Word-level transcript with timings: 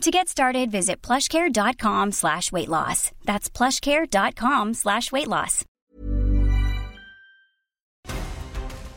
To 0.00 0.10
get 0.10 0.30
started, 0.30 0.70
visit 0.70 1.02
plushcare.com 1.02 2.12
slash 2.12 2.50
weight 2.50 2.70
loss. 2.70 3.12
That's 3.26 3.50
plushcare.com 3.50 4.72
slash 4.72 5.12
weight 5.12 5.28
loss. 5.28 5.66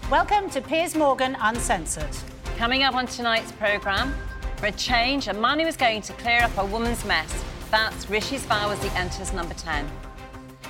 Welcome 0.10 0.50
to 0.52 0.62
Piers 0.62 0.96
Morgan 0.96 1.36
Uncensored. 1.42 2.16
Coming 2.56 2.84
up 2.84 2.96
on 2.96 3.08
tonight's 3.08 3.52
programme, 3.52 4.16
for 4.56 4.68
a 4.68 4.72
change, 4.72 5.28
a 5.28 5.34
man 5.34 5.60
who 5.60 5.68
is 5.68 5.76
going 5.76 6.02
to 6.04 6.14
clear 6.14 6.42
up 6.42 6.58
a 6.58 6.66
woman's 6.66 7.04
mess. 7.04 7.44
That's 7.70 8.10
Rishi 8.10 8.38
Spar 8.38 8.72
as 8.72 8.82
he 8.82 8.90
enters 8.98 9.34
number 9.34 9.56
10. 9.56 9.86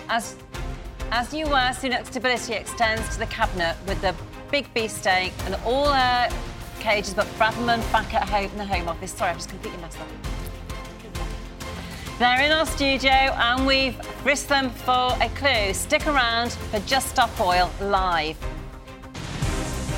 As, 0.10 0.36
as 1.12 1.32
you 1.32 1.46
were, 1.46 1.74
Sunak's 1.74 2.08
stability 2.08 2.54
extends 2.54 3.08
to 3.10 3.20
the 3.20 3.28
cabinet 3.28 3.76
with 3.88 4.02
the 4.02 4.16
big 4.50 4.74
beefsteak 4.74 5.32
and 5.46 5.54
all 5.64 5.90
uh, 5.90 6.28
cages, 6.84 7.14
but 7.14 7.26
Braverman 7.40 7.80
back 7.94 8.14
at 8.14 8.28
home 8.28 8.52
in 8.52 8.58
the 8.58 8.66
Home 8.66 8.90
Office. 8.90 9.14
Sorry, 9.14 9.32
I've 9.32 9.38
just 9.38 9.50
completely 9.50 9.80
messed 9.80 10.00
up. 10.00 10.08
They're 12.20 12.42
in 12.42 12.52
our 12.52 12.66
studio 12.66 13.10
and 13.10 13.66
we've 13.66 13.98
risked 14.26 14.50
them 14.50 14.70
for 14.70 15.16
a 15.22 15.30
clue. 15.36 15.74
Stick 15.74 16.06
around 16.06 16.52
for 16.52 16.80
Just 16.82 17.08
Stop 17.08 17.40
Oil 17.40 17.72
live. 17.82 18.38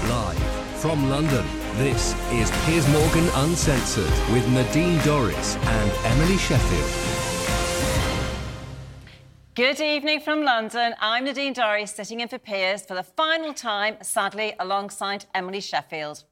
Live 0.08 0.38
from 0.78 1.10
London, 1.10 1.46
this 1.74 2.14
is 2.32 2.52
Piers 2.66 2.88
Morgan 2.90 3.28
Uncensored 3.36 4.14
with 4.32 4.48
Nadine 4.50 5.00
Dorries 5.00 5.58
and 5.58 5.92
Emily 6.06 6.38
Sheffield. 6.38 6.92
Good 9.56 9.80
evening 9.80 10.20
from 10.20 10.44
London. 10.44 10.94
I'm 11.00 11.26
Nadine 11.26 11.56
Dorries, 11.56 11.90
sitting 11.90 12.20
in 12.20 12.28
for 12.28 12.38
Piers 12.38 12.86
for 12.86 12.94
the 12.94 13.04
final 13.04 13.54
time, 13.54 13.98
sadly, 14.02 14.54
alongside 14.60 15.26
Emily 15.34 15.62
Sheffield. 15.62 16.24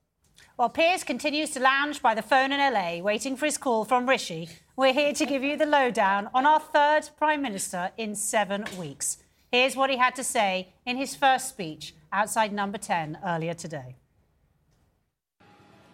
While 0.56 0.70
Piers 0.70 1.04
continues 1.04 1.50
to 1.52 1.59
lounge 1.59 2.00
by 2.04 2.14
the 2.14 2.22
phone 2.22 2.52
in 2.52 2.59
LA, 2.59 3.00
waiting 3.02 3.36
for 3.36 3.48
his 3.48 3.58
call 3.58 3.86
from 3.86 4.08
Rishi, 4.08 4.50
we're 4.76 4.94
here 4.94 5.12
to 5.12 5.26
give 5.26 5.44
you 5.44 5.58
the 5.58 5.66
lowdown 5.66 6.30
on 6.32 6.46
our 6.46 6.59
third 6.59 7.09
Prime 7.18 7.42
Minister 7.42 7.90
in 7.98 8.14
seven 8.14 8.66
weeks. 8.78 9.18
Here's 9.52 9.76
what 9.76 9.90
he 9.90 9.98
had 9.98 10.14
to 10.14 10.24
say 10.24 10.68
in 10.86 10.96
his 10.96 11.16
first 11.16 11.50
speech 11.50 11.96
outside 12.12 12.54
number 12.54 12.78
10 12.78 13.18
earlier 13.26 13.56
today. 13.56 13.96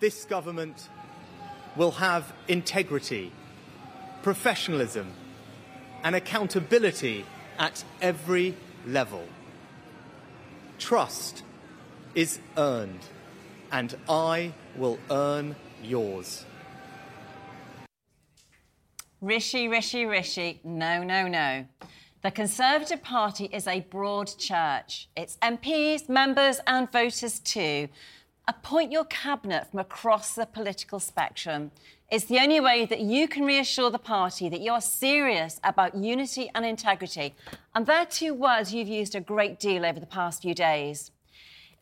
This 0.01 0.25
government 0.25 0.89
will 1.77 1.91
have 1.91 2.33
integrity, 2.49 3.31
professionalism, 4.23 5.13
and 6.03 6.17
accountability 6.17 7.25
at 7.57 7.85
every 8.01 8.57
level. 8.85 9.23
Trust 10.79 11.43
is 12.13 12.39
earned 12.57 12.99
and 13.71 13.95
I 14.07 14.53
will 14.75 14.99
earn 15.09 15.55
yours. 15.83 16.45
Rishi, 19.21 19.67
Rishi, 19.67 20.05
Rishi, 20.05 20.61
no, 20.63 21.03
no, 21.03 21.27
no. 21.27 21.65
The 22.21 22.31
Conservative 22.31 23.01
Party 23.01 23.49
is 23.51 23.67
a 23.67 23.81
broad 23.81 24.31
church. 24.37 25.09
It's 25.15 25.37
MPs, 25.37 26.09
members, 26.09 26.59
and 26.67 26.91
voters 26.91 27.39
too. 27.39 27.89
Appoint 28.47 28.91
your 28.91 29.05
cabinet 29.05 29.69
from 29.69 29.79
across 29.79 30.35
the 30.35 30.45
political 30.45 30.99
spectrum. 30.99 31.71
It's 32.09 32.25
the 32.25 32.39
only 32.39 32.59
way 32.59 32.85
that 32.85 33.01
you 33.01 33.27
can 33.27 33.45
reassure 33.45 33.91
the 33.91 33.99
party 33.99 34.49
that 34.49 34.61
you're 34.61 34.81
serious 34.81 35.59
about 35.63 35.95
unity 35.95 36.49
and 36.55 36.65
integrity. 36.65 37.35
And 37.75 37.85
they're 37.85 38.05
two 38.05 38.33
words 38.33 38.73
you've 38.73 38.87
used 38.87 39.15
a 39.15 39.21
great 39.21 39.59
deal 39.59 39.85
over 39.85 39.99
the 39.99 40.05
past 40.05 40.41
few 40.41 40.55
days. 40.55 41.11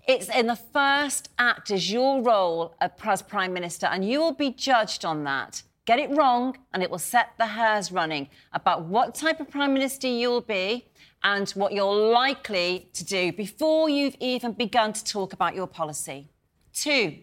It's 0.08 0.30
in 0.30 0.48
the 0.48 0.56
first 0.56 1.28
act 1.38 1.70
as 1.70 1.92
your 1.92 2.22
role 2.22 2.76
as 2.80 3.22
Prime 3.22 3.52
Minister, 3.52 3.88
and 3.88 4.10
you 4.10 4.22
will 4.22 4.32
be 4.34 4.52
judged 4.52 5.04
on 5.04 5.26
that. 5.26 5.64
Get 5.84 6.00
it 6.00 6.10
wrong, 6.12 6.58
and 6.74 6.82
it 6.82 6.90
will 6.90 6.98
set 6.98 7.34
the 7.38 7.48
hairs 7.48 7.92
running 7.92 8.30
about 8.54 8.86
what 8.86 9.16
type 9.16 9.42
of 9.42 9.50
Prime 9.50 9.74
Minister 9.74 10.08
you'll 10.08 10.40
be 10.40 10.86
and 11.24 11.50
what 11.52 11.74
you're 11.74 11.94
likely 11.94 12.88
to 12.94 13.04
do 13.04 13.34
before 13.34 13.90
you've 13.90 14.16
even 14.22 14.54
begun 14.54 14.94
to 14.94 15.04
talk 15.04 15.34
about 15.34 15.56
your 15.56 15.68
policy. 15.68 16.30
Two, 16.72 17.18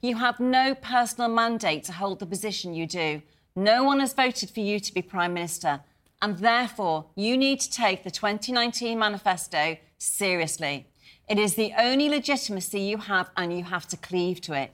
you 0.00 0.16
have 0.16 0.40
no 0.40 0.74
personal 0.74 1.28
mandate 1.28 1.84
to 1.84 1.92
hold 1.92 2.18
the 2.18 2.24
position 2.24 2.72
you 2.72 2.86
do. 2.86 3.20
No 3.54 3.84
one 3.84 4.00
has 4.00 4.14
voted 4.14 4.48
for 4.48 4.60
you 4.60 4.80
to 4.80 4.94
be 4.94 5.02
Prime 5.02 5.34
Minister, 5.34 5.80
and 6.22 6.38
therefore 6.38 7.10
you 7.14 7.36
need 7.36 7.60
to 7.60 7.70
take 7.70 8.04
the 8.04 8.10
2019 8.10 8.98
manifesto 8.98 9.76
seriously. 9.98 10.86
It 11.32 11.38
is 11.38 11.54
the 11.54 11.72
only 11.78 12.10
legitimacy 12.10 12.80
you 12.80 12.98
have, 12.98 13.30
and 13.38 13.56
you 13.56 13.64
have 13.64 13.88
to 13.88 13.96
cleave 13.96 14.42
to 14.42 14.52
it. 14.52 14.70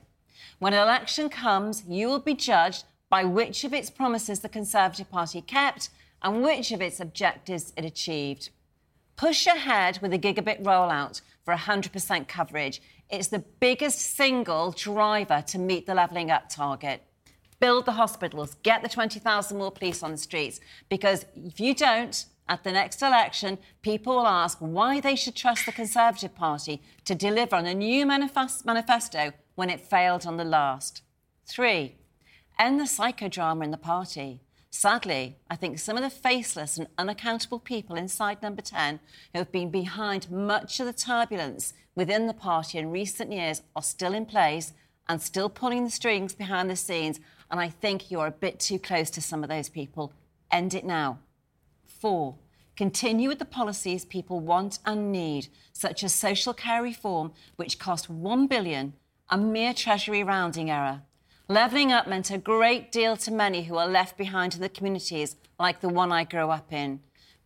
When 0.59 0.75
an 0.75 0.83
election 0.83 1.29
comes, 1.29 1.85
you 1.87 2.09
will 2.09 2.19
be 2.19 2.35
judged 2.35 2.83
by 3.09 3.23
which 3.23 3.63
of 3.63 3.73
its 3.73 3.91
promises 3.91 4.41
the 4.41 4.49
Conservative 4.49 5.09
Party 5.09 5.41
kept 5.41 5.91
and 6.21 6.43
which 6.43 6.73
of 6.73 6.83
its 6.83 6.99
objectives 6.99 7.73
it 7.77 7.85
achieved. 7.85 8.51
Push 9.15 9.47
ahead 9.47 10.01
with 10.03 10.11
the 10.11 10.19
gigabit 10.19 10.65
rollout 10.65 11.21
for 11.45 11.55
100% 11.55 12.27
coverage. 12.27 12.83
It's 13.09 13.29
the 13.29 13.45
biggest 13.61 14.17
single 14.17 14.73
driver 14.73 15.45
to 15.47 15.61
meet 15.61 15.87
the 15.87 15.95
levelling 15.95 16.33
up 16.33 16.49
target. 16.49 17.05
Build 17.61 17.87
the 17.87 17.93
hospitals, 17.93 18.57
get 18.65 18.83
the 18.83 18.89
20,000 18.89 19.57
more 19.57 19.71
police 19.71 20.03
on 20.03 20.11
the 20.11 20.19
streets, 20.19 20.59
because 20.89 21.25
if 21.37 21.61
you 21.61 21.73
don't, 21.73 22.27
at 22.49 22.65
the 22.65 22.73
next 22.73 23.03
election, 23.03 23.59
people 23.83 24.17
will 24.17 24.27
ask 24.27 24.59
why 24.59 25.01
they 25.01 25.17
should 25.17 25.35
trust 25.35 25.67
the 25.67 25.73
Conservative 25.73 26.35
Party 26.35 26.83
to 27.05 27.15
deliver 27.15 27.57
on 27.57 27.67
a 27.67 27.75
new 27.75 28.07
manifesto 28.07 29.33
when 29.55 29.71
it 29.71 29.81
failed 29.81 30.27
on 30.27 30.37
the 30.37 30.45
last. 30.45 31.03
Three, 31.47 31.97
end 32.59 32.81
the 32.81 32.85
psychodrama 32.85 33.65
in 33.65 33.71
the 33.71 33.77
party. 33.77 34.41
Sadly, 34.71 35.37
I 35.51 35.57
think 35.57 35.79
some 35.79 35.97
of 35.97 36.03
the 36.03 36.11
faceless 36.11 36.79
and 36.79 36.89
unaccountable 36.99 37.59
people 37.59 37.97
inside 37.97 38.43
number 38.43 38.63
10 38.63 39.01
who 39.33 39.39
have 39.39 39.51
been 39.51 39.71
behind 39.71 40.31
much 40.31 40.79
of 40.79 40.87
the 40.87 40.93
turbulence 40.93 41.73
within 41.95 42.27
the 42.27 42.35
party 42.35 42.79
in 42.79 42.91
recent 42.91 43.33
years 43.33 43.63
are 43.75 43.83
still 43.83 44.15
in 44.15 44.27
place 44.27 44.73
and 45.09 45.21
still 45.23 45.49
pulling 45.49 45.85
the 45.85 45.91
strings 45.91 46.35
behind 46.35 46.71
the 46.71 46.77
scenes. 46.77 47.19
And 47.51 47.59
I 47.59 47.71
think 47.71 48.11
you're 48.11 48.27
a 48.27 48.31
bit 48.31 48.61
too 48.61 48.79
close 48.79 49.11
to 49.11 49.23
some 49.23 49.43
of 49.43 49.49
those 49.49 49.69
people. 49.69 50.13
End 50.51 50.75
it 50.75 50.85
now. 50.85 51.19
Four, 51.99 52.37
continue 52.77 53.29
with 53.29 53.41
the 53.41 53.45
policies 53.45 54.05
people 54.05 54.39
want 54.39 54.79
and 54.87 55.11
need, 55.11 55.49
such 55.73 56.05
as 56.05 56.15
social 56.15 56.55
care 56.55 56.83
reform, 56.83 57.33
which 57.57 57.79
cost 57.79 58.09
1 58.09 58.47
billion, 58.47 58.95
a 59.29 59.37
mere 59.37 59.75
treasury 59.75 60.23
rounding 60.23 60.71
error. 60.71 61.03
Levelling 61.49 61.91
up 61.93 62.07
meant 62.07 62.31
a 62.31 62.39
great 62.39 62.93
deal 62.93 63.17
to 63.17 63.33
many 63.33 63.65
who 63.65 63.77
are 63.77 63.89
left 63.89 64.17
behind 64.17 64.55
in 64.55 64.61
the 64.61 64.69
communities 64.69 65.37
like 65.59 65.81
the 65.81 65.89
one 65.89 66.13
I 66.13 66.25
grew 66.25 66.51
up 66.51 66.73
in. 66.73 67.01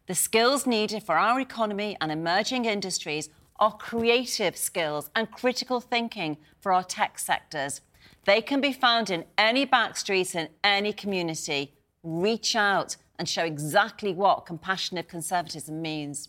The 0.07 0.15
skills 0.15 0.67
needed 0.67 1.05
for 1.05 1.17
our 1.17 1.41
economy 1.41 1.97
and 2.01 2.13
emerging 2.13 2.65
industries 2.65 3.31
are 3.59 3.77
creative 3.77 4.57
skills 4.57 5.09
and 5.15 5.31
critical 5.31 5.81
thinking 5.81 6.37
for 6.61 6.73
our 6.73 6.83
tech 6.83 7.19
sectors. 7.19 7.81
They 8.25 8.43
can 8.43 8.61
be 8.61 8.73
found 8.73 9.09
in 9.09 9.25
any 9.39 9.65
backstreet 9.65 10.35
in 10.35 10.49
any 10.63 10.93
community. 10.93 11.75
Reach 12.03 12.57
out 12.57 12.97
and 13.19 13.29
show 13.29 13.45
exactly 13.45 14.13
what 14.13 14.47
compassionate 14.47 15.09
conservatism 15.09 15.81
means. 15.81 16.29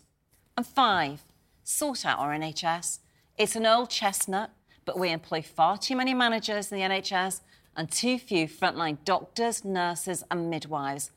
And 0.56 0.66
five, 0.66 1.24
sort 1.64 2.04
out 2.04 2.18
our 2.18 2.32
NHS. 2.32 3.00
It's 3.36 3.56
an 3.56 3.66
old 3.66 3.90
chestnut, 3.90 4.50
but 4.84 4.98
we 4.98 5.10
employ 5.10 5.42
far 5.42 5.78
too 5.78 5.96
many 5.96 6.14
managers 6.14 6.70
in 6.70 6.78
the 6.78 6.84
NHS 6.84 7.40
and 7.76 7.90
too 7.90 8.18
few 8.18 8.46
frontline 8.46 8.98
doctors, 9.04 9.64
nurses, 9.64 10.22
and 10.30 10.48
midwives. 10.48 11.10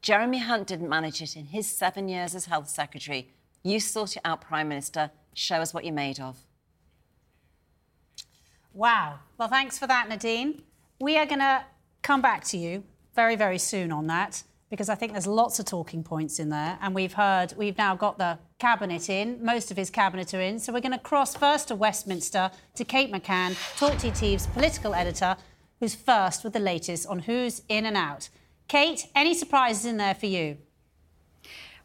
Jeremy 0.00 0.38
Hunt 0.38 0.66
didn't 0.66 0.88
manage 0.88 1.20
it 1.20 1.36
in 1.36 1.46
his 1.46 1.66
seven 1.66 2.08
years 2.08 2.34
as 2.34 2.46
Health 2.46 2.68
Secretary. 2.68 3.28
You 3.62 3.80
sort 3.80 4.16
it 4.16 4.22
out, 4.24 4.40
Prime 4.40 4.68
Minister. 4.68 5.10
Show 5.34 5.56
us 5.56 5.74
what 5.74 5.84
you're 5.84 5.92
made 5.92 6.20
of. 6.20 6.38
Wow. 8.72 9.18
Well, 9.36 9.48
thanks 9.48 9.78
for 9.78 9.86
that, 9.88 10.08
Nadine. 10.08 10.62
We 11.00 11.18
are 11.18 11.26
going 11.26 11.40
to 11.40 11.64
come 12.02 12.22
back 12.22 12.44
to 12.44 12.56
you 12.56 12.84
very, 13.14 13.34
very 13.34 13.58
soon 13.58 13.92
on 13.92 14.06
that 14.06 14.44
because 14.70 14.88
I 14.88 14.94
think 14.94 15.12
there's 15.12 15.26
lots 15.26 15.58
of 15.58 15.66
talking 15.66 16.02
points 16.02 16.38
in 16.38 16.50
there. 16.50 16.78
And 16.82 16.94
we've 16.94 17.12
heard, 17.12 17.54
we've 17.56 17.78
now 17.78 17.96
got 17.96 18.18
the 18.18 18.38
cabinet 18.58 19.08
in, 19.08 19.44
most 19.44 19.70
of 19.70 19.76
his 19.76 19.90
cabinet 19.90 20.34
are 20.34 20.40
in. 20.40 20.58
So 20.58 20.72
we're 20.72 20.80
going 20.80 20.92
to 20.92 20.98
cross 20.98 21.34
first 21.34 21.68
to 21.68 21.74
Westminster 21.74 22.50
to 22.74 22.84
Kate 22.84 23.12
McCann, 23.12 23.52
TalkTV's 23.78 24.46
political 24.48 24.94
editor, 24.94 25.36
who's 25.80 25.94
first 25.94 26.44
with 26.44 26.52
the 26.52 26.60
latest 26.60 27.06
on 27.06 27.20
who's 27.20 27.62
in 27.68 27.86
and 27.86 27.96
out. 27.96 28.28
Kate, 28.66 29.06
any 29.14 29.34
surprises 29.34 29.86
in 29.86 29.96
there 29.96 30.14
for 30.14 30.26
you? 30.26 30.58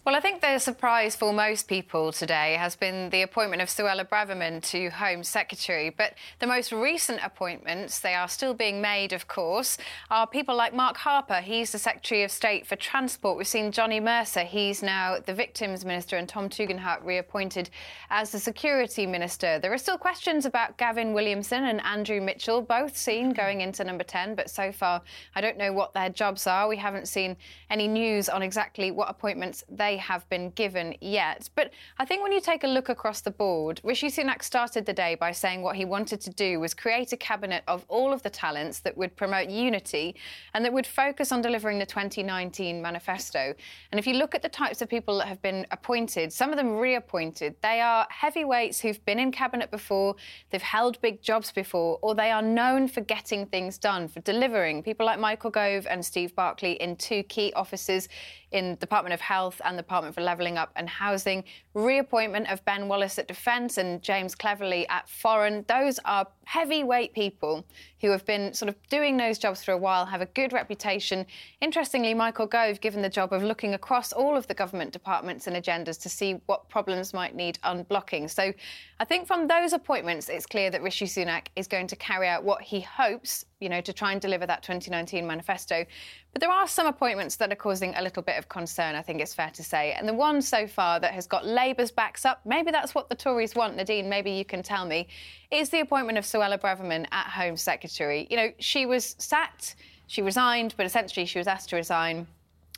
Well, 0.05 0.15
I 0.15 0.19
think 0.19 0.41
the 0.41 0.59
surprise 0.59 1.15
for 1.15 1.31
most 1.31 1.69
people 1.69 2.11
today 2.11 2.55
has 2.59 2.75
been 2.75 3.09
the 3.09 3.21
appointment 3.21 3.61
of 3.61 3.69
Suella 3.69 4.05
Braverman 4.05 4.61
to 4.71 4.89
Home 4.89 5.23
Secretary. 5.23 5.89
But 5.91 6.15
the 6.39 6.45
most 6.45 6.73
recent 6.73 7.21
appointments, 7.23 8.00
they 8.00 8.13
are 8.13 8.27
still 8.27 8.53
being 8.53 8.81
made, 8.81 9.13
of 9.13 9.29
course, 9.29 9.77
are 10.11 10.27
people 10.27 10.57
like 10.57 10.73
Mark 10.73 10.97
Harper. 10.97 11.39
He's 11.39 11.71
the 11.71 11.79
Secretary 11.79 12.23
of 12.23 12.31
State 12.31 12.67
for 12.67 12.75
Transport. 12.75 13.38
We've 13.38 13.47
seen 13.47 13.71
Johnny 13.71 14.01
Mercer. 14.01 14.44
He's 14.44 14.83
now 14.83 15.19
the 15.25 15.33
Victims 15.33 15.85
Minister, 15.85 16.17
and 16.17 16.27
Tom 16.27 16.50
Tugendhat 16.50 17.05
reappointed 17.05 17.69
as 18.09 18.29
the 18.29 18.39
Security 18.39 19.07
Minister. 19.07 19.57
There 19.57 19.71
are 19.71 19.77
still 19.77 19.97
questions 19.97 20.45
about 20.45 20.77
Gavin 20.77 21.13
Williamson 21.13 21.63
and 21.63 21.79
Andrew 21.79 22.19
Mitchell, 22.19 22.61
both 22.61 22.97
seen 22.97 23.31
going 23.31 23.61
into 23.61 23.85
number 23.85 24.03
10. 24.03 24.35
But 24.35 24.50
so 24.50 24.73
far, 24.73 25.01
I 25.33 25.39
don't 25.39 25.57
know 25.57 25.71
what 25.71 25.94
their 25.94 26.09
jobs 26.09 26.45
are. 26.45 26.67
We 26.67 26.75
haven't 26.75 27.07
seen 27.07 27.38
any 27.69 27.88
news 27.88 28.27
on 28.27 28.44
exactly 28.44 28.91
what 28.91 29.09
appointments 29.09 29.63
they 29.69 29.93
they 29.94 29.98
have 29.98 30.28
been 30.28 30.50
given 30.51 30.95
yet. 31.01 31.50
But 31.54 31.72
I 32.00 32.06
think 32.06 32.24
when 32.24 32.31
you 32.31 32.42
take 32.42 32.63
a 32.63 32.68
look 32.68 32.90
across 32.90 33.22
the 33.22 33.30
board, 33.30 33.80
Rishi 33.84 34.07
Sunak 34.07 34.42
started 34.42 34.88
the 34.88 34.94
day 34.94 35.13
by 35.13 35.31
saying 35.31 35.62
what 35.62 35.75
he 35.75 35.86
wanted 35.86 36.19
to 36.22 36.31
do 36.31 36.60
was 36.60 36.74
create 36.74 37.13
a 37.13 37.18
cabinet 37.18 37.63
of 37.68 37.86
all 37.90 38.12
of 38.12 38.24
the 38.24 38.30
talents 38.31 38.80
that 38.80 38.98
would 38.98 39.16
promote 39.16 39.50
unity 39.50 40.16
and 40.56 40.66
that 40.66 40.74
would 40.74 40.88
focus 40.88 41.31
on 41.31 41.44
delivering 41.44 41.78
the 41.78 41.86
2019 41.86 42.81
manifesto. 42.81 43.54
And 43.92 44.00
if 44.00 44.07
you 44.07 44.16
look 44.16 44.34
at 44.34 44.42
the 44.42 44.50
types 44.50 44.81
of 44.81 44.90
people 44.90 45.19
that 45.19 45.28
have 45.28 45.42
been 45.44 45.68
appointed, 45.69 46.34
some 46.34 46.50
of 46.50 46.57
them 46.57 46.78
reappointed, 46.78 47.56
they 47.62 47.80
are 47.80 48.07
heavyweights 48.10 48.80
who've 48.80 49.04
been 49.06 49.19
in 49.19 49.31
cabinet 49.31 49.69
before, 49.69 50.16
they've 50.50 50.62
held 50.62 51.00
big 51.01 51.22
jobs 51.22 51.51
before, 51.51 52.00
or 52.01 52.16
they 52.16 52.31
are 52.31 52.42
known 52.42 52.88
for 52.88 53.01
getting 53.01 53.46
things 53.46 53.78
done, 53.78 54.07
for 54.07 54.22
delivering. 54.22 54.81
People 54.81 55.06
like 55.06 55.19
Michael 55.19 55.51
Gove 55.51 55.86
and 55.88 56.04
Steve 56.04 56.36
Barclay 56.36 56.74
in 56.74 56.96
two 56.96 57.22
key 57.24 57.54
offices 57.56 58.10
in 58.54 58.75
Department 58.75 59.13
of 59.13 59.19
Health 59.19 59.60
and 59.66 59.78
the 59.78 59.82
Department 59.83 60.15
for 60.15 60.21
Levelling 60.21 60.57
Up 60.57 60.71
and 60.75 60.89
Housing, 60.89 61.44
reappointment 61.74 62.51
of 62.51 62.63
Ben 62.65 62.88
Wallace 62.88 63.19
at 63.19 63.27
Defence 63.27 63.77
and 63.77 64.01
James 64.01 64.33
Cleverly 64.35 64.88
at 64.88 65.07
Foreign. 65.09 65.65
Those 65.68 66.00
are 66.06 66.27
heavyweight 66.45 67.13
people 67.13 67.66
who 68.01 68.10
have 68.10 68.25
been 68.25 68.54
sort 68.54 68.69
of 68.69 68.75
doing 68.90 69.16
those 69.16 69.38
jobs 69.38 69.63
for 69.63 69.72
a 69.72 69.78
while, 69.78 70.06
have 70.06 70.22
a 70.22 70.25
good 70.28 70.51
reputation. 70.51 71.25
Interestingly, 71.62 72.13
Michael 72.13 72.48
Gove 72.48 72.81
given 72.81 73.01
the 73.01 73.10
job 73.10 73.31
of 73.31 73.44
looking 73.44 73.74
across 73.74 74.12
all 74.12 74.36
of 74.36 74.45
the 74.48 74.54
government 74.54 74.92
departments 74.92 75.48
and 75.48 75.56
agendas 75.56 76.01
to 76.01 76.10
see 76.10 76.42
what 76.45 76.68
problems 76.68 77.13
might 77.13 77.34
need 77.36 77.60
unblocking. 77.63 78.30
So 78.30 78.54
I 79.00 79.06
think 79.06 79.25
from 79.25 79.48
those 79.48 79.74
appointments, 79.74 80.28
it's 80.28 80.45
clear 80.45 80.69
that 80.69 80.81
Rishi 80.81 81.06
Sunak 81.06 81.48
is 81.56 81.68
going 81.68 81.88
to 81.88 81.95
carry 81.95 82.28
out 82.28 82.44
what 82.44 82.62
he 82.62 82.81
hopes, 82.81 83.46
you 83.60 83.69
know, 83.69 83.80
to 83.81 83.94
try 83.94 84.12
and 84.12 84.19
deliver 84.19 84.46
that 84.46 84.63
2019 84.63 85.25
manifesto. 85.25 85.86
But 86.34 86.42
there 86.42 86.51
are 86.51 86.68
some 86.68 86.88
appointments 86.88 87.36
that 87.38 87.51
are 87.51 87.56
causing 87.56 87.94
a 87.96 88.01
little 88.01 88.24
bit 88.24 88.38
of 88.38 88.50
concern, 88.50 88.96
I 88.96 89.01
think 89.01 89.22
it's 89.22 89.34
fair 89.34 89.51
to 89.51 89.63
say. 89.63 89.94
And 89.94 90.07
the 90.07 90.13
one 90.13 90.42
so 90.42 90.68
far 90.68 91.00
that 91.00 91.13
has 91.13 91.28
got 91.28 91.46
Labour's 91.46 91.92
backs 91.92 92.25
up, 92.25 92.42
maybe 92.46 92.72
that's 92.72 92.96
what 92.96 93.07
the 93.07 93.16
Tories 93.16 93.56
want, 93.56 93.75
Nadine, 93.78 94.10
maybe 94.10 94.31
you 94.31 94.44
can 94.44 94.63
tell 94.63 94.86
me, 94.86 95.07
is 95.53 95.69
the 95.69 95.79
appointment 95.79 96.17
of 96.17 96.25
Suella 96.25 96.59
Braverman 96.59 97.05
at 97.11 97.27
Home 97.27 97.55
Secretary. 97.55 98.27
You 98.29 98.38
know, 98.38 98.51
she 98.59 98.85
was 98.85 99.15
sacked, 99.19 99.75
she 100.07 100.21
resigned, 100.21 100.73
but 100.77 100.85
essentially 100.85 101.25
she 101.25 101.38
was 101.38 101.47
asked 101.47 101.69
to 101.69 101.75
resign 101.75 102.27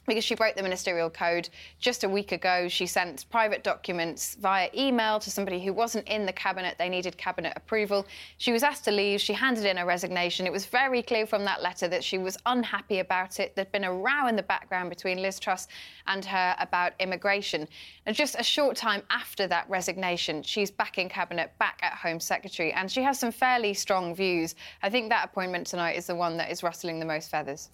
because 0.06 0.24
she 0.24 0.36
broke 0.36 0.56
the 0.56 0.64
ministerial 0.64 1.10
code 1.10 1.50
just 1.80 2.04
a 2.04 2.10
week 2.10 2.32
ago. 2.32 2.68
She 2.68 2.86
sent 2.86 3.30
private 3.30 3.64
documents 3.64 4.36
via 4.40 4.70
email 4.76 5.20
to 5.20 5.32
somebody 5.32 5.64
who 5.64 5.74
wasn't 5.74 6.08
in 6.08 6.26
the 6.26 6.34
cabinet. 6.34 6.76
They 6.78 6.90
needed 6.90 7.18
cabinet 7.18 7.54
approval. 7.56 8.06
She 8.38 8.52
was 8.52 8.64
asked 8.64 8.86
to 8.86 8.92
leave. 8.92 9.22
She 9.22 9.34
handed 9.34 9.66
in 9.66 9.78
her 9.78 9.86
resignation. 9.86 10.46
It 10.46 10.52
was 10.52 10.66
very 10.66 11.02
clear 11.02 11.26
from 11.26 11.44
that 11.46 11.62
letter 11.62 11.88
that 11.88 12.04
she 12.04 12.18
was 12.18 12.38
unhappy 12.46 13.00
about 13.00 13.40
it. 13.40 13.56
There'd 13.56 13.72
been 13.72 13.84
a 13.84 13.94
row 13.94 14.28
in 14.28 14.36
the 14.36 14.44
background 14.44 14.90
between 14.90 15.22
Liz 15.22 15.40
Truss 15.40 15.68
and 16.08 16.24
her 16.26 16.56
about 16.60 16.94
immigration. 17.00 17.68
And 18.06 18.16
just 18.16 18.36
a 18.38 18.44
short 18.44 18.76
time 18.76 19.02
after 19.10 19.48
that 19.48 19.70
resignation, 19.70 20.44
she's 20.44 20.72
back 20.72 20.98
in 20.98 21.10
cabinet, 21.10 21.52
back 21.60 21.80
at 21.82 21.94
Home 21.94 22.20
Secretary, 22.20 22.72
and 22.72 22.92
she 22.92 23.02
has 23.02 23.20
some 23.20 23.32
fairly 23.32 23.74
strong 23.74 24.14
views. 24.14 24.56
I 24.84 24.90
think 24.90 25.10
that 25.10 25.26
appointment 25.26 25.68
tonight 25.68 25.94
is 25.94 26.08
the 26.08 26.16
one 26.16 26.38
that 26.38 26.52
is 26.52 26.64
rustling 26.64 27.00
the 27.00 27.06
most 27.06 27.30
feathers. 27.30 27.70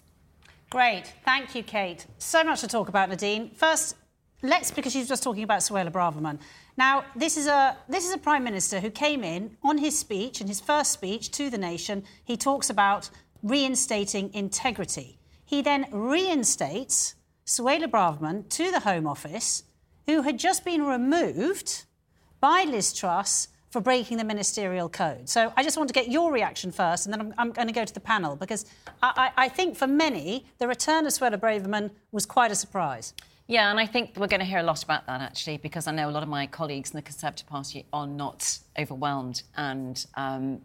Great. 0.72 1.12
Thank 1.22 1.54
you, 1.54 1.62
Kate. 1.62 2.06
So 2.16 2.42
much 2.42 2.62
to 2.62 2.66
talk 2.66 2.88
about, 2.88 3.10
Nadine. 3.10 3.50
First, 3.50 3.94
let's, 4.42 4.70
because 4.70 4.90
she's 4.90 5.06
just 5.06 5.22
talking 5.22 5.42
about 5.42 5.60
Suella 5.60 5.92
Braverman. 5.92 6.38
Now, 6.78 7.04
this 7.14 7.36
is, 7.36 7.46
a, 7.46 7.76
this 7.90 8.06
is 8.06 8.14
a 8.14 8.16
Prime 8.16 8.42
Minister 8.42 8.80
who 8.80 8.88
came 8.88 9.22
in 9.22 9.58
on 9.62 9.76
his 9.76 9.98
speech, 9.98 10.40
in 10.40 10.46
his 10.46 10.60
first 10.60 10.90
speech 10.90 11.30
to 11.32 11.50
the 11.50 11.58
nation, 11.58 12.04
he 12.24 12.38
talks 12.38 12.70
about 12.70 13.10
reinstating 13.42 14.32
integrity. 14.32 15.18
He 15.44 15.60
then 15.60 15.84
reinstates 15.92 17.16
Suella 17.44 17.84
Braverman 17.84 18.48
to 18.48 18.70
the 18.70 18.80
Home 18.80 19.06
Office, 19.06 19.64
who 20.06 20.22
had 20.22 20.38
just 20.38 20.64
been 20.64 20.86
removed 20.86 21.84
by 22.40 22.64
Liz 22.64 22.94
Truss 22.94 23.48
for 23.72 23.80
breaking 23.80 24.18
the 24.18 24.24
ministerial 24.24 24.88
code. 24.88 25.28
So 25.28 25.50
I 25.56 25.62
just 25.62 25.78
want 25.78 25.88
to 25.88 25.94
get 25.94 26.08
your 26.08 26.30
reaction 26.30 26.70
first, 26.70 27.06
and 27.06 27.12
then 27.12 27.20
I'm, 27.20 27.34
I'm 27.38 27.52
going 27.52 27.68
to 27.68 27.74
go 27.74 27.86
to 27.86 27.94
the 27.94 28.00
panel 28.00 28.36
because 28.36 28.66
I, 29.02 29.32
I, 29.36 29.44
I, 29.46 29.48
think 29.48 29.76
for 29.76 29.86
many, 29.86 30.44
the 30.58 30.68
return 30.68 31.06
of 31.06 31.12
Suella 31.12 31.38
Braverman 31.38 31.90
was 32.12 32.26
quite 32.26 32.52
a 32.52 32.54
surprise. 32.54 33.14
Yeah, 33.48 33.70
and 33.70 33.80
I 33.80 33.86
think 33.86 34.12
we're 34.16 34.28
going 34.28 34.40
to 34.40 34.46
hear 34.46 34.58
a 34.58 34.62
lot 34.62 34.84
about 34.84 35.06
that 35.06 35.22
actually, 35.22 35.56
because 35.56 35.86
I 35.86 35.92
know 35.92 36.08
a 36.08 36.12
lot 36.12 36.22
of 36.22 36.28
my 36.28 36.46
colleagues 36.46 36.90
in 36.90 36.96
the 36.96 37.02
Conservative 37.02 37.46
Party 37.46 37.86
are 37.94 38.06
not 38.06 38.58
overwhelmed 38.78 39.42
and 39.56 40.04
um, 40.16 40.60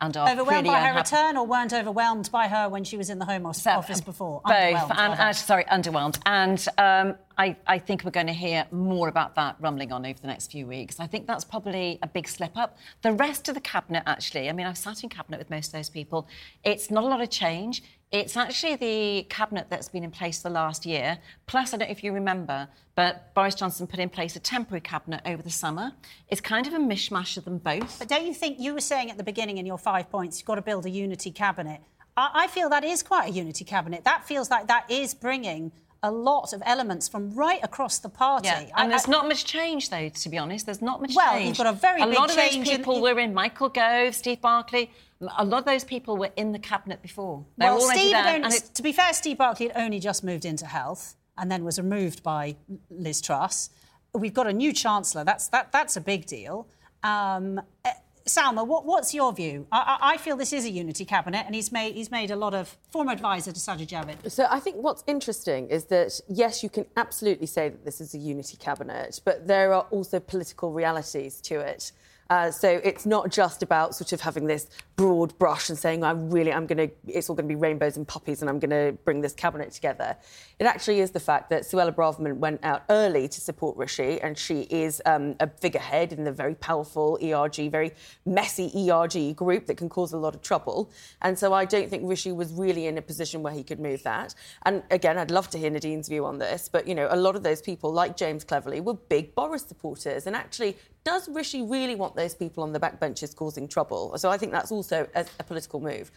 and 0.00 0.16
are 0.16 0.30
overwhelmed 0.30 0.66
by 0.66 0.80
her 0.80 0.94
return, 0.94 1.36
or 1.36 1.46
weren't 1.46 1.72
overwhelmed 1.72 2.30
by 2.30 2.48
her 2.48 2.68
when 2.68 2.84
she 2.84 2.96
was 2.96 3.08
in 3.08 3.18
the 3.18 3.24
Home 3.24 3.46
Office, 3.46 3.62
so, 3.62 3.70
office 3.70 4.00
before. 4.00 4.42
Both, 4.44 4.54
and, 4.54 5.14
uh, 5.14 5.32
sorry, 5.32 5.64
underwhelmed. 5.64 6.18
And 6.26 6.66
um, 6.76 7.16
I, 7.38 7.56
I, 7.66 7.78
think 7.78 8.04
we're 8.04 8.10
going 8.10 8.26
to 8.26 8.32
hear 8.32 8.66
more 8.70 9.08
about 9.08 9.34
that 9.36 9.56
rumbling 9.58 9.92
on 9.92 10.04
over 10.04 10.18
the 10.18 10.26
next 10.26 10.52
few 10.52 10.66
weeks. 10.66 11.00
I 11.00 11.06
think 11.06 11.26
that's 11.26 11.44
probably 11.44 11.98
a 12.02 12.06
big 12.06 12.28
slip 12.28 12.56
up. 12.56 12.76
The 13.02 13.12
rest 13.12 13.48
of 13.48 13.54
the 13.54 13.60
cabinet, 13.60 14.02
actually, 14.06 14.48
I 14.48 14.52
mean, 14.52 14.66
I've 14.66 14.78
sat 14.78 15.02
in 15.02 15.08
cabinet 15.08 15.38
with 15.38 15.50
most 15.50 15.68
of 15.68 15.72
those 15.72 15.88
people. 15.88 16.28
It's 16.62 16.90
not 16.90 17.04
a 17.04 17.06
lot 17.06 17.22
of 17.22 17.30
change. 17.30 17.82
It's 18.12 18.36
actually 18.36 18.76
the 18.76 19.26
cabinet 19.28 19.66
that's 19.68 19.88
been 19.88 20.04
in 20.04 20.12
place 20.12 20.38
the 20.38 20.50
last 20.50 20.86
year. 20.86 21.18
Plus, 21.46 21.74
I 21.74 21.76
don't 21.76 21.88
know 21.88 21.92
if 21.92 22.04
you 22.04 22.12
remember, 22.12 22.68
but 22.94 23.34
Boris 23.34 23.56
Johnson 23.56 23.86
put 23.88 23.98
in 23.98 24.08
place 24.08 24.36
a 24.36 24.40
temporary 24.40 24.80
cabinet 24.80 25.22
over 25.26 25.42
the 25.42 25.50
summer. 25.50 25.92
It's 26.28 26.40
kind 26.40 26.66
of 26.68 26.72
a 26.72 26.78
mishmash 26.78 27.36
of 27.36 27.44
them 27.44 27.58
both. 27.58 27.98
But 27.98 28.08
don't 28.08 28.24
you 28.24 28.32
think 28.32 28.60
you 28.60 28.74
were 28.74 28.80
saying 28.80 29.10
at 29.10 29.16
the 29.16 29.24
beginning 29.24 29.58
in 29.58 29.66
your 29.66 29.78
five 29.78 30.08
points, 30.08 30.38
you've 30.38 30.46
got 30.46 30.54
to 30.54 30.62
build 30.62 30.86
a 30.86 30.90
unity 30.90 31.32
cabinet? 31.32 31.80
I, 32.16 32.30
I 32.34 32.46
feel 32.46 32.68
that 32.70 32.84
is 32.84 33.02
quite 33.02 33.28
a 33.28 33.32
unity 33.32 33.64
cabinet. 33.64 34.04
That 34.04 34.24
feels 34.24 34.50
like 34.50 34.68
that 34.68 34.88
is 34.88 35.12
bringing 35.12 35.72
a 36.02 36.10
lot 36.10 36.52
of 36.52 36.62
elements 36.64 37.08
from 37.08 37.34
right 37.34 37.60
across 37.64 37.98
the 37.98 38.08
party. 38.08 38.46
Yeah. 38.46 38.60
And 38.60 38.70
I, 38.74 38.88
there's 38.88 39.08
I, 39.08 39.10
not 39.10 39.26
much 39.26 39.44
change, 39.44 39.90
though, 39.90 40.08
to 40.08 40.28
be 40.28 40.38
honest. 40.38 40.66
There's 40.66 40.82
not 40.82 41.00
much 41.00 41.14
well, 41.16 41.32
change. 41.32 41.58
Well, 41.58 41.66
you've 41.68 41.80
got 41.82 41.90
a 41.90 41.98
very 41.98 42.02
a 42.02 42.06
big 42.06 42.14
lot 42.14 42.30
of 42.30 42.36
those 42.36 42.56
people 42.56 42.96
in, 42.96 43.02
were 43.02 43.18
in 43.18 43.34
Michael 43.34 43.68
Gove, 43.68 44.14
Steve 44.14 44.40
Barclay. 44.40 44.90
A 45.20 45.44
lot 45.44 45.60
of 45.60 45.64
those 45.64 45.84
people 45.84 46.16
were 46.16 46.30
in 46.36 46.52
the 46.52 46.58
cabinet 46.58 47.00
before. 47.02 47.44
They're 47.56 47.72
well, 47.72 47.80
Steve 47.80 48.12
there, 48.12 48.34
only, 48.34 48.58
to 48.74 48.82
be 48.82 48.92
fair, 48.92 49.12
Steve 49.14 49.38
Barclay 49.38 49.68
had 49.68 49.76
only 49.76 49.98
just 49.98 50.22
moved 50.22 50.44
into 50.44 50.66
health 50.66 51.16
and 51.38 51.50
then 51.50 51.64
was 51.64 51.78
removed 51.78 52.22
by 52.22 52.56
Liz 52.90 53.20
Truss. 53.20 53.70
We've 54.12 54.34
got 54.34 54.46
a 54.46 54.52
new 54.52 54.72
chancellor. 54.72 55.24
That's 55.24 55.48
that. 55.48 55.72
That's 55.72 55.96
a 55.96 56.00
big 56.00 56.26
deal. 56.26 56.68
Um, 57.02 57.60
eh, 57.84 57.92
Salma, 58.26 58.66
what, 58.66 58.84
what's 58.84 59.14
your 59.14 59.32
view? 59.32 59.66
I, 59.70 59.98
I, 60.00 60.16
feel 60.16 60.36
this 60.36 60.52
is 60.52 60.64
a 60.64 60.70
unity 60.70 61.04
cabinet, 61.04 61.44
and 61.46 61.54
he's 61.54 61.70
made 61.70 61.94
he's 61.94 62.10
made 62.10 62.32
a 62.32 62.36
lot 62.36 62.54
of 62.54 62.76
former 62.90 63.12
advisor 63.12 63.52
to 63.52 63.60
Sajid 63.60 63.86
Javid. 63.86 64.30
So 64.30 64.46
I 64.50 64.58
think 64.58 64.76
what's 64.76 65.04
interesting 65.06 65.68
is 65.68 65.84
that 65.84 66.20
yes, 66.28 66.62
you 66.62 66.68
can 66.68 66.86
absolutely 66.96 67.46
say 67.46 67.68
that 67.68 67.84
this 67.84 68.00
is 68.00 68.14
a 68.14 68.18
unity 68.18 68.56
cabinet, 68.56 69.20
but 69.24 69.46
there 69.46 69.72
are 69.72 69.82
also 69.90 70.18
political 70.18 70.72
realities 70.72 71.40
to 71.42 71.60
it. 71.60 71.92
Uh, 72.28 72.50
so 72.50 72.80
it's 72.82 73.06
not 73.06 73.30
just 73.30 73.62
about 73.62 73.94
sort 73.94 74.12
of 74.12 74.20
having 74.20 74.46
this 74.46 74.68
broad 74.96 75.36
brush 75.38 75.68
and 75.68 75.78
saying, 75.78 76.02
I'm 76.02 76.30
really, 76.30 76.52
I'm 76.52 76.66
going 76.66 76.88
to, 76.88 76.94
it's 77.06 77.28
all 77.28 77.36
going 77.36 77.48
to 77.48 77.54
be 77.54 77.60
rainbows 77.60 77.96
and 77.96 78.06
puppies 78.06 78.40
and 78.40 78.48
I'm 78.48 78.58
going 78.58 78.70
to 78.70 78.98
bring 79.04 79.20
this 79.20 79.34
cabinet 79.34 79.70
together. 79.70 80.16
It 80.58 80.64
actually 80.64 81.00
is 81.00 81.10
the 81.10 81.20
fact 81.20 81.50
that 81.50 81.62
Suella 81.62 81.94
Braverman 81.94 82.38
went 82.38 82.64
out 82.64 82.84
early 82.88 83.28
to 83.28 83.40
support 83.40 83.76
Rishi 83.76 84.20
and 84.20 84.36
she 84.36 84.62
is 84.62 85.00
um, 85.06 85.36
a 85.38 85.48
figurehead 85.48 86.12
in 86.12 86.24
the 86.24 86.32
very 86.32 86.54
powerful 86.54 87.18
ERG, 87.22 87.70
very 87.70 87.92
messy 88.24 88.90
ERG 88.90 89.36
group 89.36 89.66
that 89.66 89.76
can 89.76 89.88
cause 89.88 90.12
a 90.12 90.18
lot 90.18 90.34
of 90.34 90.42
trouble. 90.42 90.90
And 91.22 91.38
so 91.38 91.52
I 91.52 91.64
don't 91.64 91.88
think 91.88 92.08
Rishi 92.08 92.32
was 92.32 92.52
really 92.52 92.86
in 92.86 92.98
a 92.98 93.02
position 93.02 93.42
where 93.42 93.52
he 93.52 93.62
could 93.62 93.78
move 93.78 94.02
that. 94.02 94.34
And 94.64 94.82
again, 94.90 95.18
I'd 95.18 95.30
love 95.30 95.50
to 95.50 95.58
hear 95.58 95.70
Nadine's 95.70 96.08
view 96.08 96.24
on 96.24 96.38
this, 96.38 96.68
but 96.68 96.88
you 96.88 96.94
know, 96.94 97.08
a 97.10 97.16
lot 97.16 97.36
of 97.36 97.42
those 97.42 97.60
people, 97.60 97.92
like 97.92 98.16
James 98.16 98.44
Cleverly, 98.44 98.80
were 98.80 98.94
big 98.94 99.34
Boris 99.34 99.62
supporters 99.62 100.26
and 100.26 100.34
actually 100.34 100.76
does 101.06 101.28
Rishi 101.28 101.62
really 101.62 101.94
want 101.94 102.16
those 102.16 102.34
people 102.34 102.64
on 102.64 102.72
the 102.72 102.80
backbenches 102.80 103.32
causing 103.32 103.68
trouble? 103.68 104.18
So 104.18 104.28
I 104.28 104.36
think 104.36 104.50
that's 104.50 104.72
also 104.72 105.06
a, 105.14 105.24
a, 105.38 105.44
political 105.44 105.78
move. 105.78 106.10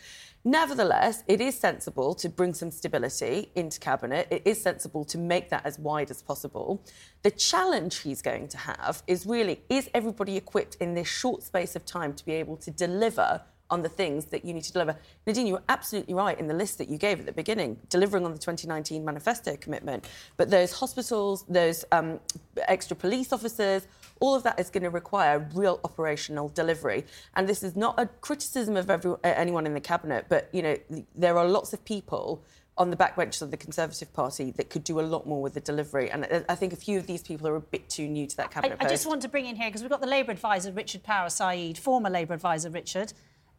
Nevertheless, 0.44 1.24
it 1.28 1.40
is 1.40 1.56
sensible 1.56 2.16
to 2.16 2.28
bring 2.28 2.56
some 2.56 2.72
stability 2.72 3.52
into 3.54 3.80
cabinet. 3.80 4.28
It 4.32 4.42
is 4.46 4.60
sensible 4.60 5.06
to 5.06 5.20
make 5.20 5.52
that 5.52 5.64
as 5.64 5.78
wide 5.78 6.10
as 6.10 6.24
possible. 6.24 6.84
The 7.22 7.30
challenge 7.30 8.00
he's 8.00 8.24
going 8.24 8.48
to 8.48 8.58
have 8.58 9.04
is 9.06 9.28
really 9.28 9.62
is 9.70 9.92
everybody 9.94 10.36
equipped 10.36 10.78
in 10.80 10.96
this 10.96 11.08
short 11.08 11.44
space 11.44 11.76
of 11.76 11.86
time 11.86 12.16
to 12.16 12.26
be 12.26 12.32
able 12.32 12.58
to 12.58 12.72
deliver 12.72 13.44
on 13.70 13.84
the 13.84 13.90
things 13.90 14.26
that 14.26 14.44
you 14.44 14.54
need 14.54 14.64
to 14.64 14.74
deliver. 14.74 14.98
Nadine, 15.28 15.46
you 15.46 15.54
were 15.54 15.64
absolutely 15.70 16.16
right 16.16 16.40
in 16.40 16.48
the 16.48 16.54
list 16.54 16.80
that 16.80 16.90
you 16.90 16.98
gave 16.98 17.20
at 17.20 17.28
the 17.28 17.32
beginning, 17.32 17.78
delivering 17.90 18.26
on 18.26 18.32
the 18.32 18.40
2019 18.40 19.06
manifesto 19.06 19.56
commitment. 19.58 20.08
But 20.38 20.50
those 20.50 20.74
hospitals, 20.74 21.46
those 21.48 21.86
um, 21.92 22.20
extra 22.68 22.96
police 22.96 23.32
officers, 23.32 23.88
all 24.20 24.36
of 24.36 24.44
that 24.44 24.60
is 24.60 24.70
going 24.70 24.84
to 24.84 24.90
require 24.90 25.48
real 25.54 25.80
operational 25.84 26.50
delivery. 26.50 27.06
And 27.36 27.48
this 27.48 27.64
is 27.64 27.76
not 27.76 28.00
a 28.00 28.08
criticism 28.08 28.76
of 28.78 28.90
every, 28.90 29.16
anyone 29.24 29.66
in 29.66 29.74
the 29.74 29.82
cabinet, 29.82 30.26
but 30.30 30.50
you 30.52 30.62
know 30.62 30.78
there 31.16 31.38
are 31.38 31.48
lots 31.48 31.74
of 31.74 31.84
people 31.86 32.44
on 32.80 32.90
the 32.90 32.96
backbenches 32.96 33.42
of 33.42 33.52
the 33.52 33.58
Conservative 33.58 34.12
Party 34.14 34.52
that 34.52 34.70
could 34.70 34.86
do 34.86 35.02
a 35.02 35.02
lot 35.02 35.28
more 35.28 35.42
with 35.42 35.54
the 35.54 35.60
delivery. 35.60 36.10
And 36.10 36.46
I 36.48 36.56
think 36.56 36.72
a 36.72 36.78
few 36.78 36.98
of 36.98 37.08
these 37.08 37.22
people 37.22 37.46
are 37.50 37.58
a 37.58 37.62
bit 37.62 37.90
too 37.90 38.08
new 38.08 38.26
to 38.26 38.38
that 38.38 38.52
cabinet 38.52 38.78
I, 38.80 38.86
I 38.86 38.90
just 38.90 39.06
want 39.06 39.22
to 39.24 39.28
bring 39.28 39.46
in 39.48 39.58
here 39.58 39.68
because 39.68 39.82
we've 39.82 39.92
got 39.92 40.00
the 40.00 40.08
Labour 40.08 40.32
advisor 40.32 40.72
Richard 40.72 41.04
Power 41.04 41.28
Sayeed, 41.28 41.78
former 41.78 42.10
Labour 42.10 42.34
advisor 42.36 42.70
Richard. 42.70 43.12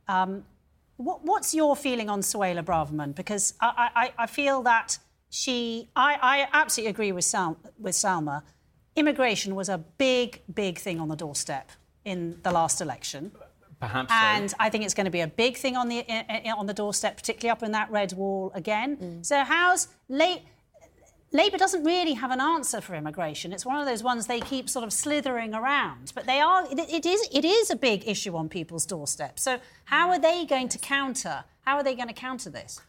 Um, 0.09 0.45
what, 0.97 1.23
what's 1.23 1.55
your 1.55 1.77
feeling 1.77 2.09
on 2.09 2.21
Suella 2.21 2.65
Braverman? 2.65 3.15
Because 3.15 3.55
I, 3.61 3.91
I, 3.95 4.13
I 4.25 4.27
feel 4.27 4.63
that 4.63 4.99
she, 5.29 5.91
I, 5.95 6.19
I 6.21 6.49
absolutely 6.55 6.91
agree 6.91 7.13
with, 7.13 7.25
Sal, 7.25 7.59
with 7.79 7.95
Salma 7.95 8.43
immigration 8.97 9.55
was 9.55 9.69
a 9.69 9.79
big, 9.79 10.43
big 10.53 10.79
thing 10.79 11.01
on 11.01 11.09
the 11.09 11.17
doorstep 11.17 11.71
in 12.05 12.39
the 12.43 12.51
last 12.51 12.81
election. 12.81 13.33
Perhaps 13.81 14.13
and 14.13 14.51
so. 14.51 14.57
I 14.61 14.69
think 14.69 14.85
it's 14.85 14.95
going 14.95 15.07
to 15.07 15.11
be 15.11 15.21
a 15.21 15.27
big 15.27 15.57
thing 15.57 15.75
on 15.77 15.89
the 15.89 16.05
on 16.55 16.67
the 16.67 16.75
doorstep, 16.75 17.17
particularly 17.17 17.51
up 17.51 17.63
in 17.63 17.73
that 17.73 17.91
red 17.91 18.13
wall 18.13 18.53
again. 18.55 18.97
Mm. 18.97 19.27
So 19.27 19.43
how's 19.43 19.89
late? 20.09 20.43
Labour 21.33 21.57
doesn't 21.57 21.85
really 21.85 22.15
have 22.15 22.33
an 22.33 22.41
answer 22.41 22.81
for 22.81 22.95
immigration. 22.95 23.53
It's 23.53 23.65
one 23.65 23.79
of 23.79 23.87
those 23.87 24.03
ones 24.03 24.27
they 24.27 24.41
keep 24.41 24.69
sort 24.69 24.85
of 24.85 24.93
slithering 24.93 25.55
around. 25.55 26.13
But 26.15 26.27
they 26.27 26.41
are 26.41 26.67
it, 26.71 26.79
it 26.79 27.07
is 27.07 27.27
it 27.33 27.45
is 27.45 27.71
a 27.71 27.77
big 27.77 28.07
issue 28.07 28.37
on 28.37 28.49
people's 28.51 28.85
doorsteps. 28.85 29.43
So 29.43 29.61
how 29.85 30.11
are 30.11 30.19
they 30.19 30.45
going 30.45 30.69
to 30.69 30.79
counter? 30.79 31.45
How 31.65 31.77
are 31.77 31.83
they 31.83 31.95
going 31.95 32.09
to 32.09 32.15
counter 32.15 32.51
this? 32.51 32.81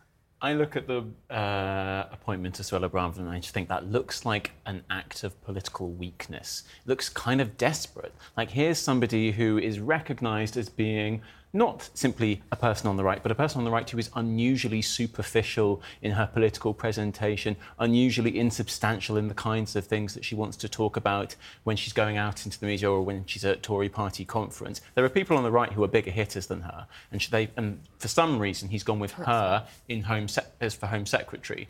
I 0.43 0.53
look 0.53 0.75
at 0.75 0.87
the 0.87 1.05
uh, 1.29 2.07
appointment 2.11 2.59
of 2.59 2.65
Suella 2.65 2.89
Braverman 2.89 3.19
and 3.19 3.29
I 3.29 3.39
just 3.39 3.53
think 3.53 3.69
that 3.69 3.85
looks 3.91 4.25
like 4.25 4.51
an 4.65 4.83
act 4.89 5.23
of 5.23 5.39
political 5.43 5.91
weakness. 5.91 6.63
It 6.83 6.89
looks 6.89 7.09
kind 7.09 7.39
of 7.39 7.57
desperate. 7.57 8.13
Like, 8.35 8.49
here's 8.49 8.79
somebody 8.79 9.31
who 9.31 9.59
is 9.59 9.79
recognised 9.79 10.57
as 10.57 10.67
being 10.67 11.21
not 11.53 11.89
simply 11.93 12.41
a 12.51 12.55
person 12.55 12.87
on 12.87 12.97
the 12.97 13.03
right, 13.03 13.21
but 13.21 13.31
a 13.31 13.35
person 13.35 13.59
on 13.59 13.65
the 13.65 13.71
right 13.71 13.89
who 13.89 13.97
is 13.97 14.09
unusually 14.15 14.81
superficial 14.81 15.81
in 16.01 16.11
her 16.11 16.25
political 16.25 16.73
presentation, 16.73 17.57
unusually 17.79 18.37
insubstantial 18.37 19.17
in 19.17 19.27
the 19.27 19.33
kinds 19.33 19.75
of 19.75 19.85
things 19.85 20.13
that 20.13 20.23
she 20.23 20.33
wants 20.33 20.55
to 20.57 20.69
talk 20.69 20.95
about 20.95 21.35
when 21.63 21.75
she's 21.75 21.93
going 21.93 22.17
out 22.17 22.45
into 22.45 22.59
the 22.59 22.65
media 22.65 22.89
or 22.89 23.01
when 23.01 23.25
she's 23.25 23.43
at 23.43 23.57
a 23.57 23.59
Tory 23.59 23.89
party 23.89 24.23
conference. 24.23 24.81
There 24.95 25.03
are 25.03 25.09
people 25.09 25.37
on 25.37 25.43
the 25.43 25.51
right 25.51 25.71
who 25.71 25.83
are 25.83 25.89
bigger 25.89 26.11
hitters 26.11 26.47
than 26.47 26.61
her, 26.61 26.87
and, 27.11 27.21
they, 27.31 27.49
and 27.57 27.81
for 27.99 28.07
some 28.07 28.39
reason 28.39 28.69
he's 28.69 28.83
gone 28.83 28.99
with 28.99 29.11
her 29.11 29.67
in 29.89 30.03
home 30.03 30.27
as 30.61 30.73
for 30.73 30.87
Home 30.87 31.05
Secretary 31.05 31.67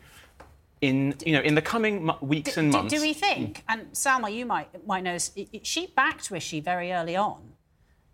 in 0.80 1.14
you 1.24 1.32
know 1.32 1.40
in 1.40 1.54
the 1.54 1.62
coming 1.62 2.10
weeks 2.20 2.56
and 2.56 2.70
months. 2.70 2.92
Do, 2.92 2.98
do 2.98 3.02
we 3.02 3.14
think? 3.14 3.64
And 3.68 3.92
Salma, 3.92 4.34
you 4.34 4.44
might 4.44 4.86
might 4.86 5.04
know. 5.04 5.16
She 5.62 5.86
backed 5.86 6.30
Rishi 6.30 6.60
very 6.60 6.92
early 6.92 7.16
on. 7.16 7.52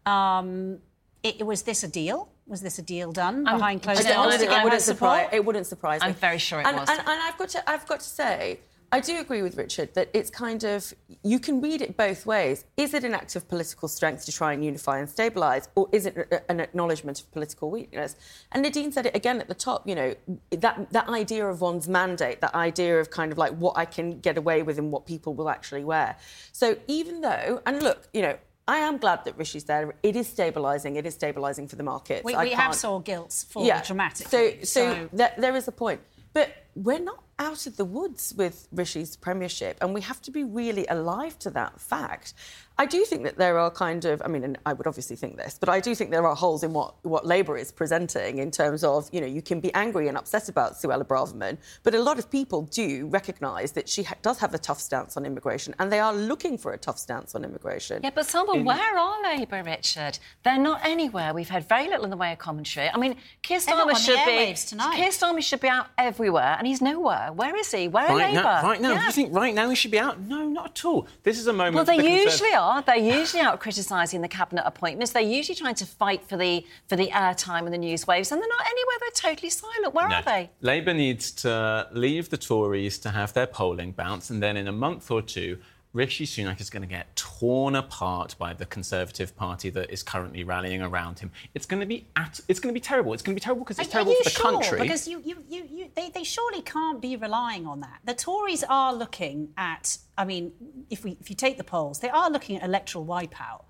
Um, 0.07 0.79
it, 1.23 1.45
was 1.45 1.63
this 1.63 1.83
a 1.85 1.89
deal? 1.89 2.29
Was 2.47 2.61
this 2.63 2.79
a 2.79 2.83
deal 2.83 3.13
done 3.13 3.47
I'm, 3.47 3.57
behind 3.57 3.83
closed 3.83 4.07
doors 4.07 4.39
to 4.39 4.47
get 4.47 4.65
wouldn't 4.65 5.33
It 5.33 5.45
wouldn't 5.45 5.67
surprise 5.67 6.01
me. 6.01 6.09
I'm 6.09 6.15
very 6.15 6.39
sure 6.39 6.61
it 6.61 6.67
and, 6.67 6.77
was. 6.77 6.89
And, 6.89 7.01
and 7.01 7.09
I've 7.09 7.37
got 7.37 7.49
to, 7.51 7.71
I've 7.71 7.87
got 7.87 8.01
to 8.01 8.09
say, 8.09 8.61
I 8.91 9.01
do 9.01 9.21
agree 9.21 9.43
with 9.43 9.59
Richard 9.59 9.93
that 9.95 10.09
it's 10.15 10.31
kind 10.31 10.65
of 10.65 10.95
you 11.23 11.39
can 11.39 11.61
read 11.61 11.83
it 11.83 11.97
both 11.97 12.25
ways. 12.25 12.65
Is 12.79 12.95
it 12.95 13.05
an 13.05 13.13
act 13.13 13.37
of 13.37 13.47
political 13.47 13.87
strength 13.87 14.25
to 14.25 14.33
try 14.33 14.55
and 14.55 14.65
unify 14.65 14.99
and 14.99 15.07
stabilise, 15.07 15.69
or 15.75 15.89
is 15.93 16.07
it 16.07 16.45
an 16.49 16.61
acknowledgement 16.61 17.21
of 17.21 17.31
political 17.31 17.71
weakness? 17.71 18.17
And 18.51 18.63
Nadine 18.63 18.91
said 18.91 19.05
it 19.05 19.15
again 19.15 19.41
at 19.41 19.49
the 19.49 19.55
top. 19.55 19.87
You 19.87 19.95
know 19.95 20.15
that 20.51 20.91
that 20.91 21.09
idea 21.09 21.47
of 21.47 21.61
one's 21.61 21.87
mandate, 21.87 22.41
that 22.41 22.55
idea 22.55 22.99
of 22.99 23.11
kind 23.11 23.31
of 23.31 23.37
like 23.37 23.53
what 23.53 23.77
I 23.77 23.85
can 23.85 24.21
get 24.21 24.39
away 24.39 24.63
with 24.63 24.79
and 24.79 24.91
what 24.91 25.05
people 25.05 25.35
will 25.35 25.51
actually 25.51 25.85
wear. 25.85 26.17
So 26.53 26.79
even 26.87 27.21
though, 27.21 27.61
and 27.67 27.83
look, 27.83 28.09
you 28.15 28.23
know, 28.23 28.39
I 28.69 28.79
am 28.79 28.99
glad 28.99 29.25
that 29.25 29.37
Rishi's 29.39 29.65
there. 29.65 29.95
It 30.03 30.15
is 30.15 30.29
stabilising. 30.29 30.97
It 30.97 31.07
is 31.07 31.17
stabilising 31.17 31.71
for 31.71 31.77
the 31.77 31.83
markets. 31.83 32.23
We, 32.23 32.37
we 32.37 32.51
have 32.51 32.75
saw 32.75 32.99
gilts 32.99 33.45
fall 33.45 33.65
yeah. 33.65 33.83
dramatically. 33.83 34.61
So, 34.63 34.65
so, 34.65 34.95
so... 34.95 35.09
There, 35.13 35.33
there 35.39 35.57
is 35.57 35.67
a 35.69 35.73
point. 35.73 36.01
But 36.35 36.55
we're 36.85 36.99
not 37.01 37.23
out 37.39 37.67
of 37.67 37.77
the 37.77 37.85
woods 37.85 38.35
with 38.37 38.67
Rishi's 38.73 39.17
premiership, 39.17 39.79
and 39.81 39.95
we 39.95 40.01
have 40.01 40.21
to 40.23 40.31
be 40.31 40.45
really 40.45 40.87
alive 40.89 41.39
to 41.41 41.51
that 41.51 41.81
fact. 41.81 42.35
I 42.81 42.87
do 42.87 43.05
think 43.05 43.25
that 43.25 43.39
there 43.39 43.59
are 43.59 43.73
kind 43.73 44.05
of, 44.05 44.23
I 44.25 44.29
mean, 44.29 44.45
and 44.45 44.57
I 44.65 44.73
would 44.73 44.87
obviously 44.87 45.17
think 45.17 45.37
this, 45.37 45.57
but 45.59 45.69
I 45.69 45.81
do 45.81 45.97
think 45.97 46.13
there 46.13 46.27
are 46.27 46.35
holes 46.37 46.63
in 46.63 46.73
what, 46.73 46.95
what 47.05 47.27
Labour 47.27 47.57
is 47.57 47.73
presenting 47.73 48.39
in 48.39 48.53
terms 48.53 48.85
of, 48.85 49.09
you 49.13 49.21
know, 49.21 49.27
you 49.27 49.43
can 49.43 49.59
be 49.59 49.75
angry 49.75 50.07
and 50.07 50.17
upset 50.17 50.49
about 50.49 50.75
Suella 50.75 51.05
Braverman, 51.05 51.59
but 51.83 51.95
a 51.95 52.01
lot 52.01 52.21
of 52.21 52.31
people 52.31 52.63
do 52.63 53.07
recognise 53.07 53.73
that 53.73 53.89
she 53.89 54.05
ha- 54.05 54.15
does 54.23 54.39
have 54.39 54.55
a 54.55 54.59
tough 54.59 54.79
stance 54.79 55.17
on 55.17 55.27
immigration, 55.27 55.75
and 55.81 55.91
they 55.91 55.99
are 55.99 56.15
looking 56.15 56.57
for 56.57 56.73
a 56.73 56.79
tough 56.79 56.99
stance 56.99 57.35
on 57.35 57.45
immigration. 57.45 58.01
Yeah, 58.05 58.11
but 58.15 58.27
Salma, 58.27 58.57
in... 58.57 58.65
where 58.65 58.97
are 58.97 59.23
Labour, 59.23 59.63
Richard? 59.65 60.21
They're 60.45 60.59
not 60.59 60.81
anywhere. 60.85 61.35
We've 61.35 61.49
had 61.49 61.69
very 61.69 61.89
little 61.89 62.05
in 62.05 62.11
the 62.11 62.17
way 62.17 62.33
of 62.33 62.39
commentary. 62.39 62.89
I 62.89 62.97
mean, 62.97 63.17
Keir 63.43 63.59
Starmer 63.59 63.97
should 63.97 64.25
be 64.25 64.55
tonight. 64.55 64.97
Keir 64.97 65.11
Starmer 65.11 65.43
should 65.43 65.61
be 65.61 65.69
out 65.69 65.89
everywhere, 65.99 66.55
and 66.57 66.68
he's 66.69 66.81
nowhere. 66.81 67.33
Where 67.33 67.57
is 67.57 67.73
he? 67.73 67.89
Where 67.89 68.07
right 68.07 68.13
are 68.13 68.29
Labour? 68.29 68.43
Now, 68.43 68.63
right 68.63 68.81
now, 68.81 68.93
yeah. 68.93 69.01
do 69.01 69.07
you 69.07 69.13
think 69.13 69.35
right 69.35 69.55
now 69.55 69.69
he 69.69 69.75
should 69.75 69.91
be 69.91 69.99
out? 69.99 70.21
No, 70.21 70.47
not 70.47 70.67
at 70.67 70.85
all. 70.85 71.07
This 71.23 71.39
is 71.39 71.47
a 71.47 71.53
moment. 71.53 71.75
Well, 71.75 71.85
they 71.85 71.97
the 71.97 72.11
usually 72.11 72.53
are. 72.53 72.83
They're 72.83 72.97
usually 72.97 73.43
out 73.43 73.59
criticising 73.61 74.21
the 74.21 74.29
cabinet 74.29 74.63
appointments. 74.67 75.13
They're 75.13 75.23
usually 75.23 75.57
trying 75.57 75.75
to 75.77 75.87
fight 75.87 76.23
for 76.25 76.37
the 76.37 76.65
for 76.87 76.97
the 76.97 77.09
airtime 77.09 77.65
and 77.65 77.73
the 77.73 77.79
news 77.79 78.07
waves, 78.07 78.31
and 78.31 78.41
they're 78.41 78.49
not 78.49 78.67
anywhere. 78.67 78.97
They're 79.01 79.33
totally 79.33 79.51
silent. 79.51 79.95
Where 79.95 80.09
no. 80.09 80.17
are 80.17 80.23
they? 80.23 80.51
Labour 80.61 80.95
needs 80.95 81.33
to 81.33 81.89
leave 81.93 82.29
the 82.31 82.37
Tories 82.37 82.99
to 82.99 83.11
have 83.11 83.33
their 83.33 83.47
polling 83.47 83.93
bounce, 83.93 84.31
and 84.31 84.43
then 84.43 84.57
in 84.57 84.69
a 84.69 84.73
month 84.73 85.11
or 85.11 85.23
two 85.23 85.59
Rishi 85.95 86.27
Sunak 86.27 86.61
is 86.61 86.69
going 86.69 86.83
to 86.83 86.89
get 86.89 87.15
torn 87.17 87.75
apart 87.75 88.37
by 88.39 88.53
the 88.53 88.67
Conservative 88.67 89.35
Party 89.35 89.71
that 89.71 89.91
is 89.91 90.03
currently 90.03 90.45
rallying 90.45 90.83
around 90.83 91.19
him. 91.19 91.31
It's 91.55 91.65
going 91.65 91.81
to 91.81 91.87
be 91.87 92.07
at, 92.15 92.41
it's 92.47 92.61
going 92.61 92.73
to 92.73 92.79
be 92.79 92.83
terrible. 92.83 93.15
It's 93.15 93.23
going 93.23 93.35
to 93.35 93.41
be 93.41 93.45
terrible 93.45 93.65
because 93.65 93.79
it's 93.79 93.89
are, 93.89 93.93
terrible 93.93 94.13
are 94.13 94.17
for 94.17 94.25
the 94.25 94.31
sure? 94.31 94.53
country. 94.53 94.81
Because 94.81 95.09
you, 95.09 95.23
you, 95.25 95.43
you, 95.49 95.65
you 95.71 95.91
they, 95.95 96.11
they 96.11 96.25
surely 96.25 96.61
can't 96.61 97.01
be 97.01 97.17
relying 97.17 97.67
on 97.67 97.81
that. 97.81 98.01
The 98.05 98.15
Tories 98.15 98.65
are 98.69 98.95
looking 98.95 99.49
at, 99.57 99.97
I 100.17 100.25
mean, 100.25 100.53
if 100.91 101.05
we 101.05 101.17
if 101.21 101.31
you 101.31 101.37
take 101.37 101.57
the 101.57 101.65
polls, 101.65 102.01
they 102.01 102.11
are 102.11 102.31
looking 102.31 102.57
at 102.57 102.65
electoral 102.65 103.07
wipeout. 103.07 103.65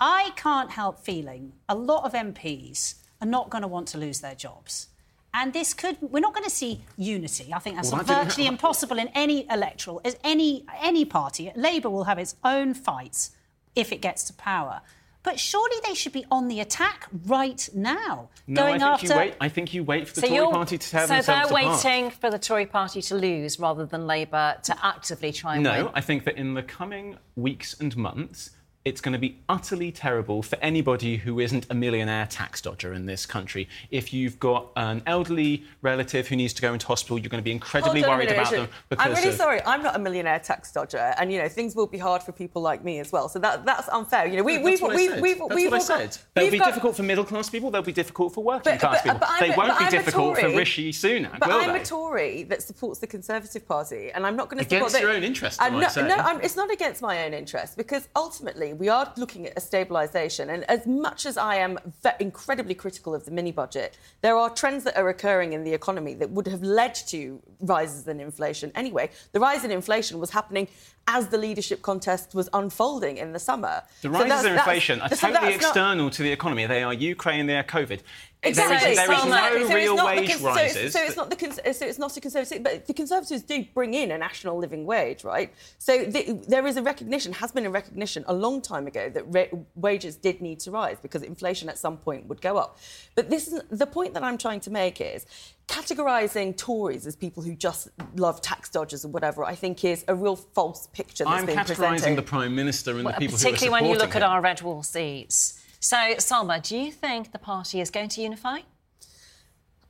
I 0.00 0.30
can't 0.36 0.70
help 0.70 0.98
feeling 0.98 1.52
a 1.68 1.74
lot 1.74 2.04
of 2.04 2.14
MPs 2.14 2.94
are 3.20 3.26
not 3.26 3.50
going 3.50 3.62
to 3.62 3.68
want 3.68 3.86
to 3.88 3.98
lose 3.98 4.20
their 4.20 4.34
jobs. 4.34 4.88
And 5.32 5.52
this 5.52 5.74
could, 5.74 5.96
we're 6.00 6.20
not 6.20 6.34
going 6.34 6.44
to 6.44 6.50
see 6.50 6.82
unity. 6.96 7.52
I 7.54 7.60
think 7.60 7.76
that's 7.76 7.92
well, 7.92 8.02
that 8.02 8.24
virtually 8.24 8.46
impossible 8.46 8.98
in 8.98 9.08
any 9.14 9.46
electoral, 9.48 10.00
as 10.04 10.16
any, 10.24 10.66
any 10.80 11.04
party. 11.04 11.52
Labour 11.54 11.90
will 11.90 12.04
have 12.04 12.18
its 12.18 12.36
own 12.44 12.74
fights 12.74 13.30
if 13.76 13.92
it 13.92 14.00
gets 14.00 14.24
to 14.24 14.32
power. 14.32 14.80
But 15.22 15.38
surely 15.38 15.76
they 15.86 15.94
should 15.94 16.12
be 16.12 16.24
on 16.30 16.48
the 16.48 16.60
attack 16.60 17.06
right 17.26 17.68
now. 17.74 18.30
No, 18.46 18.62
going 18.62 18.82
I 18.82 18.96
think 18.96 19.02
after... 19.02 19.06
you 19.06 19.16
wait. 19.16 19.34
I 19.40 19.48
think 19.50 19.74
you 19.74 19.84
wait 19.84 20.08
for 20.08 20.14
the 20.14 20.20
so 20.22 20.28
Tory 20.28 20.52
party 20.52 20.78
to 20.78 20.96
have 20.96 21.08
so 21.08 21.14
themselves 21.14 21.48
So 21.48 21.54
they're 21.54 21.68
waiting 21.68 22.10
for 22.10 22.30
the 22.30 22.38
Tory 22.38 22.66
party 22.66 23.02
to 23.02 23.14
lose 23.14 23.60
rather 23.60 23.84
than 23.84 24.06
Labour 24.06 24.56
to 24.62 24.76
actively 24.84 25.30
try 25.30 25.56
and 25.56 25.64
no, 25.64 25.84
win. 25.84 25.92
I 25.94 26.00
think 26.00 26.24
that 26.24 26.38
in 26.38 26.54
the 26.54 26.62
coming 26.62 27.18
weeks 27.36 27.78
and 27.78 27.94
months, 27.96 28.50
it's 28.82 29.02
going 29.02 29.12
to 29.12 29.18
be 29.18 29.36
utterly 29.46 29.92
terrible 29.92 30.42
for 30.42 30.56
anybody 30.62 31.18
who 31.18 31.38
isn't 31.38 31.66
a 31.68 31.74
millionaire 31.74 32.24
tax 32.26 32.62
dodger 32.62 32.94
in 32.94 33.04
this 33.04 33.26
country. 33.26 33.68
If 33.90 34.14
you've 34.14 34.40
got 34.40 34.68
an 34.74 35.02
elderly 35.06 35.64
relative 35.82 36.28
who 36.28 36.36
needs 36.36 36.54
to 36.54 36.62
go 36.62 36.72
into 36.72 36.86
hospital, 36.86 37.18
you're 37.18 37.28
going 37.28 37.42
to 37.42 37.44
be 37.44 37.52
incredibly 37.52 38.00
Hold 38.00 38.12
on 38.14 38.20
a 38.20 38.24
worried 38.24 38.32
about 38.32 38.50
them. 38.50 38.68
I'm 38.98 39.12
really 39.12 39.28
of- 39.28 39.34
sorry. 39.34 39.60
I'm 39.66 39.82
not 39.82 39.96
a 39.96 39.98
millionaire 39.98 40.38
tax 40.38 40.72
dodger, 40.72 41.12
and 41.18 41.30
you 41.30 41.38
know 41.42 41.48
things 41.48 41.76
will 41.76 41.86
be 41.86 41.98
hard 41.98 42.22
for 42.22 42.32
people 42.32 42.62
like 42.62 42.82
me 42.82 43.00
as 43.00 43.12
well. 43.12 43.28
So 43.28 43.38
that 43.40 43.66
that's 43.66 43.88
unfair. 43.90 44.26
You 44.26 44.38
know, 44.38 44.42
we, 44.44 44.56
we've 44.58 44.80
we've 44.80 45.10
said. 45.10 45.20
we've 45.20 45.38
That's 45.38 45.54
we've 45.54 45.70
what 45.70 45.80
I 45.80 45.82
all 45.82 45.88
got- 45.98 46.14
said. 46.14 46.18
They'll 46.34 46.44
we've 46.46 46.52
be 46.52 46.58
got- 46.58 46.66
difficult 46.68 46.96
for 46.96 47.02
middle 47.02 47.24
class 47.24 47.50
people. 47.50 47.70
They'll 47.70 47.82
be 47.82 47.92
difficult 47.92 48.32
for 48.32 48.42
working 48.42 48.72
But- 48.72 48.80
class 48.80 49.02
but- 49.04 49.12
people. 49.12 49.18
but 49.20 49.40
they 49.40 49.50
won't 49.54 49.78
be 49.78 49.84
I'm 49.84 49.90
difficult 49.90 50.38
for. 50.38 50.48
Rishi 50.48 50.90
Sunak, 50.90 51.38
But 51.38 51.50
will 51.50 51.56
I'm 51.60 51.72
they? 51.74 51.82
a 51.82 51.84
Tory 51.84 52.44
that 52.44 52.62
supports 52.62 52.98
the 52.98 53.06
Conservative 53.06 53.68
Party, 53.68 54.10
and 54.10 54.26
I'm 54.26 54.36
not 54.36 54.48
going 54.48 54.58
to 54.58 54.66
Against 54.66 54.92
support 54.94 55.02
your 55.02 55.10
the- 55.12 55.16
own 55.18 55.22
interests, 55.24 55.60
I 55.60 55.66
I'm 55.66 55.78
not-. 55.80 55.94
No, 55.96 56.16
I'm, 56.16 56.40
it's 56.40 56.56
not 56.56 56.70
against 56.72 57.02
my 57.02 57.24
own 57.26 57.34
interests 57.34 57.76
because 57.76 58.08
ultimately 58.16 58.69
we 58.74 58.88
are 58.88 59.12
looking 59.16 59.46
at 59.46 59.52
a 59.56 59.60
stabilisation. 59.60 60.48
And 60.48 60.64
as 60.70 60.86
much 60.86 61.26
as 61.26 61.36
I 61.36 61.56
am 61.56 61.78
incredibly 62.18 62.74
critical 62.74 63.14
of 63.14 63.24
the 63.24 63.30
mini 63.30 63.52
budget, 63.52 63.96
there 64.22 64.36
are 64.36 64.50
trends 64.50 64.84
that 64.84 64.96
are 64.96 65.08
occurring 65.08 65.52
in 65.52 65.64
the 65.64 65.72
economy 65.72 66.14
that 66.14 66.30
would 66.30 66.46
have 66.48 66.62
led 66.62 66.94
to 67.08 67.40
rises 67.60 68.06
in 68.08 68.20
inflation 68.20 68.72
anyway. 68.74 69.10
The 69.32 69.40
rise 69.40 69.64
in 69.64 69.70
inflation 69.70 70.18
was 70.18 70.30
happening 70.30 70.68
as 71.06 71.28
the 71.28 71.38
leadership 71.38 71.82
contest 71.82 72.34
was 72.34 72.48
unfolding 72.52 73.16
in 73.16 73.32
the 73.32 73.38
summer. 73.38 73.82
The 74.02 74.08
So 74.08 74.10
rises 74.10 74.28
that's- 74.28 74.44
in 74.44 74.52
inflation 74.52 75.00
are 75.00 75.08
so 75.08 75.16
totally 75.16 75.32
that's 75.52 75.62
not- 75.62 75.70
external 75.70 76.10
to 76.10 76.22
the 76.22 76.30
economy. 76.32 76.66
They 76.66 76.82
are 76.82 76.94
Ukraine, 76.94 77.46
they 77.46 77.56
are 77.56 77.64
COVID. 77.64 78.00
Exactly. 78.42 78.76
There 78.78 78.90
is, 78.90 78.96
there 78.96 79.12
is 79.12 79.24
no 79.26 79.30
So 79.30 79.54
it's 79.66 79.74
real 79.74 79.96
not 79.96 80.14
the 80.14 80.20
wage 80.22 80.30
cons- 80.30 80.40
so 80.40 80.48
it's- 80.50 80.74
rises. 80.74 80.92
So 80.94 81.02
it's, 81.02 81.16
not 81.16 81.28
the 81.30 81.36
cons- 81.36 81.60
so 81.76 81.86
it's 81.86 81.98
not 81.98 82.16
a 82.16 82.20
conservative, 82.22 82.62
but 82.62 82.86
the 82.86 82.94
Conservatives 82.94 83.42
do 83.42 83.64
bring 83.74 83.92
in 83.92 84.10
a 84.12 84.16
national 84.18 84.56
living 84.56 84.86
wage, 84.86 85.24
right? 85.24 85.52
So 85.78 86.04
the, 86.06 86.42
there 86.48 86.66
is 86.66 86.78
a 86.78 86.82
recognition, 86.82 87.34
has 87.34 87.52
been 87.52 87.66
a 87.66 87.70
recognition 87.70 88.24
a 88.28 88.32
long 88.34 88.62
time 88.62 88.86
ago 88.86 89.10
that 89.10 89.24
ra- 89.26 89.58
wages 89.74 90.16
did 90.16 90.40
need 90.40 90.58
to 90.60 90.70
rise 90.70 90.96
because 91.02 91.22
inflation 91.22 91.68
at 91.68 91.76
some 91.78 91.98
point 91.98 92.26
would 92.28 92.40
go 92.40 92.56
up. 92.56 92.78
But 93.14 93.28
this 93.28 93.46
is 93.48 93.60
the 93.68 93.86
point 93.86 94.14
that 94.14 94.22
I'm 94.24 94.38
trying 94.38 94.60
to 94.60 94.70
make 94.70 95.02
is 95.02 95.26
categorising 95.68 96.56
Tories 96.56 97.06
as 97.06 97.14
people 97.16 97.42
who 97.42 97.54
just 97.54 97.88
love 98.16 98.40
tax 98.40 98.70
dodgers 98.70 99.04
or 99.04 99.08
whatever. 99.08 99.44
I 99.44 99.54
think 99.54 99.84
is 99.84 100.04
a 100.08 100.14
real 100.14 100.36
false 100.36 100.86
picture 100.88 101.24
that's 101.24 101.40
I'm 101.40 101.46
being 101.46 101.58
categorising 101.58 101.90
presented. 101.90 102.16
the 102.16 102.22
Prime 102.22 102.54
Minister 102.56 102.92
and 102.96 103.04
Well, 103.04 103.14
the 103.14 103.18
people 103.18 103.36
who 103.38 103.46
are 103.46 103.50
particularly 103.50 103.70
when 103.82 103.84
you 103.84 103.98
look 103.98 104.12
supporting 104.12 104.22
at 104.22 104.28
our 104.30 104.40
red 104.40 104.62
wall 104.62 104.82
seats. 104.82 105.59
So, 105.82 105.96
Salma, 105.96 106.62
do 106.62 106.76
you 106.76 106.92
think 106.92 107.32
the 107.32 107.38
party 107.38 107.80
is 107.80 107.90
going 107.90 108.10
to 108.10 108.20
unify? 108.20 108.58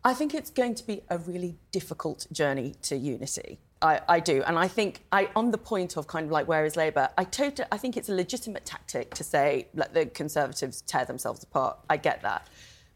I 0.04 0.14
think 0.14 0.35
it's 0.35 0.49
going 0.49 0.76
to 0.76 0.87
be 0.87 1.02
a 1.11 1.18
really 1.18 1.56
difficult 1.73 2.28
journey 2.30 2.76
to 2.82 2.97
unity. 2.97 3.59
I, 3.82 4.00
I 4.09 4.20
do, 4.20 4.44
and 4.44 4.56
I 4.56 4.68
think 4.68 5.00
I, 5.11 5.30
on 5.35 5.50
the 5.50 5.59
point 5.59 5.97
of 5.97 6.06
kind 6.06 6.26
of 6.26 6.30
like 6.30 6.47
where 6.47 6.64
is 6.64 6.76
Labour, 6.76 7.09
I 7.18 7.25
totally, 7.25 7.66
I 7.73 7.76
think 7.76 7.97
it's 7.97 8.09
a 8.09 8.14
legitimate 8.14 8.64
tactic 8.64 9.14
to 9.14 9.25
say 9.25 9.66
let 9.75 9.92
the 9.92 10.06
Conservatives 10.06 10.82
tear 10.82 11.04
themselves 11.04 11.42
apart. 11.42 11.78
I 11.90 11.97
get 11.97 12.23
that, 12.23 12.47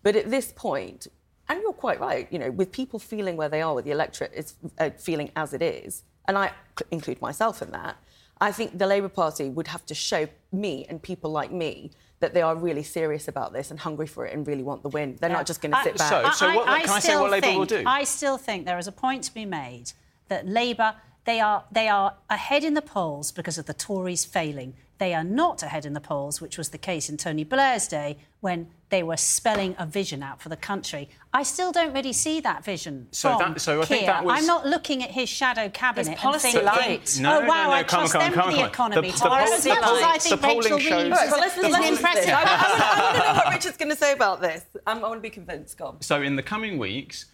but 0.04 0.14
at 0.14 0.30
this 0.30 0.52
point, 0.54 1.08
and 1.48 1.60
you're 1.62 1.72
quite 1.72 1.98
right, 1.98 2.28
you 2.30 2.38
know, 2.38 2.52
with 2.52 2.70
people 2.70 3.00
feeling 3.00 3.36
where 3.36 3.48
they 3.48 3.60
are, 3.60 3.74
with 3.74 3.86
the 3.86 3.90
electorate 3.90 4.32
is 4.34 4.54
uh, 4.78 4.90
feeling 4.90 5.32
as 5.34 5.52
it 5.52 5.62
is, 5.62 6.04
and 6.28 6.38
I 6.38 6.52
include 6.92 7.20
myself 7.20 7.60
in 7.60 7.72
that. 7.72 7.96
I 8.40 8.52
think 8.52 8.78
the 8.78 8.86
Labour 8.86 9.08
Party 9.08 9.48
would 9.48 9.66
have 9.68 9.84
to 9.86 9.94
show 9.94 10.28
me 10.52 10.86
and 10.88 11.02
people 11.02 11.30
like 11.30 11.50
me 11.50 11.90
that 12.20 12.32
they 12.34 12.42
are 12.42 12.54
really 12.56 12.82
serious 12.82 13.28
about 13.28 13.52
this 13.52 13.70
and 13.70 13.78
hungry 13.80 14.06
for 14.06 14.24
it 14.26 14.32
and 14.32 14.46
really 14.46 14.62
want 14.62 14.82
the 14.82 14.88
win. 14.88 15.16
They're 15.20 15.28
not 15.30 15.46
just 15.46 15.60
going 15.60 15.72
to 15.72 15.78
uh, 15.78 15.82
sit 15.84 15.98
back. 15.98 16.10
So- 16.34 16.46
so 16.46 16.54
what- 16.54 16.66
can 16.66 16.74
I 16.90 16.98
say 16.98 17.08
still 17.08 17.22
what 17.22 17.30
Labour 17.32 17.46
think, 17.46 17.58
will 17.58 17.66
do? 17.66 17.82
I 17.86 18.04
still 18.04 18.38
think 18.38 18.64
there 18.66 18.78
is 18.78 18.86
a 18.86 18.92
point 18.92 19.24
to 19.24 19.34
be 19.34 19.44
made 19.44 19.92
that 20.28 20.46
Labour 20.46 20.94
they 21.26 21.40
are 21.40 21.64
they 21.72 21.88
are 21.88 22.14
ahead 22.28 22.64
in 22.64 22.74
the 22.74 22.82
polls 22.82 23.32
because 23.32 23.56
of 23.58 23.64
the 23.66 23.72
Tories 23.74 24.24
failing. 24.26 24.74
They 24.98 25.12
are 25.12 25.24
not 25.24 25.62
ahead 25.62 25.84
in 25.86 25.92
the 25.92 26.00
polls, 26.00 26.40
which 26.40 26.56
was 26.56 26.68
the 26.68 26.78
case 26.78 27.08
in 27.08 27.16
Tony 27.16 27.42
Blair's 27.42 27.88
day 27.88 28.16
when 28.40 28.68
they 28.90 29.02
were 29.02 29.16
spelling 29.16 29.74
a 29.76 29.86
vision 29.86 30.22
out 30.22 30.40
for 30.40 30.48
the 30.50 30.56
country. 30.56 31.08
I 31.32 31.42
still 31.42 31.72
don't 31.72 31.92
really 31.92 32.12
see 32.12 32.38
that 32.40 32.64
vision. 32.64 33.08
So 33.10 33.36
from 33.36 33.54
that- 33.54 33.60
so 33.60 33.82
I 33.82 33.84
think 33.86 34.00
Keir. 34.02 34.06
that 34.12 34.24
was- 34.24 34.38
I'm 34.38 34.46
not 34.46 34.66
looking 34.66 35.02
at 35.02 35.10
his 35.10 35.28
shadow 35.28 35.68
cabinet 35.68 36.08
and 36.08 36.16
policy 36.16 36.52
thinking, 36.52 36.64
light. 36.66 37.14
Oh, 37.18 37.22
no, 37.22 37.36
oh 37.38 37.40
no, 37.40 37.48
wow, 37.48 37.64
no, 37.64 37.70
I 37.72 37.82
trust 37.82 38.12
come 38.12 38.22
on, 38.22 38.26
them 38.28 38.34
come 38.34 38.46
with 38.48 38.56
the 38.56 38.66
economy. 38.66 39.10
The- 39.10 39.16
So 39.16 39.28
the- 39.28 39.34
as 39.34 39.62
the 39.64 39.68
much 39.70 39.78
as 39.82 39.84
I 40.02 40.18
think 40.18 40.40
the 40.40 40.46
polling 40.46 40.58
Rachel 40.62 40.78
shows- 40.78 41.02
Reeves 41.04 41.18
All 41.18 41.24
right, 41.24 41.30
well, 41.32 41.40
let's, 41.40 41.56
is 41.56 41.62
let's 41.64 41.74
listen 41.78 41.94
impressive 41.96 42.28
I, 42.28 42.32
I, 42.32 42.44
wanna- 42.44 42.50
I 42.54 43.02
want 43.02 43.16
to 43.16 43.22
know 43.28 43.34
what 43.44 43.54
Richard's 43.54 43.76
going 43.78 43.90
to 43.90 43.96
say 43.96 44.12
about 44.12 44.40
this. 44.40 44.62
I'm, 44.86 44.98
I 44.98 45.00
want 45.08 45.14
to 45.16 45.20
be 45.20 45.30
convinced. 45.30 45.76
Go 45.76 45.86
on. 45.86 46.00
So 46.02 46.22
in 46.22 46.36
the 46.36 46.42
coming 46.42 46.78
weeks, 46.78 47.24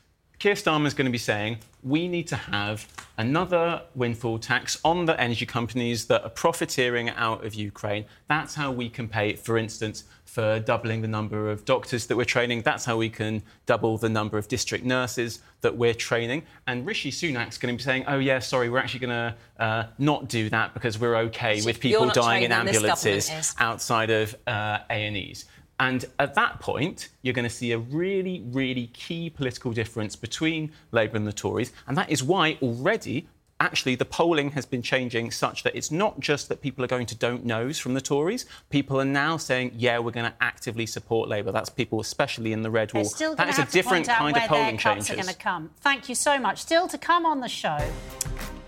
Keir 0.41 0.53
is 0.53 0.63
going 0.63 1.05
to 1.05 1.11
be 1.11 1.19
saying 1.19 1.59
we 1.83 2.09
need 2.09 2.27
to 2.29 2.37
have 2.37 2.89
another 3.19 3.83
windfall 3.95 4.39
tax 4.39 4.81
on 4.85 5.05
the 5.05 5.19
energy 5.21 5.45
companies 5.45 6.07
that 6.07 6.23
are 6.25 6.31
profiteering 6.31 7.11
out 7.11 7.45
of 7.45 7.55
Ukraine. 7.55 8.07
That's 8.27 8.55
how 8.55 8.73
we 8.73 8.89
can 8.89 9.07
pay, 9.07 9.35
for 9.35 9.59
instance, 9.59 10.05
for 10.25 10.59
doubling 10.61 11.03
the 11.03 11.09
number 11.09 11.51
of 11.51 11.67
doctors 11.67 12.07
that 12.07 12.17
we're 12.17 12.25
training. 12.25 12.63
That's 12.63 12.87
how 12.87 12.97
we 12.97 13.11
can 13.11 13.43
double 13.67 13.99
the 13.99 14.09
number 14.09 14.39
of 14.39 14.49
district 14.49 14.85
nurses 14.85 15.41
that 15.61 15.77
we're 15.77 15.93
training. 15.93 16.45
And 16.67 16.87
Rishi 16.87 17.11
Sunak's 17.11 17.59
going 17.59 17.77
to 17.77 17.79
be 17.79 17.85
saying, 17.85 18.05
oh, 18.07 18.19
yeah, 18.19 18.39
sorry, 18.39 18.71
we're 18.71 18.79
actually 18.79 19.01
going 19.01 19.11
to 19.11 19.63
uh, 19.63 19.85
not 19.99 20.29
do 20.29 20.49
that 20.49 20.73
because 20.73 20.99
we're 20.99 21.17
OK 21.17 21.61
with 21.67 21.81
people 21.81 22.09
dying 22.09 22.45
in 22.45 22.51
training, 22.51 22.67
this 22.67 22.77
government 22.81 23.29
ambulances 23.29 23.55
outside 23.59 24.09
of 24.09 24.35
uh, 24.47 24.79
A&Es. 24.89 25.45
And 25.81 26.05
at 26.19 26.35
that 26.35 26.61
point, 26.61 27.09
you're 27.23 27.33
going 27.33 27.49
to 27.49 27.55
see 27.55 27.73
a 27.73 27.79
really, 27.79 28.45
really 28.53 28.89
key 28.89 29.31
political 29.31 29.73
difference 29.73 30.15
between 30.15 30.73
Labour 30.93 31.17
and 31.17 31.27
the 31.27 31.33
Tories. 31.33 31.73
And 31.89 31.97
that 31.97 32.11
is 32.11 32.23
why 32.23 32.59
already, 32.61 33.29
actually, 33.59 33.95
the 33.95 34.05
polling 34.05 34.51
has 34.51 34.67
been 34.67 34.83
changing 34.83 35.31
such 35.31 35.63
that 35.63 35.75
it's 35.75 35.91
not 35.91 36.21
just 36.21 36.51
that 36.51 36.61
people 36.61 36.85
are 36.85 36.87
going 36.87 37.07
to 37.07 37.15
don't 37.15 37.47
knows 37.47 37.79
from 37.79 37.95
the 37.95 38.03
Tories. 38.03 38.45
People 38.69 39.01
are 39.01 39.07
now 39.07 39.39
saying, 39.39 39.73
yeah, 39.75 39.99
we're 39.99 40.11
going 40.11 40.31
to 40.31 40.37
actively 40.43 40.85
support 40.85 41.31
Labour. 41.31 41.51
That's 41.51 41.71
people, 41.71 41.99
especially 41.99 42.53
in 42.53 42.61
the 42.61 42.71
red 42.71 42.93
wall. 42.93 43.05
That 43.37 43.49
is 43.49 43.59
a 43.59 43.65
different 43.65 44.07
kind 44.07 44.37
of 44.37 44.43
polling 44.43 44.65
their 44.65 44.77
cuts 44.77 45.11
are 45.11 45.15
going 45.15 45.29
to 45.29 45.35
come. 45.35 45.71
Thank 45.81 46.11
you 46.11 46.15
so 46.15 46.39
much. 46.39 46.59
Still 46.59 46.89
to 46.89 46.99
come 46.99 47.25
on 47.25 47.41
the 47.41 47.49
show, 47.49 47.79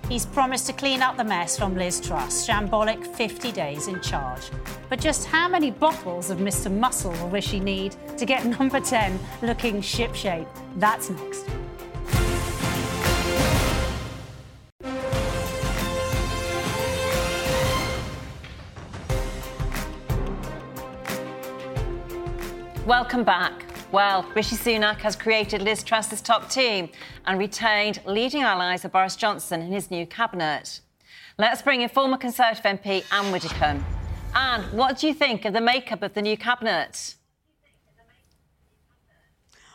he's 0.08 0.26
promised 0.26 0.66
to 0.66 0.72
clean 0.72 1.02
up 1.02 1.16
the 1.16 1.24
mess 1.24 1.58
from 1.58 1.76
Liz 1.76 2.00
Truss. 2.00 2.46
Shambolic 2.46 3.06
50 3.16 3.52
days 3.52 3.88
in 3.88 4.00
charge. 4.00 4.50
But 4.88 5.00
just 5.00 5.26
how 5.26 5.48
many 5.48 5.70
bottles 5.70 6.30
of 6.30 6.38
Mr. 6.38 6.70
Muscle 6.70 7.12
will 7.12 7.28
Rishi 7.28 7.60
need 7.60 7.96
to 8.18 8.26
get 8.26 8.44
number 8.44 8.80
10 8.80 9.18
looking 9.42 9.80
shipshape? 9.80 10.48
That's 10.76 11.10
next. 11.10 11.46
Welcome 22.84 23.22
back. 23.22 23.71
Well, 23.92 24.24
Rishi 24.34 24.56
Sunak 24.56 25.00
has 25.00 25.14
created 25.14 25.60
Liz 25.60 25.82
Truss's 25.82 26.22
top 26.22 26.48
team 26.48 26.88
and 27.26 27.38
retained 27.38 28.00
leading 28.06 28.40
allies 28.40 28.86
of 28.86 28.92
Boris 28.92 29.16
Johnson 29.16 29.60
in 29.60 29.70
his 29.70 29.90
new 29.90 30.06
cabinet. 30.06 30.80
Let's 31.36 31.60
bring 31.60 31.82
in 31.82 31.90
former 31.90 32.16
Conservative 32.16 32.64
MP 32.64 33.04
Ann 33.12 33.30
Widdecombe. 33.30 33.84
Ann, 34.34 34.62
what 34.74 34.98
do 34.98 35.08
you 35.08 35.12
think 35.12 35.44
of 35.44 35.52
the 35.52 35.60
makeup 35.60 36.02
of 36.02 36.14
the 36.14 36.22
new 36.22 36.38
cabinet? 36.38 37.16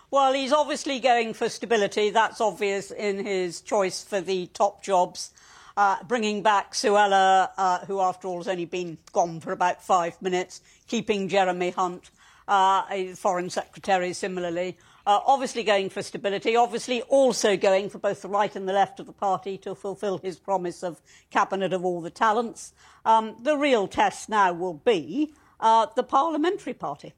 Well, 0.10 0.34
he's 0.34 0.52
obviously 0.52 1.00
going 1.00 1.36
for 1.36 1.48
stability. 1.48 2.10
That's 2.10 2.42
obvious 2.42 2.90
in 2.90 3.24
his 3.24 3.62
choice 3.62 4.04
for 4.04 4.20
the 4.20 4.48
top 4.48 4.82
jobs. 4.82 5.32
Uh, 5.76 5.98
bringing 6.08 6.42
back 6.42 6.74
Suella, 6.74 7.52
uh, 7.56 7.86
who 7.86 8.02
after 8.02 8.28
all 8.28 8.38
has 8.38 8.48
only 8.48 8.66
been 8.66 8.98
gone 9.12 9.40
for 9.40 9.52
about 9.52 9.84
five 9.84 10.20
minutes, 10.24 10.62
keeping 10.88 11.30
Jeremy 11.30 11.70
Hunt, 11.70 12.10
uh, 12.48 12.84
a 12.90 13.14
foreign 13.14 13.50
secretary 13.50 14.14
similarly. 14.14 14.78
Uh, 15.06 15.22
obviously 15.26 15.64
going 15.64 15.90
for 15.90 16.02
stability, 16.02 16.56
obviously 16.56 17.02
also 17.04 17.56
going 17.56 17.90
for 17.90 17.98
both 17.98 18.22
the 18.22 18.28
right 18.28 18.56
and 18.58 18.68
the 18.68 18.74
left 18.74 19.00
of 19.00 19.06
the 19.06 19.14
party 19.14 19.58
to 19.58 19.74
fulfil 19.74 20.18
his 20.18 20.38
promise 20.38 20.84
of 20.84 21.02
cabinet 21.30 21.72
of 21.72 21.86
all 21.86 22.02
the 22.02 22.10
talents. 22.10 22.74
Um, 23.06 23.38
the 23.42 23.56
real 23.58 23.88
test 23.88 24.28
now 24.28 24.52
will 24.52 24.74
be 24.74 25.34
uh, 25.62 25.88
the 25.96 26.04
parliamentary 26.04 26.74
party, 26.74 27.14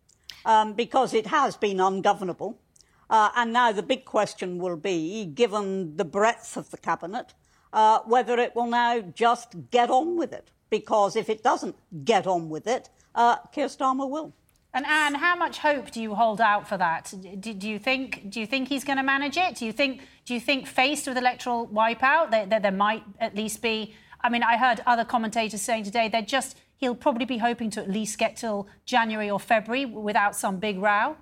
um, 0.45 0.73
because 0.73 1.15
it 1.15 1.27
has 1.27 1.57
been 1.57 1.79
ungovernable. 1.79 2.59
Uh, 3.09 3.31
and 3.35 3.51
now 3.51 3.71
the 3.71 3.81
big 3.81 4.05
question 4.05 4.59
will 4.59 4.77
be, 4.77 5.25
given 5.25 5.97
the 5.97 6.05
breadth 6.05 6.55
of 6.57 6.69
the 6.69 6.77
cabinet, 6.77 7.33
uh, 7.73 7.99
whether 8.05 8.37
it 8.37 8.55
will 8.55 8.67
now 8.67 8.99
just 8.99 9.55
get 9.71 9.89
on 9.89 10.15
with 10.15 10.31
it. 10.31 10.51
Because 10.69 11.15
if 11.15 11.27
it 11.27 11.41
doesn't 11.41 11.75
get 12.05 12.27
on 12.27 12.49
with 12.49 12.67
it, 12.67 12.89
uh, 13.15 13.37
Keir 13.51 13.65
Starmer 13.65 14.07
will. 14.07 14.33
And 14.73 14.85
Ann, 14.85 15.15
how 15.15 15.35
much 15.35 15.57
hope 15.57 15.89
do 15.89 16.01
you 16.01 16.13
hold 16.13 16.39
out 16.39 16.67
for 16.67 16.77
that? 16.77 17.11
Do, 17.39 17.53
do 17.53 17.67
you 17.67 17.79
think 17.79 18.29
do 18.29 18.39
you 18.39 18.45
think 18.45 18.69
he's 18.69 18.83
going 18.83 18.97
to 18.97 19.03
manage 19.03 19.35
it? 19.35 19.55
Do 19.55 19.65
you 19.65 19.71
think 19.71 20.01
do 20.25 20.33
you 20.33 20.39
think 20.39 20.67
faced 20.67 21.07
with 21.07 21.17
electoral 21.17 21.67
wipeout 21.67 22.29
that 22.31 22.49
there, 22.49 22.59
there 22.59 22.71
might 22.71 23.03
at 23.19 23.35
least 23.35 23.61
be? 23.61 23.95
I 24.21 24.29
mean, 24.29 24.43
I 24.43 24.57
heard 24.57 24.81
other 24.85 25.05
commentators 25.05 25.61
saying 25.61 25.85
today 25.85 26.07
they're 26.07 26.21
just 26.21 26.55
he'll 26.77 26.95
probably 26.95 27.25
be 27.25 27.39
hoping 27.39 27.71
to 27.71 27.81
at 27.81 27.89
least 27.89 28.19
get 28.19 28.37
till 28.37 28.67
January 28.85 29.29
or 29.29 29.39
February 29.39 29.85
without 29.85 30.35
some 30.35 30.59
big 30.59 30.77
row. 30.77 31.17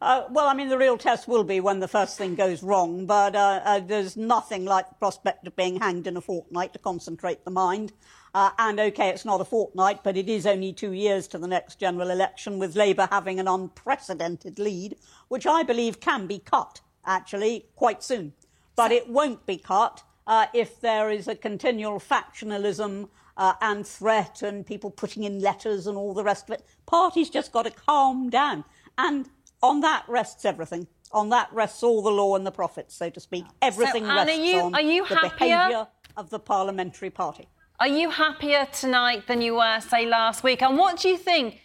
Uh, 0.00 0.24
well, 0.30 0.46
I 0.46 0.54
mean, 0.54 0.68
the 0.68 0.76
real 0.76 0.98
test 0.98 1.26
will 1.26 1.44
be 1.44 1.60
when 1.60 1.80
the 1.80 1.88
first 1.88 2.18
thing 2.18 2.34
goes 2.34 2.62
wrong, 2.62 3.06
but 3.06 3.34
uh, 3.34 3.60
uh, 3.64 3.80
there's 3.80 4.16
nothing 4.16 4.66
like 4.66 4.88
the 4.88 4.94
prospect 4.96 5.46
of 5.46 5.56
being 5.56 5.80
hanged 5.80 6.06
in 6.06 6.16
a 6.16 6.20
fortnight 6.20 6.74
to 6.74 6.78
concentrate 6.78 7.44
the 7.44 7.50
mind. 7.50 7.92
Uh, 8.36 8.50
and 8.58 8.78
okay, 8.78 9.08
it's 9.08 9.24
not 9.24 9.40
a 9.40 9.44
fortnight, 9.46 10.04
but 10.04 10.14
it 10.14 10.28
is 10.28 10.46
only 10.46 10.70
two 10.70 10.92
years 10.92 11.26
to 11.26 11.38
the 11.38 11.48
next 11.48 11.76
general 11.80 12.10
election, 12.10 12.58
with 12.58 12.76
Labour 12.76 13.08
having 13.10 13.40
an 13.40 13.48
unprecedented 13.48 14.58
lead, 14.58 14.94
which 15.28 15.46
I 15.46 15.62
believe 15.62 16.00
can 16.00 16.26
be 16.26 16.38
cut, 16.38 16.82
actually, 17.06 17.64
quite 17.76 18.02
soon. 18.02 18.34
But 18.76 18.92
it 18.92 19.08
won't 19.08 19.46
be 19.46 19.56
cut 19.56 20.02
uh, 20.26 20.48
if 20.52 20.78
there 20.82 21.10
is 21.10 21.28
a 21.28 21.34
continual 21.34 21.98
factionalism 21.98 23.08
uh, 23.38 23.54
and 23.62 23.86
threat 23.86 24.42
and 24.42 24.66
people 24.66 24.90
putting 24.90 25.24
in 25.24 25.40
letters 25.40 25.86
and 25.86 25.96
all 25.96 26.12
the 26.12 26.22
rest 26.22 26.50
of 26.50 26.56
it. 26.56 26.66
Parties 26.84 27.30
just 27.30 27.52
got 27.52 27.62
to 27.62 27.70
calm 27.70 28.28
down. 28.28 28.64
And 28.98 29.30
on 29.62 29.80
that 29.80 30.04
rests 30.08 30.44
everything. 30.44 30.88
On 31.10 31.30
that 31.30 31.48
rests 31.54 31.82
all 31.82 32.02
the 32.02 32.10
law 32.10 32.36
and 32.36 32.46
the 32.46 32.52
profits, 32.52 32.96
so 32.96 33.08
to 33.08 33.18
speak. 33.18 33.46
Everything 33.62 34.04
so, 34.04 34.14
rests 34.14 34.36
are 34.38 34.44
you, 34.44 34.60
on 34.60 34.74
are 34.74 34.82
you 34.82 35.08
the 35.08 35.14
happier? 35.14 35.30
behaviour 35.38 35.86
of 36.18 36.28
the 36.28 36.38
parliamentary 36.38 37.08
party. 37.08 37.48
Are 37.78 37.88
you 37.88 38.08
happier 38.08 38.66
tonight 38.72 39.26
than 39.26 39.42
you 39.42 39.56
were, 39.56 39.80
say, 39.80 40.06
last 40.06 40.42
week? 40.42 40.62
And 40.62 40.78
what 40.78 40.98
do 40.98 41.10
you 41.10 41.18
think? 41.18 41.60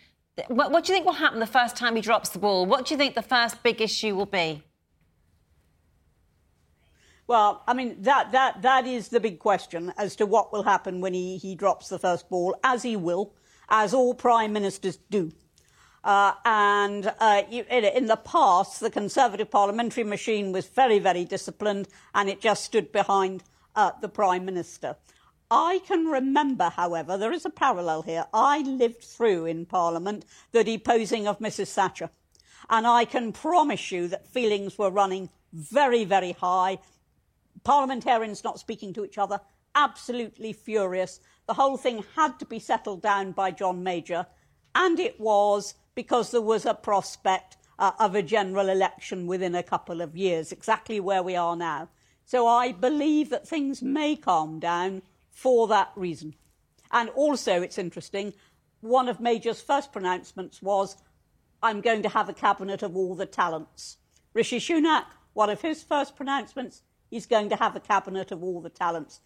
What, 0.50 0.70
what 0.70 0.84
do 0.84 0.92
you 0.92 0.98
think 0.98 1.06
will 1.06 1.14
happen 1.14 1.40
the 1.40 1.48
first 1.48 1.78
time 1.78 1.96
he 1.96 2.02
drops 2.02 2.30
the 2.30 2.40
ball? 2.40 2.66
What 2.66 2.86
do 2.86 2.94
you 2.94 2.98
think 2.98 3.16
the 3.16 3.22
first 3.22 3.64
big 3.64 3.80
issue 3.80 4.14
will 4.14 4.26
be? 4.26 4.62
Well, 7.28 7.64
I 7.66 7.74
mean 7.74 8.02
that 8.02 8.34
that 8.34 8.62
that 8.62 8.86
is 8.86 9.08
the 9.08 9.22
big 9.22 9.40
question 9.40 9.94
as 9.98 10.18
to 10.18 10.26
what 10.26 10.52
will 10.52 10.64
happen 10.64 11.00
when 11.00 11.14
he, 11.14 11.38
he 11.38 11.56
drops 11.56 11.88
the 11.88 11.98
first 11.98 12.30
ball, 12.30 12.60
as 12.62 12.84
he 12.84 12.98
will, 12.98 13.34
as 13.70 13.94
all 13.94 14.14
prime 14.14 14.52
ministers 14.52 14.98
do. 15.10 15.32
Uh, 16.04 16.34
and 16.44 17.14
uh, 17.20 17.44
in 17.50 18.08
the 18.08 18.18
past, 18.18 18.82
the 18.82 18.90
Conservative 18.90 19.50
parliamentary 19.50 20.04
machine 20.04 20.52
was 20.52 20.68
very, 20.68 21.00
very 21.00 21.24
disciplined, 21.24 21.88
and 22.14 22.28
it 22.28 22.42
just 22.42 22.66
stood 22.66 22.92
behind 22.92 23.44
uh, 23.78 23.92
the 24.02 24.10
prime 24.10 24.44
minister. 24.44 24.98
I 25.54 25.82
can 25.86 26.06
remember, 26.06 26.70
however, 26.70 27.18
there 27.18 27.34
is 27.34 27.44
a 27.44 27.50
parallel 27.50 28.04
here. 28.04 28.26
I 28.34 28.60
lived 28.62 29.04
through 29.04 29.48
in 29.48 29.66
Parliament 29.66 30.24
the 30.54 30.64
deposing 30.64 31.28
of 31.28 31.40
Mrs. 31.40 31.74
Thatcher. 31.74 32.10
And 32.70 32.88
I 32.88 33.04
can 33.04 33.34
promise 33.34 33.92
you 33.92 34.08
that 34.08 34.32
feelings 34.32 34.78
were 34.78 34.90
running 34.90 35.30
very, 35.52 36.06
very 36.06 36.32
high. 36.32 36.80
Parliamentarians 37.66 38.46
not 38.46 38.60
speaking 38.60 38.94
to 38.94 39.04
each 39.04 39.18
other, 39.18 39.42
absolutely 39.76 40.54
furious. 40.54 41.20
The 41.48 41.56
whole 41.56 41.76
thing 41.76 42.06
had 42.16 42.40
to 42.40 42.46
be 42.46 42.60
settled 42.60 43.02
down 43.02 43.34
by 43.34 43.52
John 43.52 43.84
Major. 43.84 44.28
And 44.74 45.02
it 45.02 45.20
was 45.20 45.74
because 45.96 46.32
there 46.32 46.40
was 46.40 46.66
a 46.66 46.74
prospect 46.74 47.58
uh, 47.78 47.92
of 48.00 48.16
a 48.16 48.24
general 48.24 48.70
election 48.70 49.28
within 49.28 49.56
a 49.56 49.64
couple 49.64 50.00
of 50.00 50.16
years, 50.16 50.54
exactly 50.54 51.02
where 51.02 51.22
we 51.22 51.36
are 51.36 51.58
now. 51.58 51.90
So 52.24 52.48
I 52.48 52.72
believe 52.72 53.30
that 53.32 53.46
things 53.46 53.82
may 53.82 54.16
calm 54.16 54.58
down 54.58 55.02
for 55.42 55.68
that 55.68 55.92
reason. 55.96 56.36
And 56.92 57.10
also, 57.10 57.62
it's 57.64 57.80
interesting, 57.80 58.34
one 58.82 59.10
of 59.10 59.20
Major's 59.20 59.60
first 59.60 59.92
pronouncements 59.92 60.62
was, 60.62 60.98
I'm 61.64 61.82
going 61.82 62.04
to 62.04 62.10
have 62.10 62.30
a 62.30 62.34
cabinet 62.34 62.84
of 62.84 62.96
all 62.96 63.16
the 63.16 63.26
talents. 63.26 63.98
Rishi 64.36 64.60
Sunak, 64.60 65.06
one 65.34 65.50
of 65.50 65.62
his 65.62 65.82
first 65.82 66.16
pronouncements, 66.16 66.84
he's 67.10 67.26
going 67.26 67.50
to 67.50 67.56
have 67.56 67.76
a 67.76 67.80
cabinet 67.80 68.32
of 68.32 68.44
all 68.44 68.62
the 68.62 68.70
talents. 68.70 69.22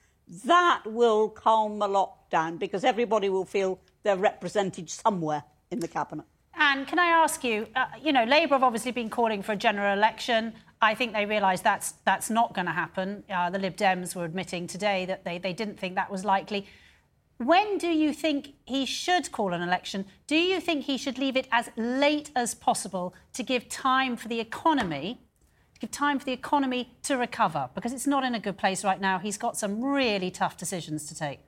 That 0.45 0.83
will 0.85 1.29
calm 1.29 1.81
a 1.81 1.87
lot 1.87 2.29
down 2.29 2.57
because 2.57 2.85
everybody 2.85 3.29
will 3.29 3.45
feel 3.45 3.79
they're 4.03 4.15
represented 4.15 4.89
somewhere 4.89 5.43
in 5.69 5.79
the 5.79 5.87
cabinet. 5.87 6.25
And 6.57 6.87
can 6.87 6.99
I 6.99 7.07
ask 7.07 7.43
you, 7.43 7.67
uh, 7.75 7.87
you 8.01 8.13
know, 8.13 8.23
Labour 8.23 8.55
have 8.55 8.63
obviously 8.63 8.91
been 8.91 9.09
calling 9.09 9.43
for 9.43 9.51
a 9.51 9.57
general 9.57 9.93
election. 9.93 10.53
I 10.85 10.93
think 10.93 11.13
they 11.13 11.25
realise 11.25 11.61
that's 11.61 11.93
that's 12.05 12.29
not 12.29 12.53
going 12.53 12.67
to 12.67 12.71
happen. 12.83 13.23
Uh, 13.27 13.49
the 13.49 13.57
Lib 13.57 13.75
Dems 13.75 14.15
were 14.15 14.23
admitting 14.23 14.67
today 14.67 15.05
that 15.07 15.25
they, 15.25 15.39
they 15.39 15.51
didn't 15.51 15.79
think 15.79 15.95
that 15.95 16.11
was 16.11 16.23
likely. 16.23 16.67
When 17.37 17.79
do 17.79 17.87
you 17.87 18.13
think 18.13 18.53
he 18.65 18.85
should 18.85 19.31
call 19.31 19.53
an 19.53 19.63
election? 19.63 20.05
Do 20.27 20.35
you 20.35 20.61
think 20.61 20.85
he 20.85 20.97
should 20.97 21.17
leave 21.17 21.35
it 21.35 21.47
as 21.51 21.69
late 21.75 22.29
as 22.35 22.53
possible 22.53 23.15
to 23.33 23.41
give 23.41 23.67
time 23.67 24.15
for 24.15 24.27
the 24.27 24.39
economy, 24.39 25.19
to 25.73 25.79
give 25.79 25.91
time 25.91 26.19
for 26.19 26.25
the 26.25 26.31
economy 26.33 26.95
to 27.03 27.17
recover? 27.17 27.69
Because 27.73 27.91
it's 27.91 28.07
not 28.07 28.23
in 28.23 28.35
a 28.35 28.39
good 28.39 28.57
place 28.57 28.85
right 28.85 29.01
now. 29.01 29.17
He's 29.17 29.39
got 29.39 29.57
some 29.57 29.83
really 29.83 30.29
tough 30.29 30.55
decisions 30.55 31.07
to 31.07 31.15
take. 31.15 31.39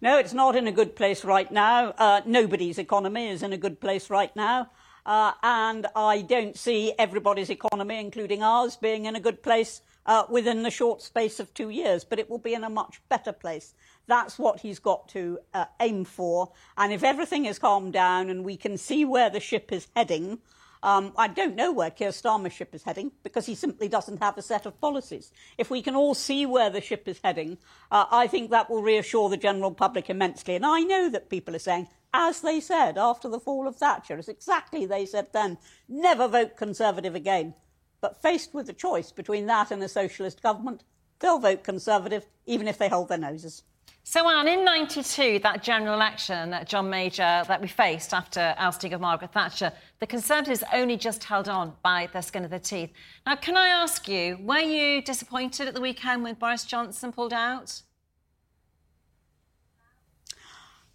No, 0.00 0.18
it's 0.18 0.32
not 0.32 0.56
in 0.56 0.66
a 0.66 0.72
good 0.72 0.96
place 0.96 1.22
right 1.22 1.50
now. 1.52 1.90
Uh, 1.98 2.22
nobody's 2.24 2.78
economy 2.78 3.28
is 3.28 3.42
in 3.42 3.52
a 3.52 3.58
good 3.58 3.78
place 3.78 4.10
right 4.10 4.34
now. 4.34 4.70
Uh, 5.06 5.32
and 5.44 5.86
I 5.94 6.22
don't 6.22 6.58
see 6.58 6.92
everybody's 6.98 7.48
economy, 7.48 8.00
including 8.00 8.42
ours, 8.42 8.74
being 8.74 9.06
in 9.06 9.14
a 9.14 9.20
good 9.20 9.40
place 9.40 9.80
uh, 10.04 10.24
within 10.28 10.64
the 10.64 10.70
short 10.70 11.00
space 11.00 11.38
of 11.38 11.54
two 11.54 11.70
years, 11.70 12.04
but 12.04 12.18
it 12.18 12.28
will 12.28 12.38
be 12.38 12.54
in 12.54 12.64
a 12.64 12.68
much 12.68 13.00
better 13.08 13.32
place. 13.32 13.74
That's 14.08 14.36
what 14.36 14.60
he's 14.60 14.80
got 14.80 15.08
to 15.10 15.38
uh, 15.54 15.66
aim 15.80 16.04
for. 16.04 16.50
And 16.76 16.92
if 16.92 17.04
everything 17.04 17.46
is 17.46 17.60
calmed 17.60 17.92
down 17.92 18.30
and 18.30 18.44
we 18.44 18.56
can 18.56 18.76
see 18.76 19.04
where 19.04 19.30
the 19.30 19.38
ship 19.38 19.72
is 19.72 19.86
heading, 19.94 20.38
um, 20.82 21.12
I 21.16 21.28
don't 21.28 21.56
know 21.56 21.72
where 21.72 21.90
Keir 21.90 22.10
Starmer's 22.10 22.52
ship 22.52 22.74
is 22.74 22.82
heading 22.82 23.12
because 23.22 23.46
he 23.46 23.54
simply 23.54 23.88
doesn't 23.88 24.22
have 24.22 24.38
a 24.38 24.42
set 24.42 24.66
of 24.66 24.80
policies. 24.80 25.32
If 25.58 25.70
we 25.70 25.82
can 25.82 25.96
all 25.96 26.14
see 26.14 26.46
where 26.46 26.70
the 26.70 26.80
ship 26.80 27.08
is 27.08 27.20
heading, 27.22 27.58
uh, 27.90 28.06
I 28.10 28.26
think 28.26 28.50
that 28.50 28.70
will 28.70 28.82
reassure 28.82 29.28
the 29.28 29.36
general 29.36 29.72
public 29.72 30.10
immensely. 30.10 30.54
And 30.54 30.66
I 30.66 30.80
know 30.80 31.08
that 31.10 31.30
people 31.30 31.56
are 31.56 31.60
saying, 31.60 31.88
as 32.12 32.40
they 32.40 32.60
said 32.60 32.98
after 32.98 33.28
the 33.28 33.40
fall 33.40 33.66
of 33.66 33.76
Thatcher, 33.76 34.18
as 34.18 34.28
exactly 34.28 34.86
they 34.86 35.06
said 35.06 35.32
then, 35.32 35.58
never 35.88 36.28
vote 36.28 36.56
Conservative 36.56 37.14
again. 37.14 37.54
But 38.00 38.20
faced 38.20 38.54
with 38.54 38.66
the 38.66 38.72
choice 38.72 39.10
between 39.10 39.46
that 39.46 39.70
and 39.70 39.82
a 39.82 39.88
socialist 39.88 40.42
government, 40.42 40.84
they'll 41.18 41.38
vote 41.38 41.64
Conservative 41.64 42.26
even 42.44 42.68
if 42.68 42.78
they 42.78 42.88
hold 42.88 43.08
their 43.08 43.18
noses. 43.18 43.62
So, 44.08 44.30
Ann, 44.30 44.46
in 44.46 44.64
92, 44.64 45.40
that 45.40 45.64
general 45.64 45.92
election 45.92 46.50
that 46.50 46.68
John 46.68 46.88
Major 46.88 47.42
that 47.48 47.60
we 47.60 47.66
faced 47.66 48.14
after 48.14 48.54
ousting 48.56 48.92
of 48.92 49.00
Margaret 49.00 49.32
Thatcher, 49.32 49.72
the 49.98 50.06
Conservatives 50.06 50.62
only 50.72 50.96
just 50.96 51.24
held 51.24 51.48
on 51.48 51.72
by 51.82 52.08
the 52.12 52.20
skin 52.20 52.44
of 52.44 52.50
their 52.50 52.60
teeth. 52.60 52.92
Now, 53.26 53.34
can 53.34 53.56
I 53.56 53.66
ask 53.66 54.06
you, 54.06 54.38
were 54.40 54.60
you 54.60 55.02
disappointed 55.02 55.66
at 55.66 55.74
the 55.74 55.80
weekend 55.80 56.22
when 56.22 56.34
Boris 56.36 56.64
Johnson 56.64 57.10
pulled 57.10 57.32
out? 57.32 57.82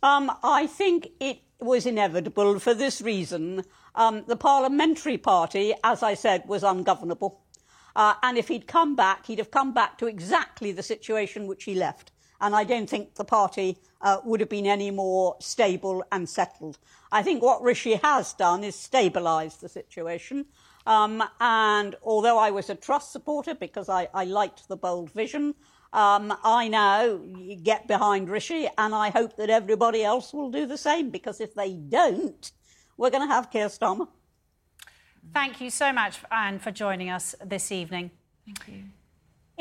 Um, 0.02 0.32
I 0.42 0.66
think 0.66 1.10
it 1.20 1.40
was 1.60 1.86
inevitable 1.86 2.60
for 2.60 2.74
this 2.74 3.02
reason. 3.02 3.66
Um, 3.94 4.24
the 4.26 4.38
parliamentary 4.38 5.18
party, 5.18 5.74
as 5.84 6.02
I 6.02 6.14
said, 6.14 6.48
was 6.48 6.64
ungovernable. 6.64 7.42
Uh, 7.94 8.14
and 8.24 8.38
if 8.38 8.48
he'd 8.48 8.68
come 8.68 8.96
back, 8.96 9.26
he'd 9.26 9.40
have 9.40 9.52
come 9.52 9.74
back 9.74 9.98
to 9.98 10.08
exactly 10.08 10.72
the 10.72 10.82
situation 10.82 11.46
which 11.46 11.66
he 11.66 11.76
left. 11.76 12.14
And 12.42 12.56
I 12.56 12.64
don't 12.64 12.90
think 12.90 13.16
the 13.16 13.24
party 13.24 13.78
uh, 14.02 14.18
would 14.26 14.40
have 14.40 14.50
been 14.50 14.66
any 14.66 14.92
more 14.92 15.38
stable 15.40 16.04
and 16.12 16.28
settled. 16.28 16.78
I 17.12 17.24
think 17.24 17.42
what 17.42 17.62
Rishi 17.62 17.96
has 17.96 18.34
done 18.34 18.64
is 18.64 18.76
stabilise 18.76 19.60
the 19.60 19.70
situation. 19.70 20.46
Um, 20.86 21.24
and 21.40 21.96
although 22.04 22.38
I 22.40 22.52
was 22.52 22.70
a 22.70 22.76
Truss 22.76 23.10
supporter 23.10 23.54
because 23.54 23.88
I, 23.88 24.08
I 24.14 24.26
liked 24.26 24.68
the 24.68 24.78
bold 24.78 25.12
vision, 25.12 25.54
um, 25.94 26.34
I 26.44 26.68
now 26.70 27.20
get 27.64 27.88
behind 27.88 28.30
Rishi, 28.30 28.70
and 28.78 28.96
I 28.96 29.10
hope 29.10 29.36
that 29.36 29.50
everybody 29.50 30.04
else 30.04 30.34
will 30.34 30.50
do 30.50 30.66
the 30.66 30.78
same 30.78 31.10
because 31.10 31.42
if 31.42 31.54
they 31.54 31.74
don't, 31.74 32.52
we're 32.98 33.10
going 33.10 33.28
to 33.28 33.34
have 33.34 33.52
Keir 33.52 33.68
Starmer. 33.68 34.08
Thank 35.34 35.62
you 35.62 35.70
so 35.70 35.92
much, 35.92 36.20
Ann, 36.32 36.60
for 36.60 36.72
joining 36.72 37.10
us 37.10 37.36
this 37.44 37.72
evening. 37.72 38.12
Thank 38.46 38.68
you. 38.68 38.84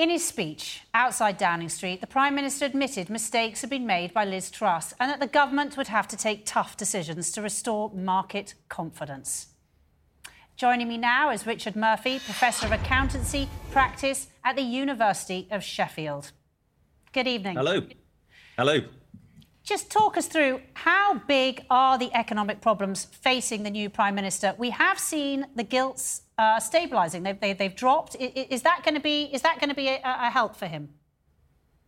In 0.01 0.09
his 0.09 0.27
speech 0.27 0.81
outside 0.95 1.37
Downing 1.37 1.69
Street, 1.69 2.01
the 2.01 2.07
Prime 2.07 2.35
Minister 2.35 2.65
admitted 2.65 3.11
mistakes 3.11 3.61
had 3.61 3.69
been 3.69 3.87
made 3.87 4.15
by 4.15 4.25
Liz 4.25 4.51
Truss 4.51 4.95
and 4.99 5.11
that 5.11 5.21
the 5.21 5.27
government 5.27 5.77
would 5.77 5.89
have 5.89 6.09
to 6.09 6.17
take 6.17 6.47
tough 6.47 6.75
decisions 6.75 7.31
to 7.33 7.43
restore 7.43 7.91
market 7.91 8.55
confidence. 8.71 9.49
Joining 10.57 10.89
me 10.89 10.97
now 10.97 11.29
is 11.29 11.47
Richard 11.47 11.77
Murphy, 11.77 12.19
Professor 12.19 12.65
of 12.65 12.73
Accountancy 12.73 13.47
Practice 13.73 14.29
at 14.43 14.57
the 14.57 14.63
University 14.63 15.47
of 15.51 15.63
Sheffield. 15.63 16.33
Good 17.13 17.29
evening. 17.29 17.57
Hello. 17.57 17.83
Hello. 18.57 18.79
Just 19.71 19.89
talk 19.89 20.17
us 20.17 20.27
through 20.27 20.63
how 20.75 21.21
big 21.29 21.65
are 21.71 21.97
the 21.97 22.13
economic 22.13 22.61
problems 22.61 23.05
facing 23.05 23.63
the 23.63 23.71
new 23.71 23.89
Prime 23.89 24.17
Minister? 24.17 24.53
We 24.59 24.71
have 24.71 24.99
seen 24.99 25.47
the 25.55 25.63
gilts 25.63 26.23
uh, 26.37 26.59
stabilising; 26.59 27.23
they've, 27.23 27.57
they, 27.57 27.65
have 27.69 27.77
dropped. 27.77 28.17
Is, 28.17 28.47
is, 28.51 28.63
that 28.63 28.83
going 28.85 28.97
to 28.97 29.01
be 29.01 29.31
is 29.33 29.43
that 29.43 29.61
going 29.61 29.69
to 29.69 29.77
be 29.77 29.87
a, 29.87 30.01
a 30.05 30.29
help 30.29 30.57
for 30.57 30.67
him? 30.67 30.89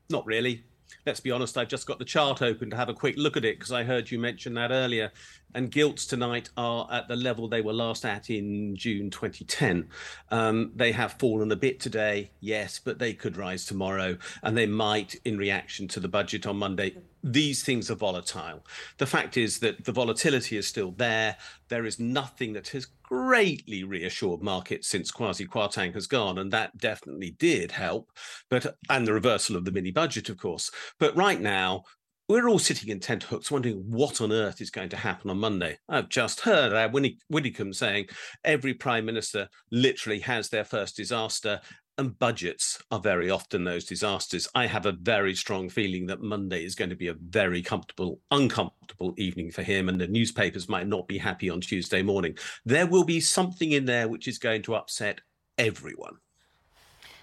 Not 0.09 0.25
really 0.27 0.63
let's 1.07 1.21
be 1.21 1.31
honest, 1.31 1.57
I've 1.57 1.69
just 1.69 1.87
got 1.87 1.99
the 1.99 2.05
chart 2.05 2.43
open 2.43 2.71
to 2.71 2.77
have 2.77 2.89
a 2.89 2.95
quick 2.95 3.17
look 3.17 3.37
at 3.37 3.45
it 3.45 3.59
because 3.59 3.73
I 3.73 3.83
heard 3.83 4.11
you 4.11 4.19
mention 4.19 4.55
that 4.55 4.71
earlier. 4.71 5.11
And 5.55 5.71
gilts 5.71 6.07
tonight 6.07 6.51
are 6.57 6.87
at 6.93 7.09
the 7.09 7.17
level 7.17 7.49
they 7.49 7.63
were 7.63 7.73
last 7.73 8.05
at 8.05 8.31
in 8.31 8.77
June 8.77 9.11
2010. 9.11 9.89
Um, 10.31 10.71
they 10.77 10.93
have 10.93 11.15
fallen 11.15 11.51
a 11.51 11.57
bit 11.57 11.81
today, 11.81 12.31
yes, 12.41 12.79
but 12.79 12.99
they 12.99 13.15
could 13.15 13.37
rise 13.37 13.65
tomorrow, 13.65 14.17
and 14.43 14.57
they 14.57 14.67
might 14.67 15.17
in 15.25 15.39
reaction 15.39 15.89
to 15.89 16.01
the 16.01 16.09
budget 16.09 16.47
on 16.47 16.57
Monday. 16.57 16.97
These 17.25 17.63
things 17.63 17.91
are 17.91 17.95
volatile. 17.95 18.67
The 18.99 19.07
fact 19.07 19.37
is 19.37 19.61
that 19.61 19.85
the 19.85 19.93
volatility 19.93 20.57
is 20.57 20.67
still 20.67 20.91
there. 20.93 21.37
There 21.69 21.85
is 21.85 22.01
nothing 22.01 22.53
that 22.55 22.69
has 22.69 22.89
greatly 23.03 23.85
reassured 23.85 24.43
markets 24.43 24.89
since 24.89 25.13
Kwasi 25.13 25.47
Kwarteng 25.47 25.95
has 25.95 26.07
gone, 26.07 26.39
and 26.39 26.53
that 26.53 26.77
definitely 26.79 27.37
did 27.39 27.71
help. 27.71 28.11
But 28.51 28.77
and 28.91 29.07
the 29.07 29.13
reversal 29.13 29.57
of 29.57 29.65
the 29.65 29.73
mini 29.73 29.93
budget, 29.93 30.29
of 30.31 30.39
course. 30.39 30.71
But 30.99 31.17
right 31.17 31.41
now, 31.41 31.85
we're 32.29 32.49
all 32.49 32.59
sitting 32.59 32.89
in 32.89 32.99
tent 32.99 33.25
hooks 33.25 33.51
wondering 33.51 33.85
what 33.87 34.21
on 34.21 34.33
earth 34.33 34.61
is 34.61 34.71
going 34.71 34.89
to 34.89 34.97
happen 34.97 35.29
on 35.29 35.39
Monday. 35.39 35.79
I've 35.89 36.09
just 36.09 36.41
heard 36.41 36.73
uh, 36.73 36.89
Winnie, 36.91 37.19
Widdecombe 37.29 37.75
saying 37.75 38.07
every 38.45 38.75
prime 38.75 39.05
minister 39.05 39.49
literally 39.71 40.21
has 40.21 40.49
their 40.49 40.65
first 40.65 40.97
disaster 40.97 41.61
and 41.99 42.19
budgets 42.19 42.83
are 42.91 43.01
very 43.01 43.31
often 43.31 43.65
those 43.65 43.85
disasters. 43.85 44.49
I 44.55 44.67
have 44.67 44.87
a 44.87 44.93
very 44.93 45.35
strong 45.35 45.69
feeling 45.69 46.07
that 46.07 46.23
Monday 46.23 46.65
is 46.65 46.75
going 46.75 46.91
to 46.91 46.97
be 46.97 47.09
a 47.09 47.15
very 47.15 47.63
comfortable, 47.63 48.21
uncomfortable 48.31 49.15
evening 49.19 49.51
for 49.51 49.63
him, 49.63 49.89
and 49.89 50.01
the 50.01 50.07
newspapers 50.07 50.69
might 50.69 50.87
not 50.87 51.07
be 51.07 51.19
happy 51.19 51.51
on 51.51 51.61
Tuesday 51.61 52.03
morning. 52.03 52.37
There 52.65 52.87
will 52.87 53.05
be 53.05 53.21
something 53.21 53.73
in 53.73 53.85
there 53.85 54.09
which 54.09 54.27
is 54.27 54.39
going 54.39 54.63
to 54.63 54.75
upset 54.75 55.21
everyone. 55.59 56.17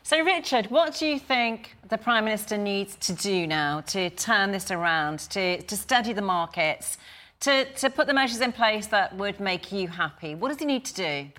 So, 0.04 0.24
Richard, 0.24 0.68
what 0.72 0.96
do 0.96 1.06
you 1.06 1.20
think 1.20 1.76
the 1.90 1.98
Prime 1.98 2.26
Minister 2.26 2.58
needs 2.58 2.96
to 2.98 3.14
do 3.14 3.46
now 3.46 3.82
to 3.82 4.10
turn 4.12 4.52
this 4.52 4.72
around, 4.72 5.20
to, 5.32 5.62
to 5.62 5.78
steady 5.78 6.14
the 6.14 6.22
markets, 6.22 6.98
to, 7.42 7.66
to 7.74 7.90
put 7.90 8.08
the 8.08 8.14
measures 8.14 8.42
in 8.42 8.52
place 8.52 8.88
that 8.88 9.16
would 9.16 9.40
make 9.40 9.72
you 9.72 9.88
happy? 9.88 10.36
What 10.36 10.50
does 10.50 10.60
he 10.60 10.66
need 10.66 10.86
to 10.86 10.94
do? 10.94 11.30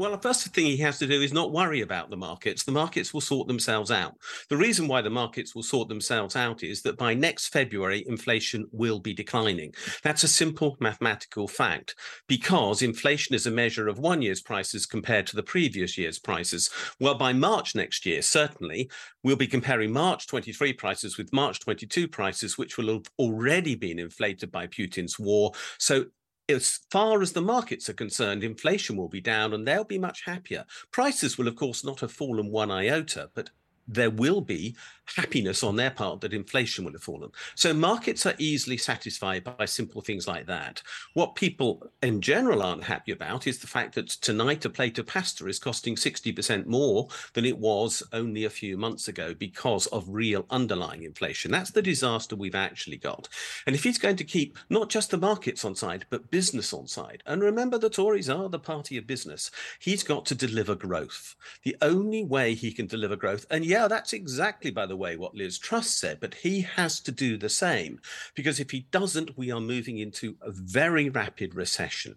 Well, 0.00 0.12
the 0.12 0.18
first 0.18 0.46
thing 0.54 0.64
he 0.64 0.78
has 0.78 0.98
to 1.00 1.06
do 1.06 1.20
is 1.20 1.34
not 1.34 1.52
worry 1.52 1.82
about 1.82 2.08
the 2.08 2.16
markets. 2.16 2.62
The 2.62 2.72
markets 2.72 3.12
will 3.12 3.20
sort 3.20 3.48
themselves 3.48 3.90
out. 3.90 4.16
The 4.48 4.56
reason 4.56 4.88
why 4.88 5.02
the 5.02 5.10
markets 5.10 5.54
will 5.54 5.62
sort 5.62 5.90
themselves 5.90 6.36
out 6.36 6.62
is 6.62 6.80
that 6.84 6.96
by 6.96 7.12
next 7.12 7.48
February, 7.48 8.06
inflation 8.08 8.66
will 8.72 8.98
be 8.98 9.12
declining. 9.12 9.74
That's 10.02 10.24
a 10.24 10.28
simple 10.28 10.78
mathematical 10.80 11.46
fact 11.46 11.96
because 12.28 12.80
inflation 12.80 13.34
is 13.34 13.46
a 13.46 13.50
measure 13.50 13.88
of 13.88 13.98
one 13.98 14.22
year's 14.22 14.40
prices 14.40 14.86
compared 14.86 15.26
to 15.26 15.36
the 15.36 15.42
previous 15.42 15.98
year's 15.98 16.18
prices. 16.18 16.70
Well, 16.98 17.16
by 17.16 17.34
March 17.34 17.74
next 17.74 18.06
year, 18.06 18.22
certainly, 18.22 18.90
we'll 19.22 19.36
be 19.36 19.46
comparing 19.46 19.92
March 19.92 20.26
23 20.28 20.72
prices 20.72 21.18
with 21.18 21.30
March 21.30 21.60
22 21.60 22.08
prices, 22.08 22.56
which 22.56 22.78
will 22.78 22.90
have 22.90 23.10
already 23.18 23.74
been 23.74 23.98
inflated 23.98 24.50
by 24.50 24.66
Putin's 24.66 25.18
war. 25.18 25.52
So 25.76 26.06
as 26.50 26.80
far 26.90 27.22
as 27.22 27.32
the 27.32 27.42
markets 27.42 27.88
are 27.88 27.94
concerned, 27.94 28.44
inflation 28.44 28.96
will 28.96 29.08
be 29.08 29.20
down 29.20 29.52
and 29.52 29.66
they'll 29.66 29.84
be 29.84 29.98
much 29.98 30.24
happier. 30.24 30.64
Prices 30.90 31.38
will, 31.38 31.48
of 31.48 31.56
course, 31.56 31.84
not 31.84 32.00
have 32.00 32.12
fallen 32.12 32.50
one 32.50 32.70
iota, 32.70 33.30
but 33.34 33.50
there 33.88 34.10
will 34.10 34.40
be 34.40 34.76
happiness 35.16 35.62
on 35.62 35.76
their 35.76 35.90
part 35.90 36.20
that 36.20 36.32
inflation 36.32 36.84
will 36.84 36.92
have 36.92 37.02
fallen. 37.02 37.30
So 37.54 37.74
markets 37.74 38.26
are 38.26 38.34
easily 38.38 38.76
satisfied 38.76 39.44
by 39.44 39.64
simple 39.64 40.00
things 40.00 40.28
like 40.28 40.46
that. 40.46 40.82
What 41.14 41.34
people 41.34 41.90
in 42.02 42.20
general 42.20 42.62
aren't 42.62 42.84
happy 42.84 43.12
about 43.12 43.46
is 43.46 43.58
the 43.58 43.66
fact 43.66 43.94
that 43.94 44.08
tonight 44.08 44.64
a 44.64 44.70
plate 44.70 44.98
of 44.98 45.06
pasta 45.06 45.46
is 45.46 45.58
costing 45.58 45.96
60% 45.96 46.66
more 46.66 47.08
than 47.34 47.44
it 47.44 47.58
was 47.58 48.02
only 48.12 48.44
a 48.44 48.50
few 48.50 48.76
months 48.76 49.08
ago 49.08 49.34
because 49.34 49.86
of 49.88 50.08
real 50.08 50.46
underlying 50.50 51.02
inflation. 51.02 51.50
That's 51.50 51.70
the 51.70 51.82
disaster 51.82 52.36
we've 52.36 52.54
actually 52.54 52.96
got. 52.96 53.28
And 53.66 53.74
if 53.74 53.84
he's 53.84 53.98
going 53.98 54.16
to 54.16 54.24
keep 54.24 54.58
not 54.68 54.88
just 54.88 55.10
the 55.10 55.18
markets 55.18 55.64
on 55.64 55.74
side, 55.74 56.06
but 56.10 56.30
business 56.30 56.72
on 56.72 56.86
side, 56.86 57.22
and 57.26 57.42
remember 57.42 57.78
the 57.78 57.90
Tories 57.90 58.30
are 58.30 58.48
the 58.48 58.58
party 58.58 58.96
of 58.96 59.06
business, 59.06 59.50
he's 59.78 60.02
got 60.02 60.26
to 60.26 60.34
deliver 60.34 60.74
growth. 60.74 61.34
The 61.64 61.76
only 61.82 62.24
way 62.24 62.54
he 62.54 62.72
can 62.72 62.86
deliver 62.86 63.16
growth, 63.16 63.46
and 63.50 63.64
yeah, 63.64 63.88
that's 63.88 64.12
exactly, 64.12 64.70
by 64.70 64.86
the 64.86 64.96
way, 65.00 65.16
what 65.16 65.34
Liz 65.34 65.58
Truss 65.58 65.90
said, 65.90 66.20
but 66.20 66.34
he 66.34 66.60
has 66.60 67.00
to 67.00 67.10
do 67.10 67.36
the 67.36 67.48
same 67.48 68.00
because 68.36 68.60
if 68.60 68.70
he 68.70 68.86
doesn't, 68.92 69.36
we 69.36 69.50
are 69.50 69.60
moving 69.60 69.98
into 69.98 70.36
a 70.42 70.52
very 70.52 71.08
rapid 71.08 71.56
recession. 71.56 72.14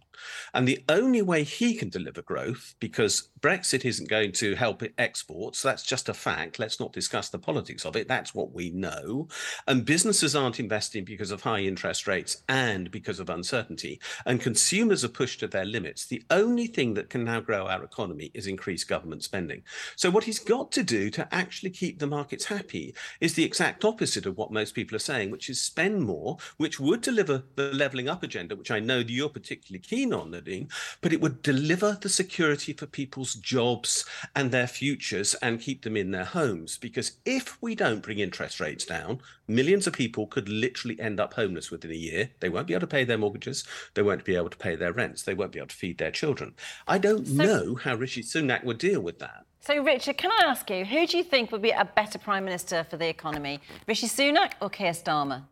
And 0.54 0.68
the 0.68 0.84
only 0.90 1.22
way 1.22 1.44
he 1.44 1.74
can 1.74 1.90
deliver 1.90 2.22
growth, 2.22 2.76
because 2.80 3.30
Brexit 3.42 3.86
isn't 3.86 4.10
going 4.10 4.34
to 4.34 4.56
help 4.56 4.84
exports, 4.98 5.62
that's 5.62 5.84
just 5.84 6.10
a 6.10 6.14
fact. 6.14 6.60
Let's 6.60 6.80
not 6.80 6.94
discuss 6.94 7.30
the 7.30 7.40
politics 7.40 7.86
of 7.86 7.96
it. 7.96 8.08
That's 8.08 8.36
what 8.36 8.54
we 8.54 8.70
know. 8.70 9.28
And 9.68 9.86
businesses 9.86 10.36
aren't 10.36 10.60
investing 10.60 11.06
because 11.06 11.32
of 11.32 11.42
high 11.42 11.62
interest 11.62 12.08
rates 12.08 12.44
and 12.48 12.92
because 12.92 13.20
of 13.20 13.30
uncertainty. 13.30 14.00
And 14.26 14.42
consumers 14.42 15.04
are 15.04 15.10
pushed 15.10 15.40
to 15.40 15.48
their 15.48 15.66
limits. 15.66 16.06
The 16.06 16.24
only 16.30 16.68
thing 16.68 16.94
that 16.96 17.10
can 17.10 17.24
now 17.24 17.40
grow 17.40 17.68
our 17.68 17.84
economy 17.84 18.32
is 18.34 18.48
increased 18.48 18.88
government 18.88 19.24
spending. 19.24 19.64
So, 19.96 20.10
what 20.10 20.26
he's 20.26 20.40
got 20.40 20.72
to 20.74 20.84
do 20.84 21.10
to 21.12 21.34
actually 21.34 21.72
keep 21.72 22.00
the 22.00 22.08
markets 22.08 22.46
happy 22.46 22.73
is 23.20 23.34
the 23.34 23.44
exact 23.44 23.86
opposite 23.86 24.26
of 24.26 24.38
what 24.38 24.52
most 24.52 24.74
people 24.74 24.96
are 24.96 25.00
saying, 25.00 25.32
which 25.32 25.50
is 25.50 25.62
spend 25.62 26.02
more, 26.02 26.38
which 26.58 26.80
would 26.80 27.02
deliver 27.02 27.44
the 27.56 27.72
levelling 27.74 28.10
up 28.10 28.24
agenda, 28.24 28.56
which 28.56 28.72
I 28.72 28.80
know 28.80 29.00
that 29.00 29.10
you're 29.10 29.30
particularly 29.30 29.80
keen 29.80 30.14
on, 30.14 30.32
Nadine, 30.32 30.70
but 31.02 31.14
it 31.14 31.22
would 31.22 31.42
deliver 31.42 31.98
the 32.02 32.10
security 32.10 32.74
for 32.74 32.86
people's 32.86 33.36
jobs 33.36 34.06
and 34.36 34.52
their 34.52 34.68
futures 34.68 35.36
and 35.36 35.62
keep 35.62 35.84
them 35.84 35.98
in 35.98 36.12
their 36.12 36.26
homes. 36.26 36.78
Because 36.78 37.14
if 37.26 37.62
we 37.62 37.76
don't 37.76 38.04
bring 38.04 38.20
interest 38.20 38.60
rates 38.60 38.86
down, 38.86 39.20
millions 39.48 39.88
of 39.88 39.94
people 39.94 40.28
could 40.28 40.50
literally 40.50 41.00
end 41.00 41.20
up 41.20 41.34
homeless 41.34 41.72
within 41.72 41.92
a 41.92 41.96
year. 41.96 42.30
They 42.40 42.50
won't 42.50 42.68
be 42.68 42.74
able 42.74 42.82
to 42.82 42.88
pay 42.88 43.04
their 43.04 43.18
mortgages, 43.18 43.64
they 43.94 44.02
won't 44.02 44.26
be 44.26 44.36
able 44.36 44.50
to 44.50 44.58
pay 44.58 44.76
their 44.76 44.94
rents, 44.94 45.24
they 45.24 45.34
won't 45.34 45.52
be 45.52 45.60
able 45.60 45.68
to 45.68 45.76
feed 45.76 45.98
their 45.98 46.12
children. 46.12 46.56
I 46.88 46.98
don't 46.98 47.28
so, 47.28 47.34
know 47.34 47.76
how 47.76 47.96
Rishi 47.96 48.24
Sunak 48.24 48.64
would 48.64 48.78
deal 48.78 49.02
with 49.02 49.20
that. 49.20 49.46
So, 49.66 49.82
Richard, 49.82 50.18
can 50.18 50.30
I 50.30 50.44
ask 50.44 50.70
you, 50.70 50.84
who 50.84 51.08
do 51.08 51.16
you 51.16 51.24
think 51.24 51.54
would 51.54 51.62
be 51.62 51.70
a 51.70 51.86
better 51.86 52.20
Prime 52.20 52.44
Minister 52.44 52.86
for 52.90 52.98
the 52.98 53.08
economy? 53.08 53.62
Rishi 53.88 54.08
Sunak 54.08 54.52
or 54.60 54.70
Keir 54.70 54.92
Starmer? 54.92 55.44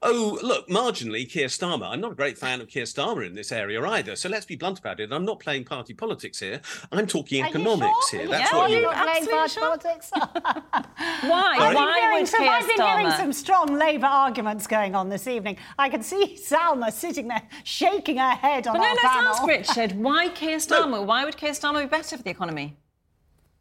Oh, 0.00 0.38
look, 0.42 0.66
marginally, 0.68 1.30
Keir 1.30 1.48
Starmer. 1.48 1.90
I'm 1.90 2.00
not 2.00 2.12
a 2.12 2.14
great 2.14 2.38
fan 2.38 2.62
of 2.62 2.68
Keir 2.68 2.84
Starmer 2.84 3.26
in 3.26 3.34
this 3.34 3.52
area 3.52 3.84
either. 3.84 4.16
So 4.16 4.30
let's 4.30 4.46
be 4.46 4.56
blunt 4.56 4.78
about 4.78 4.98
it. 4.98 5.12
I'm 5.12 5.26
not 5.26 5.40
playing 5.40 5.64
party 5.64 5.92
politics 5.92 6.40
here. 6.40 6.62
I'm 6.90 7.06
talking 7.06 7.42
Are 7.42 7.48
economics 7.48 8.08
sure? 8.08 8.20
here. 8.20 8.28
That's 8.30 8.50
yeah, 8.50 8.58
what 8.58 8.70
you. 8.70 8.86
Are 8.86 9.04
playing 9.04 9.26
party 9.26 9.52
sure? 9.52 9.62
politics? 9.62 10.10
Why? 10.14 11.56
I've 11.60 11.74
Why 11.74 12.18
would 12.18 12.28
some, 12.28 12.40
Keir 12.40 12.50
I've 12.50 12.66
been 12.66 12.78
Starmer? 12.78 12.98
hearing 12.98 13.10
some 13.10 13.32
strong 13.34 13.74
Labour 13.78 14.06
arguments 14.06 14.66
going 14.66 14.94
on 14.94 15.10
this 15.10 15.26
evening. 15.26 15.58
I 15.78 15.90
can 15.90 16.02
see 16.02 16.38
Salma 16.42 16.90
sitting 16.90 17.28
there 17.28 17.42
shaking 17.64 18.16
her 18.16 18.30
head 18.30 18.66
on 18.66 18.78
but 18.78 18.86
our 18.86 18.94
no, 18.94 19.00
panel. 19.02 19.24
let's 19.32 19.40
ask 19.40 19.76
Richard. 19.76 19.98
Why 19.98 20.30
Keir 20.30 20.56
Starmer? 20.56 20.92
No. 20.92 21.02
Why 21.02 21.26
would 21.26 21.36
Keir 21.36 21.50
Starmer 21.50 21.82
be 21.82 21.88
better 21.88 22.16
for 22.16 22.22
the 22.22 22.30
economy? 22.30 22.78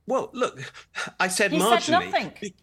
Well, 0.07 0.29
look, 0.33 0.59
I 1.19 1.27
said 1.27 1.51
he 1.51 1.59
marginally. 1.59 1.81
Said 1.81 1.91
nothing. 1.91 2.53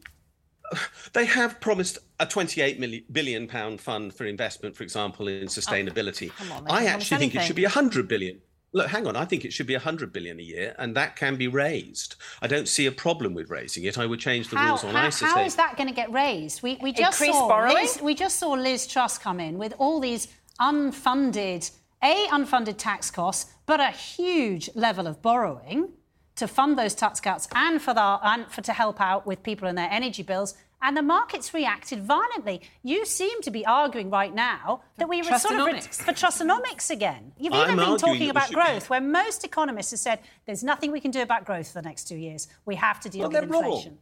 They 1.13 1.27
have 1.27 1.61
promised 1.61 1.99
a 2.19 2.27
28 2.27 2.81
million, 2.81 3.05
billion 3.13 3.47
pound 3.47 3.81
fund 3.81 4.15
for 4.15 4.25
investment, 4.25 4.75
for 4.75 4.83
example, 4.83 5.29
in 5.29 5.45
oh, 5.45 5.47
sustainability. 5.47 6.33
Oh, 6.41 6.55
on, 6.55 6.71
I 6.71 6.87
actually 6.87 7.19
think 7.19 7.35
it 7.35 7.43
should 7.43 7.55
be 7.55 7.65
100 7.65 8.09
billion. 8.09 8.41
Look, 8.73 8.89
hang 8.89 9.07
on. 9.07 9.15
I 9.15 9.25
think 9.25 9.45
it 9.45 9.53
should 9.53 9.69
be 9.69 9.75
100 9.75 10.13
billion 10.13 10.41
a 10.41 10.43
year, 10.43 10.75
and 10.79 10.97
that 10.97 11.15
can 11.15 11.37
be 11.37 11.47
raised. 11.47 12.17
I 12.43 12.49
don't 12.49 12.67
see 12.67 12.87
a 12.87 12.93
problem 12.93 13.33
with 13.35 13.49
raising 13.51 13.85
it. 13.85 13.99
I 13.99 14.07
would 14.07 14.19
change 14.19 14.49
the 14.49 14.57
how, 14.57 14.71
rules 14.71 14.85
on 14.85 14.95
how, 14.95 15.07
ISA. 15.07 15.27
How 15.27 15.45
is 15.45 15.55
that 15.57 15.77
going 15.77 15.89
to 15.89 15.95
get 15.95 16.11
raised? 16.11 16.63
We, 16.63 16.79
we 16.83 16.93
just 16.93 17.21
Increase 17.21 17.37
saw 17.37 17.47
borrowing? 17.47 17.77
Liz, 17.77 18.01
we 18.03 18.15
just 18.15 18.39
saw 18.41 18.53
Liz 18.53 18.89
Truss 18.89 19.17
come 19.17 19.39
in 19.39 19.59
with 19.59 19.75
all 19.79 20.01
these 20.01 20.27
unfunded, 20.61 21.71
a 22.03 22.27
unfunded 22.33 22.79
tax 22.79 23.13
costs, 23.13 23.53
but 23.67 23.79
a 23.79 23.91
huge 23.91 24.69
level 24.75 25.07
of 25.07 25.23
borrowing 25.23 25.93
to 26.37 26.49
fund 26.49 26.79
those 26.79 26.95
tax 26.95 27.21
cuts 27.21 27.49
and 27.55 27.81
for, 27.81 27.95
the, 27.95 28.19
and 28.23 28.47
for 28.51 28.63
to 28.63 28.73
help 28.73 29.01
out 29.01 29.27
with 29.27 29.43
people 29.43 29.69
and 29.69 29.79
their 29.79 29.91
energy 29.91 30.23
bills. 30.23 30.55
And 30.83 30.97
the 30.97 31.03
markets 31.03 31.55
reacted 31.55 32.03
violently. 32.03 32.61
You 32.83 33.07
seem 33.07 33.41
to 33.43 33.51
be 33.51 33.65
arguing 33.65 34.11
right 34.11 34.35
now 34.35 34.83
that 34.99 35.09
we 35.09 35.23
were 35.23 35.39
sort 35.39 35.59
of 35.59 35.67
re- 35.67 35.81
for 35.81 36.13
Trussonomics 36.13 36.91
again. 36.91 37.33
You've 37.39 37.55
even 37.55 37.79
I'm 37.79 37.91
been 37.91 37.97
talking 37.97 38.29
about 38.29 38.49
should... 38.49 38.55
growth, 38.55 38.91
where 38.91 39.01
most 39.01 39.45
economists 39.45 39.93
have 39.93 40.01
said 40.01 40.19
there's 40.45 40.63
nothing 40.63 40.93
we 40.93 41.01
can 41.01 41.11
do 41.11 41.23
about 41.23 41.47
growth 41.47 41.69
for 41.69 41.81
the 41.81 41.89
next 41.89 42.05
two 42.05 42.17
years. 42.17 42.49
We 42.67 42.75
have 42.75 43.01
to 43.01 43.09
deal 43.09 43.31
well, 43.31 43.31
with 43.31 43.45
inflation. 43.45 43.93
Wrong. 43.93 43.99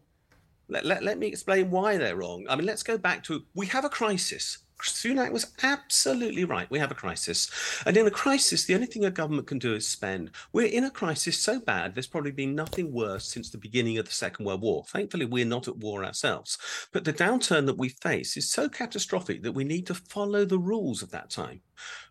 Let, 0.69 0.85
let, 0.85 1.03
let 1.05 1.19
me 1.19 1.29
explain 1.29 1.71
why 1.71 1.99
they're 1.99 2.17
wrong. 2.17 2.47
I 2.49 2.57
mean, 2.57 2.67
let's 2.67 2.83
go 2.83 2.99
back 2.99 3.23
to 3.25 3.45
we 3.55 3.67
have 3.67 3.85
a 3.85 3.89
crisis. 3.89 4.59
Sunak 4.89 5.33
was 5.33 5.53
absolutely 5.63 6.45
right. 6.45 6.71
We 6.71 6.79
have 6.79 6.91
a 6.91 6.95
crisis. 6.95 7.51
And 7.87 7.97
in 7.97 8.07
a 8.07 8.11
crisis, 8.11 8.65
the 8.65 8.75
only 8.75 8.87
thing 8.87 9.05
a 9.05 9.11
government 9.11 9.47
can 9.47 9.59
do 9.59 9.75
is 9.75 9.87
spend. 9.87 10.31
We're 10.53 10.67
in 10.67 10.85
a 10.85 10.91
crisis 10.91 11.39
so 11.39 11.61
bad, 11.61 11.95
there's 11.95 12.07
probably 12.07 12.33
been 12.33 12.55
nothing 12.55 12.93
worse 12.93 13.27
since 13.27 13.51
the 13.51 13.59
beginning 13.59 13.99
of 13.99 14.07
the 14.07 14.13
Second 14.13 14.47
World 14.47 14.63
War. 14.63 14.85
Thankfully, 14.89 15.25
we're 15.25 15.45
not 15.45 15.69
at 15.69 15.77
war 15.77 16.05
ourselves. 16.05 16.59
But 16.93 17.05
the 17.05 17.13
downturn 17.13 17.67
that 17.67 17.79
we 17.79 17.89
face 17.89 18.37
is 18.37 18.51
so 18.51 18.69
catastrophic 18.69 19.43
that 19.43 19.53
we 19.53 19.65
need 19.65 19.87
to 19.87 19.95
follow 19.95 20.45
the 20.45 20.59
rules 20.59 21.03
of 21.03 21.11
that 21.11 21.31
time. 21.31 21.61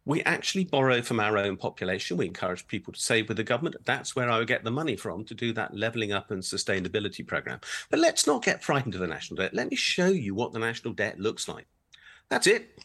We 0.06 0.24
actually 0.24 0.66
borrow 0.66 1.02
from 1.02 1.20
our 1.20 1.38
own 1.38 1.58
population. 1.58 2.18
We 2.18 2.26
encourage 2.26 2.68
people 2.68 2.94
to 2.94 3.00
save 3.00 3.28
with 3.28 3.38
the 3.38 3.44
government. 3.44 3.76
That's 3.86 4.16
where 4.16 4.30
I 4.30 4.40
would 4.40 4.48
get 4.48 4.64
the 4.64 4.72
money 4.72 4.96
from 4.96 5.24
to 5.26 5.36
do 5.36 5.54
that 5.54 5.76
levelling 5.76 6.12
up 6.12 6.32
and 6.32 6.42
sustainability 6.42 7.26
program. 7.26 7.60
But 7.90 8.00
let's 8.00 8.26
not 8.26 8.44
get 8.44 8.64
frightened 8.64 8.96
of 8.96 9.02
the 9.02 9.08
national 9.08 9.38
debt. 9.38 9.54
Let 9.54 9.70
me 9.70 9.76
show 9.76 10.08
you 10.08 10.34
what 10.34 10.54
the 10.54 10.60
national 10.60 10.94
debt 10.94 11.20
looks 11.20 11.48
like. 11.48 11.68
That's 12.32 12.48
it. 12.48 12.80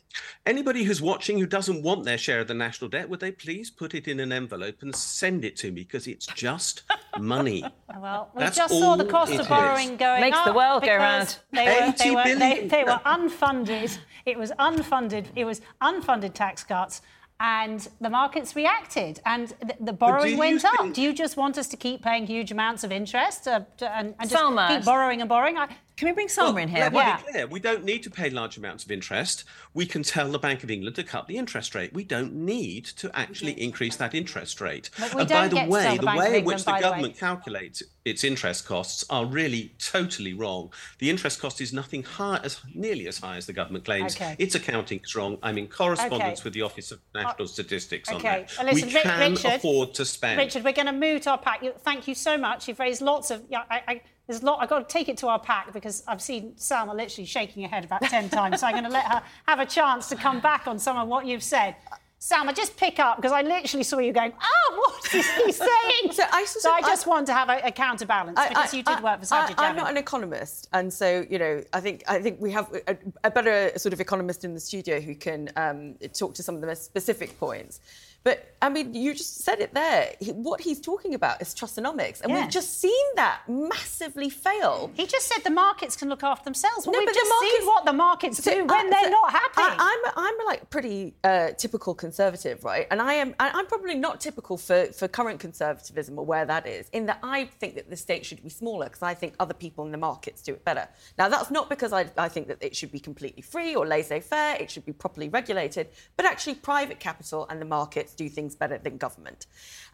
Anybody 0.45 0.83
who's 0.83 1.01
watching 1.01 1.39
who 1.39 1.47
doesn't 1.47 1.83
want 1.83 2.05
their 2.05 2.19
share 2.19 2.41
of 2.41 2.49
the 2.49 2.55
national 2.55 2.91
debt, 2.91 3.09
would 3.09 3.21
they 3.21 3.31
please 3.31 3.71
put 3.71 3.95
it 3.95 4.09
in 4.09 4.19
an 4.19 4.33
envelope 4.33 4.83
and 4.83 4.95
send 4.95 5.45
it 5.45 5.57
to 5.59 5.69
me 5.71 5.83
because 5.83 6.09
it's 6.09 6.27
just 6.27 6.83
money. 7.19 7.65
Well, 8.01 8.31
we 8.35 8.41
That's 8.41 8.57
just 8.57 8.75
saw 8.77 8.97
the 8.97 9.05
cost 9.05 9.33
of 9.35 9.49
borrowing 9.49 9.93
is. 9.93 9.99
going 9.99 10.21
Makes 10.21 10.37
up 10.37 10.47
Makes 10.47 10.53
the 10.53 10.57
world 10.57 10.85
go 10.85 10.97
round. 10.97 11.39
They 11.53 11.65
were, 11.65 11.95
they, 11.97 12.11
were, 12.11 12.25
they, 12.25 12.35
billion. 12.35 12.69
they 12.69 12.85
were 12.85 13.01
unfunded. 13.07 13.99
It 14.25 14.37
was 14.37 14.51
unfunded. 14.59 15.27
It 15.37 15.45
was 15.45 15.61
unfunded 15.81 16.35
tax 16.35 16.65
cuts. 16.65 17.03
And 17.39 17.87
the 18.01 18.09
markets 18.09 18.57
reacted, 18.57 19.21
and 19.27 19.49
the, 19.61 19.77
the 19.79 19.93
borrowing 19.93 20.33
you 20.33 20.39
went 20.39 20.65
up. 20.65 20.95
Do 20.95 21.03
you 21.03 21.13
just 21.13 21.37
want 21.37 21.59
us 21.59 21.69
to 21.69 21.77
keep 21.77 22.03
paying 22.03 22.27
huge 22.27 22.51
amounts 22.51 22.83
of 22.83 22.91
interest 22.91 23.47
uh, 23.47 23.61
and, 23.83 24.15
and 24.19 24.31
just 24.31 24.43
Salma. 24.43 24.69
keep 24.69 24.87
borrowing 24.87 25.21
and 25.21 25.29
borrowing? 25.29 25.59
I, 25.59 25.69
Can 25.97 26.09
we 26.09 26.13
bring 26.13 26.29
Salma 26.29 26.61
in 26.63 26.69
here? 26.69 26.81
Let 26.81 26.93
me 26.93 26.99
Yeah. 26.99 27.17
be 27.17 27.33
clear. 27.33 27.47
We 27.47 27.59
don't 27.59 27.83
need 27.83 28.03
to 28.03 28.11
pay 28.11 28.29
large 28.29 28.59
amounts 28.59 28.85
of 28.85 28.91
interest. 28.93 29.45
We 29.73 29.87
can 29.87 30.03
tell 30.03 30.31
the 30.31 30.39
Bank 30.39 30.63
of 30.63 30.71
England 30.71 30.95
to 30.97 31.03
cut 31.03 31.27
the 31.27 31.39
interest 31.39 31.75
rate. 31.75 31.95
We 31.95 32.05
don't 32.05 32.35
need 32.35 32.85
to 32.97 33.11
actually 33.17 33.59
increase 33.59 33.97
that 33.97 34.15
interest 34.15 34.61
rate. 34.61 34.91
And 34.99 35.11
by 35.29 35.49
the 35.49 35.57
way, 35.67 35.97
the 35.97 36.05
the 36.05 36.15
way 36.19 36.39
in 36.41 36.45
which 36.45 36.65
the 36.65 36.73
by 36.73 36.81
the 36.83 36.89
government 36.89 37.17
calculates 37.19 37.83
its 38.05 38.25
interest 38.25 38.67
costs 38.67 39.07
are 39.09 39.25
really 39.25 39.75
totally 39.79 40.35
wrong. 40.35 40.71
The 40.99 41.09
interest 41.09 41.41
cost 41.41 41.63
is 41.63 41.73
nothing 41.73 42.03
high, 42.03 42.41
as 42.45 42.61
nearly 42.75 43.09
as 43.09 43.19
high 43.19 43.39
as 43.39 43.47
the 43.47 43.55
government 43.55 43.87
claims. 43.87 44.17
Okay. 44.17 44.37
Its 44.39 44.55
accounting 44.55 45.01
is 45.03 45.15
wrong. 45.17 45.39
I'm 45.43 45.57
in 45.57 45.67
correspondence 45.67 46.41
Okay. 46.41 46.45
with 46.45 46.53
the 46.53 46.63
Office 46.63 46.93
of 46.93 47.01
National 47.15 47.45
uh, 47.45 47.49
Statistics 47.49 48.11
on 48.11 48.21
that. 48.21 48.53
Well, 48.59 48.67
listen, 48.67 48.89
we 48.89 49.01
can 49.01 49.33
Richard- 49.33 49.53
afford 49.55 49.95
to 49.95 50.05
spend. 50.05 50.39
Richard, 50.39 50.63
we're 50.63 50.73
going 50.75 50.87
to 50.87 50.93
move 50.93 51.23
to 51.23 51.31
our 51.31 51.39
pack. 51.39 51.63
Thank 51.81 52.07
you 52.07 52.15
so 52.15 52.37
much. 52.37 52.69
You've 52.69 52.79
raised 52.79 53.01
lots 53.01 53.31
of. 53.31 53.43
Yeah, 53.49 53.63
I, 53.71 53.83
I, 53.89 54.01
there's 54.27 54.43
a 54.43 54.47
lot. 54.47 54.59
I've 54.61 54.69
got 54.69 54.89
to 54.89 54.93
take 54.93 55.09
it 55.09 55.17
to 55.19 55.29
our 55.29 55.39
pack 55.39 55.73
because 55.73 56.03
I've 56.09 56.21
seen 56.23 56.53
Salma 56.57 56.95
literally 56.95 57.27
shaking 57.27 57.63
her 57.63 57.69
head 57.69 57.85
about 57.85 58.03
ten 58.03 58.29
times. 58.39 58.61
So 58.61 58.67
I'm 58.67 58.73
going 58.73 58.85
to 58.85 58.91
let 58.91 59.05
her 59.07 59.23
have 59.47 59.61
a 59.61 59.67
chance 59.67 60.09
to 60.09 60.17
come 60.17 60.41
back 60.41 60.67
on 60.67 60.79
some 60.79 60.97
of 60.97 61.09
what 61.09 61.27
you've 61.27 61.43
said. 61.43 61.77
Salma, 62.19 62.57
just 62.57 62.77
pick 62.79 62.99
up 62.99 63.17
because 63.17 63.31
I 63.31 63.43
literally 63.43 63.85
saw 63.85 63.99
you 63.99 64.13
going, 64.13 64.33
"Oh, 64.43 64.75
what 64.79 65.15
is 65.15 65.31
he 65.45 65.53
saying?" 65.69 66.13
So 66.13 66.25
I 66.33 66.45
sort 66.47 66.75
I 66.75 66.79
of- 66.81 66.87
just 66.87 67.07
I- 67.07 67.11
want 67.11 67.27
to 67.27 67.35
have 67.35 67.51
a, 67.51 67.61
a 67.67 67.71
counterbalance 67.71 68.39
I- 68.39 68.49
because 68.49 68.73
I- 68.73 68.77
you 68.79 68.83
did 68.83 68.97
I- 68.97 69.03
work 69.03 69.23
for 69.23 69.35
I- 69.35 69.51
Sajid 69.51 69.55
I'm 69.59 69.77
not 69.77 69.91
an 69.91 69.99
economist, 69.99 70.67
and 70.73 70.93
so 70.93 71.25
you 71.29 71.39
know, 71.39 71.63
I 71.75 71.81
think 71.81 72.03
I 72.09 72.21
think 72.21 72.41
we 72.41 72.51
have 72.53 72.73
a, 72.89 72.97
a 73.23 73.31
better 73.31 73.71
sort 73.79 73.93
of 73.93 74.01
economist 74.01 74.45
in 74.45 74.55
the 74.55 74.61
studio 74.61 74.99
who 74.99 75.15
can 75.15 75.51
um, 75.57 75.95
talk 76.15 76.35
to 76.35 76.43
some 76.43 76.55
of 76.55 76.63
the 76.63 76.67
most 76.67 76.85
specific 76.85 77.39
points. 77.39 77.81
But 78.27 78.57
I 78.61 78.71
mean, 78.71 78.93
you 78.93 79.15
just 79.15 79.45
said 79.45 79.61
it 79.61 79.73
there. 79.73 80.11
He, 80.19 80.33
what 80.33 80.61
he's 80.61 80.81
talking 80.81 81.15
about 81.15 81.41
is 81.41 81.55
Trussonomics, 81.55 82.23
and 82.23 82.33
Yeah. 82.33 82.41
we've 82.41 82.51
just 82.51 82.81
seen 82.81 83.05
that 83.15 83.43
massively 83.49 84.31
fail. 84.31 84.91
He 84.95 85.07
just 85.07 85.29
said 85.29 85.45
the 85.45 85.51
markets 85.51 85.95
can 85.95 86.09
look 86.09 86.25
after 86.25 86.43
themselves. 86.43 86.85
Well, 86.89 86.95
No, 86.95 86.99
we've 86.99 87.07
but 87.07 87.15
just 87.15 87.31
markets- 87.31 87.57
seen 87.59 87.67
what 87.69 87.85
the 87.85 87.93
markets 87.93 88.43
So, 88.43 88.51
do 88.53 88.65
when 88.65 88.91
they're 88.91 89.05
so 89.05 89.11
not 89.11 89.31
happy. 89.31 89.53
I, 89.59 90.03
I'm 90.17 90.25
I'm 90.27 90.47
like 90.47 90.69
pretty 90.71 91.15
uh, 91.23 91.51
typical 91.57 91.95
conservative, 91.95 92.65
right? 92.65 92.89
And 92.91 93.01
I 93.01 93.13
am 93.15 93.37
I'm 93.39 93.67
probably 93.67 93.95
not 93.95 94.21
typical 94.21 94.57
for, 94.59 94.87
for 94.87 95.07
current 95.07 95.39
conservatism 95.39 96.19
or 96.19 96.27
where 96.27 96.47
that 96.47 96.67
is. 96.67 96.89
In 96.93 97.07
that 97.07 97.21
I 97.23 97.45
think 97.61 97.77
that 97.77 97.89
the 97.91 97.97
state 97.97 98.27
should 98.27 98.43
be 98.43 98.49
smaller 98.49 98.87
because 98.87 99.03
I 99.03 99.15
think 99.15 99.35
other 99.39 99.55
people 99.55 99.85
in 99.85 99.93
the 99.93 99.99
markets 99.99 100.43
do 100.43 100.53
it 100.53 100.65
better. 100.65 100.89
Now 101.17 101.29
that's 101.29 101.53
not 101.53 101.71
because 101.71 101.93
I, 101.93 102.07
I 102.19 102.29
think 102.29 102.49
that 102.49 102.59
it 102.61 102.75
should 102.75 102.91
be 102.91 102.99
completely 102.99 103.43
free 103.43 103.77
or 103.77 103.87
laissez-faire. 103.87 104.57
It 104.57 104.69
should 104.73 104.85
be 104.85 104.93
properly 104.93 105.29
regulated, 105.29 105.91
but 106.17 106.27
actually 106.27 106.57
private 106.57 106.99
capital 106.99 107.47
and 107.51 107.61
the 107.61 107.65
markets 107.67 108.15
do 108.17 108.29
things 108.29 108.55
better 108.55 108.79
than 108.79 108.97
government. 108.97 109.47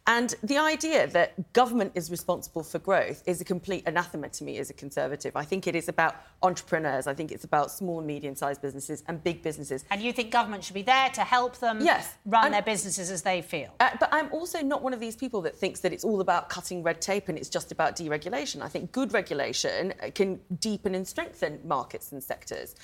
And 0.07 0.35
the 0.43 0.59
idea 0.59 1.07
that 1.09 1.53
government 1.53 1.93
is 1.95 2.11
responsible 2.11 2.63
for 2.65 2.79
growth 2.81 3.23
is 3.27 3.41
a 3.41 3.45
complete 3.45 3.85
anathema 3.87 4.29
to 4.31 4.45
me 4.45 4.59
as 4.59 4.71
a 4.71 4.73
conservative. 4.75 5.37
I 5.37 5.45
think 5.45 5.67
it 5.67 5.77
is 5.77 5.89
about 5.89 6.17
entrepreneurs. 6.43 7.07
I 7.07 7.15
think 7.15 7.31
it's 7.31 7.45
about 7.45 7.71
small 7.71 7.99
and 7.99 8.07
medium-sized 8.07 8.61
businesses 8.61 9.05
and 9.07 9.23
big 9.23 9.43
businesses. 9.43 9.85
And 9.91 10.03
you 10.03 10.13
think 10.13 10.31
government 10.33 10.65
should 10.65 10.75
be 10.75 10.83
there 10.83 11.09
to 11.11 11.21
help 11.23 11.59
them 11.59 11.81
Yes. 11.81 12.15
run 12.27 12.47
And- 12.47 12.55
their 12.55 12.63
businesses 12.63 13.11
as 13.11 13.23
they 13.23 13.43
feel? 13.43 13.71
Uh, 13.79 13.91
but 14.01 14.09
I'm 14.13 14.33
also 14.33 14.61
not 14.63 14.83
one 14.83 14.93
of 14.93 14.99
these 15.01 15.15
people 15.17 15.43
that 15.43 15.57
thinks 15.57 15.81
that 15.81 15.93
it's 15.93 16.05
all 16.05 16.21
about 16.21 16.49
cutting 16.49 16.83
red 16.83 17.01
tape 17.01 17.29
and 17.29 17.39
it's 17.39 17.49
just 17.49 17.71
about 17.71 17.95
deregulation. 17.97 18.61
I 18.63 18.69
think 18.69 18.91
good 18.93 19.13
regulation 19.13 19.95
uh, 20.03 20.11
can 20.15 20.41
deepen 20.59 20.95
and 20.95 21.07
strengthen 21.07 21.61
markets 21.65 22.11
and 22.13 22.23
sectors. 22.23 22.75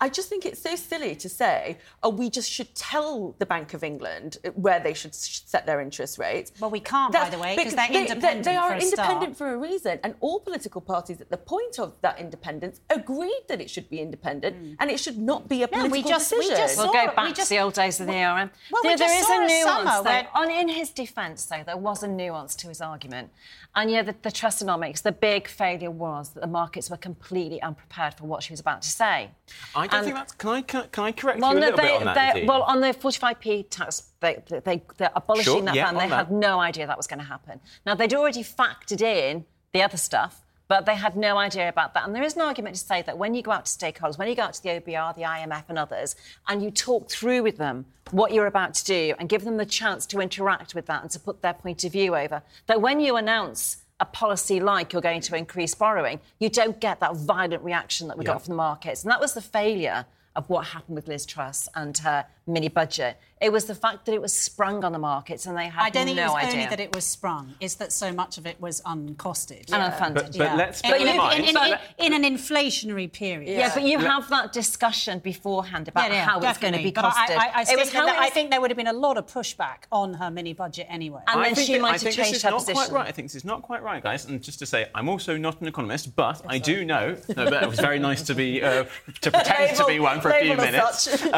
I 0.00 0.08
just 0.08 0.28
think 0.28 0.46
it's 0.46 0.60
so 0.62 0.76
silly 0.76 1.14
to 1.16 1.28
say, 1.28 1.78
oh, 2.02 2.10
we 2.10 2.30
just 2.30 2.50
should 2.50 2.74
tell 2.74 3.34
the 3.38 3.46
Bank 3.46 3.74
of 3.74 3.82
England 3.82 4.38
uh, 4.44 4.50
where 4.50 4.78
they 4.80 4.94
should 4.94 5.14
set 5.14 5.66
their 5.66 5.80
interest 5.80 6.18
rates. 6.18 6.52
Well, 6.60 6.70
we 6.70 6.80
can't, 6.80 7.12
by 7.12 7.30
the 7.30 7.38
way, 7.38 7.56
'cause 7.56 7.74
they're 7.74 7.88
they- 7.88 8.02
independent 8.02 8.44
They, 8.44 8.56
are 8.56 8.68
for 8.70 8.74
a 8.76 8.80
independent 8.80 9.36
start. 9.36 9.50
for 9.50 9.54
a 9.54 9.58
reason. 9.58 9.98
And 10.04 10.14
all 10.20 10.40
political 10.40 10.80
parties 10.80 11.20
at 11.20 11.30
the 11.30 11.36
point 11.36 11.78
of 11.78 11.94
that 12.02 12.18
independence 12.20 12.80
agreed 12.90 13.42
that 13.48 13.60
it 13.60 13.68
should 13.70 13.90
be 13.90 14.00
independent 14.00 14.76
and 14.78 14.90
it 14.90 15.00
should 15.00 15.18
not 15.18 15.48
be 15.48 15.62
a 15.62 15.66
Hmm. 15.66 15.74
No, 15.74 15.82
political 15.88 16.02
we 16.10 16.14
just- 16.14 16.32
we 16.32 16.38
decision. 16.38 16.56
just 16.56 16.76
We'll 16.76 16.86
saw 16.86 16.92
go 16.92 17.06
back 17.14 17.24
We 17.26 17.32
just- 17.32 17.48
to 17.48 17.54
the 17.56 17.60
old 17.60 17.74
days 17.74 18.00
of 18.00 18.06
the 18.06 18.22
ARM. 18.22 18.50
Well, 18.70 18.82
we 18.84 18.90
there, 18.90 18.98
there 18.98 19.08
just 19.08 19.20
is 19.20 19.26
saw 19.26 19.32
a 19.40 19.44
a 19.44 19.46
nuance, 19.48 19.64
summer 19.90 20.02
though. 20.04 20.10
when- 20.10 20.26
On, 20.34 20.50
in 20.50 20.68
his 20.68 20.90
defence, 20.90 21.44
though, 21.46 21.62
there 21.64 21.76
was 21.76 22.02
a 22.02 22.08
nuance 22.08 22.54
to 22.56 22.68
his 22.68 22.80
argument. 22.80 23.30
And 23.78 23.92
yeah, 23.92 24.02
the, 24.02 24.12
the 24.22 24.30
Trussonomics, 24.30 25.02
the 25.02 25.12
big 25.12 25.46
failure 25.46 25.92
was 25.92 26.30
that 26.30 26.40
the 26.40 26.48
markets 26.48 26.90
were 26.90 26.96
completely 26.96 27.62
unprepared 27.62 28.14
for 28.14 28.24
what 28.26 28.42
she 28.42 28.52
was 28.52 28.58
about 28.58 28.82
to 28.82 28.88
say. 28.88 29.30
I 29.72 29.86
don't 29.86 29.94
And- 29.94 30.04
think 30.04 30.16
that's. 30.16 30.32
Can 30.32 30.50
I 30.50 30.62
can, 30.62 30.88
can 30.90 31.04
I 31.04 31.12
correct 31.12 31.38
Well, 31.38 31.52
you 31.52 31.58
a 31.58 31.60
little 31.60 31.76
they, 31.76 31.82
bit 31.84 32.00
on 32.08 32.14
that? 32.14 32.44
well, 32.44 32.62
on 32.62 32.80
the 32.80 32.88
45p 32.88 33.66
tax, 33.70 34.10
they, 34.18 34.42
they, 34.64 34.82
they're 34.96 35.12
abolishing 35.14 35.52
Sure, 35.52 35.62
that 35.62 35.76
yeah, 35.76 35.84
ban. 35.92 35.94
They 35.94 36.08
that. 36.08 36.26
had 36.26 36.32
no 36.32 36.58
idea 36.58 36.88
that 36.88 36.96
was 36.96 37.06
going 37.06 37.20
to 37.20 37.24
happen. 37.24 37.60
Now, 37.86 37.94
they'd 37.94 38.12
already 38.14 38.42
factored 38.42 39.00
in 39.00 39.44
the 39.72 39.82
other 39.82 39.96
stuff, 39.96 40.42
but 40.68 40.84
they 40.84 40.94
had 40.94 41.16
no 41.16 41.38
idea 41.38 41.68
about 41.68 41.94
that. 41.94 42.04
And 42.06 42.14
there 42.14 42.22
is 42.22 42.34
an 42.36 42.42
argument 42.42 42.76
to 42.76 42.80
say 42.80 43.02
that 43.02 43.16
when 43.18 43.34
you 43.34 43.42
go 43.42 43.50
out 43.50 43.64
to 43.66 43.70
stakeholders, 43.72 44.18
when 44.18 44.28
you 44.28 44.34
go 44.34 44.42
out 44.42 44.54
to 44.54 44.62
the 44.62 44.68
OBR, 44.68 45.14
the 45.16 45.22
IMF, 45.22 45.64
and 45.68 45.78
others, 45.78 46.14
and 46.46 46.62
you 46.62 46.70
talk 46.70 47.10
through 47.10 47.42
with 47.42 47.56
them 47.56 47.86
what 48.10 48.32
you're 48.32 48.46
about 48.46 48.74
to 48.74 48.84
do 48.84 49.14
and 49.18 49.28
give 49.28 49.44
them 49.44 49.56
the 49.56 49.66
chance 49.66 50.04
to 50.06 50.20
interact 50.20 50.74
with 50.74 50.86
that 50.86 51.02
and 51.02 51.10
to 51.10 51.18
put 51.20 51.40
their 51.42 51.54
point 51.54 51.84
of 51.84 51.92
view 51.92 52.14
over, 52.14 52.42
that 52.66 52.80
when 52.82 53.00
you 53.00 53.16
announce 53.16 53.78
a 54.00 54.04
policy 54.04 54.60
like 54.60 54.92
you're 54.92 55.02
going 55.02 55.20
to 55.22 55.34
increase 55.36 55.74
borrowing, 55.74 56.20
you 56.38 56.48
don't 56.48 56.78
get 56.80 57.00
that 57.00 57.16
violent 57.16 57.62
reaction 57.64 58.06
that 58.08 58.16
we 58.18 58.24
Yeah. 58.24 58.32
got 58.34 58.42
from 58.44 58.52
the 58.52 58.56
markets. 58.56 59.02
And 59.02 59.10
that 59.10 59.20
was 59.20 59.32
the 59.34 59.40
failure 59.40 60.04
of 60.36 60.48
what 60.48 60.66
happened 60.68 60.94
with 60.94 61.08
Liz 61.08 61.26
Truss 61.26 61.68
and 61.74 61.96
her 61.98 62.26
mini 62.48 62.68
budget. 62.68 63.18
It 63.40 63.52
was 63.52 63.66
the 63.66 63.74
fact 63.76 64.06
that 64.06 64.12
it 64.14 64.20
was 64.20 64.32
sprung 64.32 64.82
on 64.82 64.90
the 64.90 64.98
markets 64.98 65.46
and 65.46 65.56
they 65.56 65.68
had 65.68 65.80
I 65.80 65.90
don't 65.90 66.06
think 66.06 66.16
no 66.16 66.24
it 66.24 66.26
was 66.26 66.34
idea. 66.42 66.52
only 66.54 66.66
that 66.66 66.80
it 66.80 66.92
was 66.92 67.04
sprung; 67.04 67.54
it's 67.60 67.76
that 67.76 67.92
so 67.92 68.12
much 68.12 68.36
of 68.36 68.46
it 68.46 68.60
was 68.60 68.82
uncosted 68.84 69.72
And 69.72 69.80
unfunded, 69.92 70.14
But- 70.14 70.24
but 70.26 70.34
yeah. 70.36 70.54
let's 70.56 70.80
In, 70.80 70.90
bear 70.90 71.00
in- 71.00 71.06
in 71.08 71.16
mind- 71.16 71.44
in- 71.44 71.56
in- 71.56 72.14
in 72.14 72.24
an 72.24 72.36
inflationary 72.36 73.12
period. 73.12 73.56
Yeah, 73.56 73.70
but 73.72 73.84
you 73.84 73.98
have 74.00 74.28
that 74.30 74.52
discussion 74.52 75.20
beforehand 75.20 75.86
about 75.86 76.08
Yeah, 76.10 76.16
yeah, 76.16 76.24
how 76.26 76.40
it's 76.40 76.58
going 76.58 76.72
to 76.74 76.82
be 76.82 76.90
But 76.90 77.04
I- 77.04 77.10
costed. 77.10 77.36
I, 77.36 77.48
I, 77.48 77.60
it 77.62 77.66
think 77.68 77.78
was 77.78 77.92
how 77.92 78.06
that, 78.06 78.16
it 78.16 78.20
I 78.22 78.30
think 78.30 78.50
there 78.50 78.60
would 78.60 78.70
have 78.72 78.76
been 78.76 78.88
a 78.88 78.92
lot 78.92 79.16
of 79.18 79.26
pushback 79.26 79.84
on 79.92 80.14
her 80.14 80.30
mini 80.32 80.52
budget 80.52 80.88
anyway. 80.90 81.20
And 81.28 81.38
I 81.40 81.44
then 81.44 81.54
think 81.54 81.66
she 81.68 81.74
that- 81.74 81.80
might 81.82 81.88
I 81.90 81.92
have 81.92 82.00
think 82.02 82.16
this 82.16 82.24
changed 82.26 82.36
is 82.38 82.42
her 82.42 82.50
not 82.50 82.58
position. 82.60 82.74
quite 82.76 82.90
right. 82.90 83.06
I 83.08 83.12
think 83.12 83.28
this 83.28 83.36
is 83.36 83.44
not 83.44 83.62
quite 83.62 83.82
right, 83.84 84.02
guys. 84.02 84.24
And 84.24 84.42
just 84.42 84.58
to 84.58 84.66
say, 84.66 84.86
I'm 84.96 85.08
also 85.08 85.36
not 85.36 85.60
an 85.60 85.68
economist, 85.68 86.16
but 86.16 86.42
I 86.48 86.58
do 86.58 86.84
know. 86.84 87.16
No, 87.36 87.44
but 87.50 87.62
it 87.62 87.68
was 87.68 87.78
very 87.78 88.00
nice 88.00 88.22
to 88.22 88.34
be 88.34 88.62
uh, 88.64 88.84
to 89.20 89.30
pretend 89.38 89.76
to 89.76 89.84
be 89.86 90.00
one 90.00 90.20
for 90.20 90.30
a 90.30 90.40
few 90.42 90.56
minutes. 90.56 91.06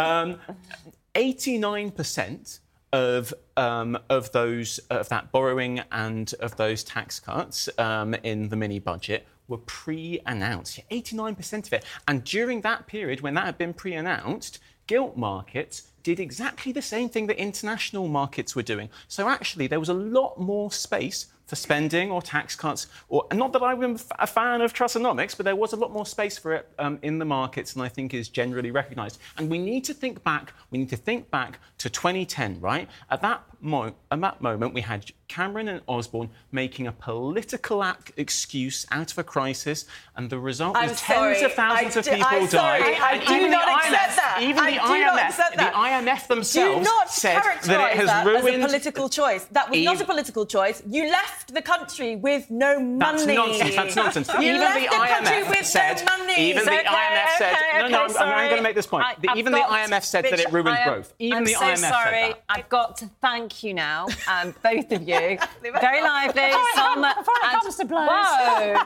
such. 1.15 1.49
Um, 1.49 1.93
89% 1.93 2.61
of 2.93 3.33
um, 3.57 3.99
of 4.09 4.33
those 4.33 4.79
of 4.91 5.09
that 5.11 5.31
borrowing 5.31 5.81
and 5.93 6.33
of 6.41 6.57
those 6.57 6.83
tax 6.83 7.21
cuts 7.21 7.69
um, 7.79 8.15
in 8.15 8.49
the 8.49 8.57
mini 8.57 8.79
budget 8.79 9.27
were 9.49 9.59
pre-announced. 9.59 10.81
89% 10.91 11.67
of 11.67 11.73
it, 11.73 11.85
and 12.09 12.25
during 12.25 12.61
that 12.63 12.87
period 12.87 13.21
when 13.21 13.35
that 13.35 13.45
had 13.45 13.59
been 13.59 13.75
pre-announced, 13.75 14.59
gilt 14.87 15.17
markets 15.17 15.91
did 16.03 16.19
exactly 16.19 16.73
the 16.73 16.83
same 16.83 17.09
thing 17.09 17.27
that 17.27 17.37
international 17.37 18.09
markets 18.09 18.57
were 18.57 18.63
doing. 18.63 18.89
So 19.07 19.29
actually, 19.29 19.67
there 19.67 19.81
was 19.81 19.89
a 19.89 19.95
lot 19.95 20.41
more 20.41 20.73
space 20.73 21.27
for 21.51 21.57
spending 21.57 22.13
or 22.13 22.23
tax 22.23 22.55
cuts, 22.55 22.87
or 23.09 23.27
not 23.33 23.53
that 23.53 23.61
I'm 23.61 23.99
a 24.21 24.27
fan 24.27 24.61
of 24.61 24.73
Trussonomics, 24.73 25.37
but 25.37 25.45
there 25.45 25.57
was 25.57 25.73
a 25.73 25.77
lot 25.77 25.93
more 25.93 26.07
space 26.07 26.39
for 26.39 26.55
it 26.55 26.69
um, 26.79 27.01
in 27.03 27.19
the 27.19 27.25
markets, 27.25 27.75
and 27.75 27.83
I 27.83 27.89
think 27.89 28.15
is 28.15 28.29
generally 28.29 28.71
recognised. 28.71 29.19
And 29.37 29.51
we 29.51 29.59
need 29.59 29.85
to 29.87 29.93
think 29.93 30.23
back. 30.23 30.53
We 30.71 30.79
need 30.79 30.91
to 30.91 30.97
think 30.97 31.29
back 31.33 31.59
to 31.79 31.91
2010, 31.91 32.61
right? 32.61 32.89
At 33.11 33.21
that 33.23 33.43
mo- 33.61 33.95
at 34.11 34.21
that 34.21 34.41
moment, 34.41 34.75
we 34.75 34.81
had 34.81 35.11
Cameron 35.29 35.69
and 35.69 35.81
Osborne 35.87 36.29
making 36.51 36.87
a 36.89 36.93
political 36.93 37.85
ac- 37.85 38.13
excuse 38.17 38.87
out 38.91 39.13
of 39.13 39.19
a 39.19 39.25
crisis, 39.25 39.87
and 40.17 40.29
the 40.29 40.39
result 40.39 40.77
I'm 40.77 40.89
was 40.91 41.01
tens 41.01 41.39
sorry. 41.39 41.43
of 41.43 41.53
thousands 41.53 41.97
I 41.97 41.99
of 42.01 42.05
do- 42.05 42.11
people 42.11 42.27
I'm 42.27 42.41
died. 42.41 42.51
sorry. 42.51 42.97
I 42.97 43.13
And 43.13 43.27
do 43.27 43.49
not 43.49 43.67
the 43.67 43.73
accept 43.73 44.13
IMF 44.13 44.17
that. 44.17 44.39
Even 44.43 44.65
I 44.65 44.71
the 44.71 44.77
do 44.77 44.83
IMF, 44.83 45.57
the 45.57 45.79
IMF 45.79 46.29
Do 46.29 46.35
themselves 46.35 46.85
not 46.85 47.11
said 47.11 47.41
that 47.65 47.91
it 47.93 47.97
has 47.97 48.07
that 48.07 48.27
ruined 48.27 48.47
as 48.49 48.55
a 48.55 48.67
political 48.67 49.09
choice. 49.09 49.45
That 49.53 49.71
was 49.71 49.81
not 49.85 50.01
a 50.01 50.05
political 50.05 50.47
choice. 50.47 50.83
You 50.89 51.05
left 51.11 51.55
the 51.55 51.63
country 51.63 52.17
with 52.17 52.51
no 52.51 52.81
money. 52.81 52.99
That's 52.99 53.27
nonsense. 53.27 53.77
That's 53.77 53.97
nonsense. 53.97 54.29
You 54.35 54.41
even 54.41 54.61
left 54.61 54.75
the, 54.81 54.81
the 54.87 54.89
country 54.97 55.37
IMF 55.43 55.49
with 55.51 55.67
said. 55.67 56.03
no 56.07 56.19
money. 56.19 56.41
Even 56.41 56.65
the 56.65 56.71
Okay, 56.73 56.85
IMF 56.87 57.39
said. 57.39 57.53
okay, 57.55 57.79
no, 57.79 57.89
no. 57.89 58.05
okay, 58.07 58.15
I'm, 58.19 58.29
I'm 58.29 58.45
going 58.49 58.57
to 58.57 58.63
make 58.63 58.75
this 58.75 58.87
point. 58.87 59.05
I- 59.05 59.37
even 59.39 59.53
the 59.53 59.59
IMF 59.59 60.03
said 60.05 60.25
that 60.25 60.41
it 60.41 60.51
ruined 60.53 60.71
I 60.77 60.85
growth. 60.85 61.13
Even 61.19 61.39
I'm 61.39 61.45
the 61.45 61.55
IMF 61.55 61.77
sorry. 61.79 61.79
said 61.79 62.31
that. 62.33 62.43
I've 62.49 62.69
got 62.69 62.97
to 62.99 63.11
thank 63.21 63.50
thank 63.51 63.65
you 63.65 63.75
now, 63.75 64.07
um, 64.29 64.55
both 64.63 64.93
of 64.93 65.03
you. 65.03 65.39
Very 65.81 66.03
lively. 66.03 66.43
Salma 66.77 67.17
before 67.17 67.35
it 67.35 67.53
and- 67.53 67.61
comes 67.61 67.77
to 67.77 67.85
blows. 67.85 68.09
Whoa. 68.09 68.77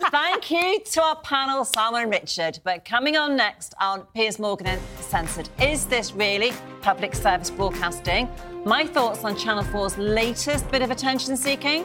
thank 0.10 0.50
you 0.50 0.80
to 0.80 1.02
our 1.02 1.16
panel, 1.22 1.64
Salma 1.64 2.02
and 2.02 2.10
Richard. 2.10 2.60
But 2.64 2.84
coming 2.84 3.16
on 3.16 3.36
next 3.36 3.74
on 3.80 4.02
Piers 4.14 4.38
Morgan 4.38 4.78
Uncensored, 4.96 5.48
is 5.60 5.86
this 5.86 6.12
really 6.12 6.52
public 6.82 7.14
service 7.14 7.50
broadcasting? 7.50 8.28
My 8.64 8.86
thoughts 8.86 9.24
on 9.24 9.36
Channel 9.36 9.64
4's 9.64 9.98
latest 9.98 10.70
bit 10.70 10.82
of 10.82 10.90
attention 10.90 11.36
seeking. 11.36 11.84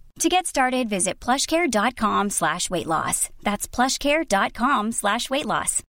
To 0.19 0.29
get 0.29 0.45
started, 0.45 0.89
visit 0.89 1.19
plushcare.com 1.19 2.29
slash 2.29 2.69
weight 2.69 2.87
loss. 2.87 3.29
That's 3.41 3.67
plushcare.com 3.67 4.91
slash 4.91 5.29
weight 5.29 5.45
loss. 5.45 5.83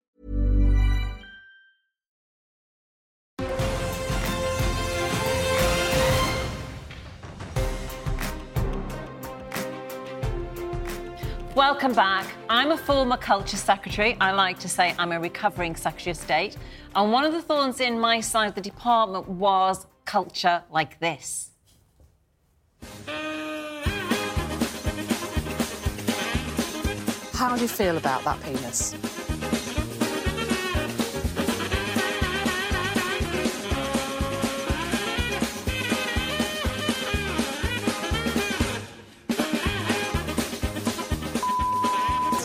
Welcome 11.56 11.94
back. 11.94 12.26
I'm 12.50 12.72
a 12.72 12.78
former 12.78 13.18
culture 13.18 13.58
secretary. 13.58 14.16
I 14.22 14.32
like 14.32 14.60
to 14.60 14.70
say 14.70 14.96
I'm 14.98 15.12
a 15.12 15.20
recovering 15.20 15.76
secretary 15.76 16.12
of 16.12 16.18
state. 16.18 16.56
And 16.96 17.12
one 17.12 17.26
of 17.26 17.34
the 17.34 17.42
thorns 17.42 17.82
in 17.82 18.00
my 18.00 18.22
side 18.22 18.48
of 18.48 18.56
the 18.56 18.62
department 18.62 19.28
was 19.28 19.86
culture 20.06 20.64
like 20.72 21.00
this. 21.02 21.52
How 27.40 27.56
do 27.56 27.62
you 27.62 27.70
feel 27.70 27.96
about 27.96 28.22
that 28.26 28.44
penis? 28.44 28.94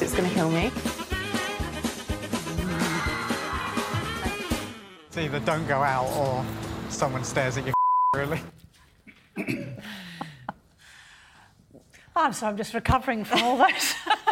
It's 0.01 0.15
going 0.15 0.29
to 0.29 0.35
kill 0.37 0.49
me. 0.49 0.71
It's 5.09 5.19
either 5.19 5.41
don't 5.41 5.67
go 5.67 5.83
out 5.83 6.07
or 6.17 6.47
someone 6.89 7.25
stares 7.25 7.59
at 7.59 7.67
you, 7.67 7.73
really. 8.15 8.39
I'm 12.15 12.33
sorry, 12.33 12.53
I'm 12.53 12.57
just 12.57 12.75
recovering 12.75 13.25
from 13.25 13.43
all 13.43 13.57
those. 13.57 13.95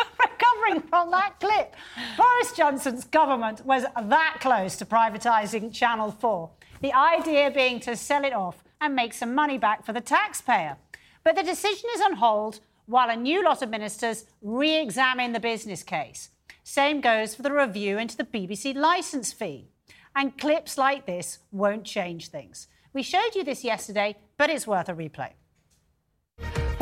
from 0.89 1.11
that 1.11 1.41
clip. 1.41 1.75
Boris 2.17 2.53
Johnson's 2.53 3.05
government 3.05 3.65
was 3.67 3.85
that 4.01 4.37
close 4.41 4.77
to 4.77 4.85
privatising 4.85 5.73
Channel 5.73 6.11
4. 6.13 6.51
The 6.81 6.93
idea 6.93 7.51
being 7.51 7.81
to 7.81 7.97
sell 7.97 8.25
it 8.25 8.33
off 8.33 8.63
and 8.81 8.95
make 8.95 9.13
some 9.13 9.35
money 9.35 9.59
back 9.59 9.85
for 9.85 9.93
the 9.93 10.01
taxpayer. 10.01 10.77
But 11.25 11.37
the 11.37 11.43
decision 11.43 11.91
is 11.95 12.01
on 12.01 12.15
hold 12.15 12.61
while 12.87 13.11
a 13.11 13.17
new 13.17 13.45
lot 13.45 13.63
of 13.63 13.71
ministers 13.71 14.25
re 14.41 14.79
examine 14.79 15.33
the 15.33 15.41
business 15.41 15.83
case. 15.83 16.31
Same 16.65 17.01
goes 17.01 17.35
for 17.35 17.43
the 17.43 17.53
review 17.53 17.99
into 17.99 18.17
the 18.17 18.25
BBC 18.25 18.75
licence 18.75 19.33
fee. 19.33 19.69
And 20.15 20.37
clips 20.37 20.77
like 20.77 21.07
this 21.07 21.39
won't 21.51 21.85
change 21.85 22.29
things. 22.29 22.69
We 22.93 23.03
showed 23.03 23.35
you 23.35 23.45
this 23.45 23.65
yesterday, 23.65 24.17
but 24.37 24.51
it's 24.51 24.67
worth 24.67 24.89
a 24.89 24.95
replay. 24.95 25.31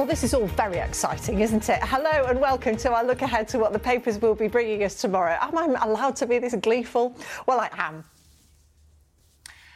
Well, 0.00 0.06
this 0.06 0.24
is 0.24 0.32
all 0.32 0.46
very 0.46 0.78
exciting, 0.78 1.40
isn't 1.40 1.68
it? 1.68 1.78
Hello 1.82 2.24
and 2.24 2.40
welcome 2.40 2.74
to 2.78 2.90
our 2.90 3.04
look 3.04 3.20
ahead 3.20 3.46
to 3.48 3.58
what 3.58 3.74
the 3.74 3.78
papers 3.78 4.18
will 4.18 4.34
be 4.34 4.48
bringing 4.48 4.82
us 4.82 4.94
tomorrow. 4.94 5.36
Am 5.38 5.58
I 5.58 5.66
allowed 5.84 6.16
to 6.16 6.26
be 6.26 6.38
this 6.38 6.54
gleeful? 6.54 7.14
Well, 7.46 7.60
I 7.60 7.68
am. 7.76 8.04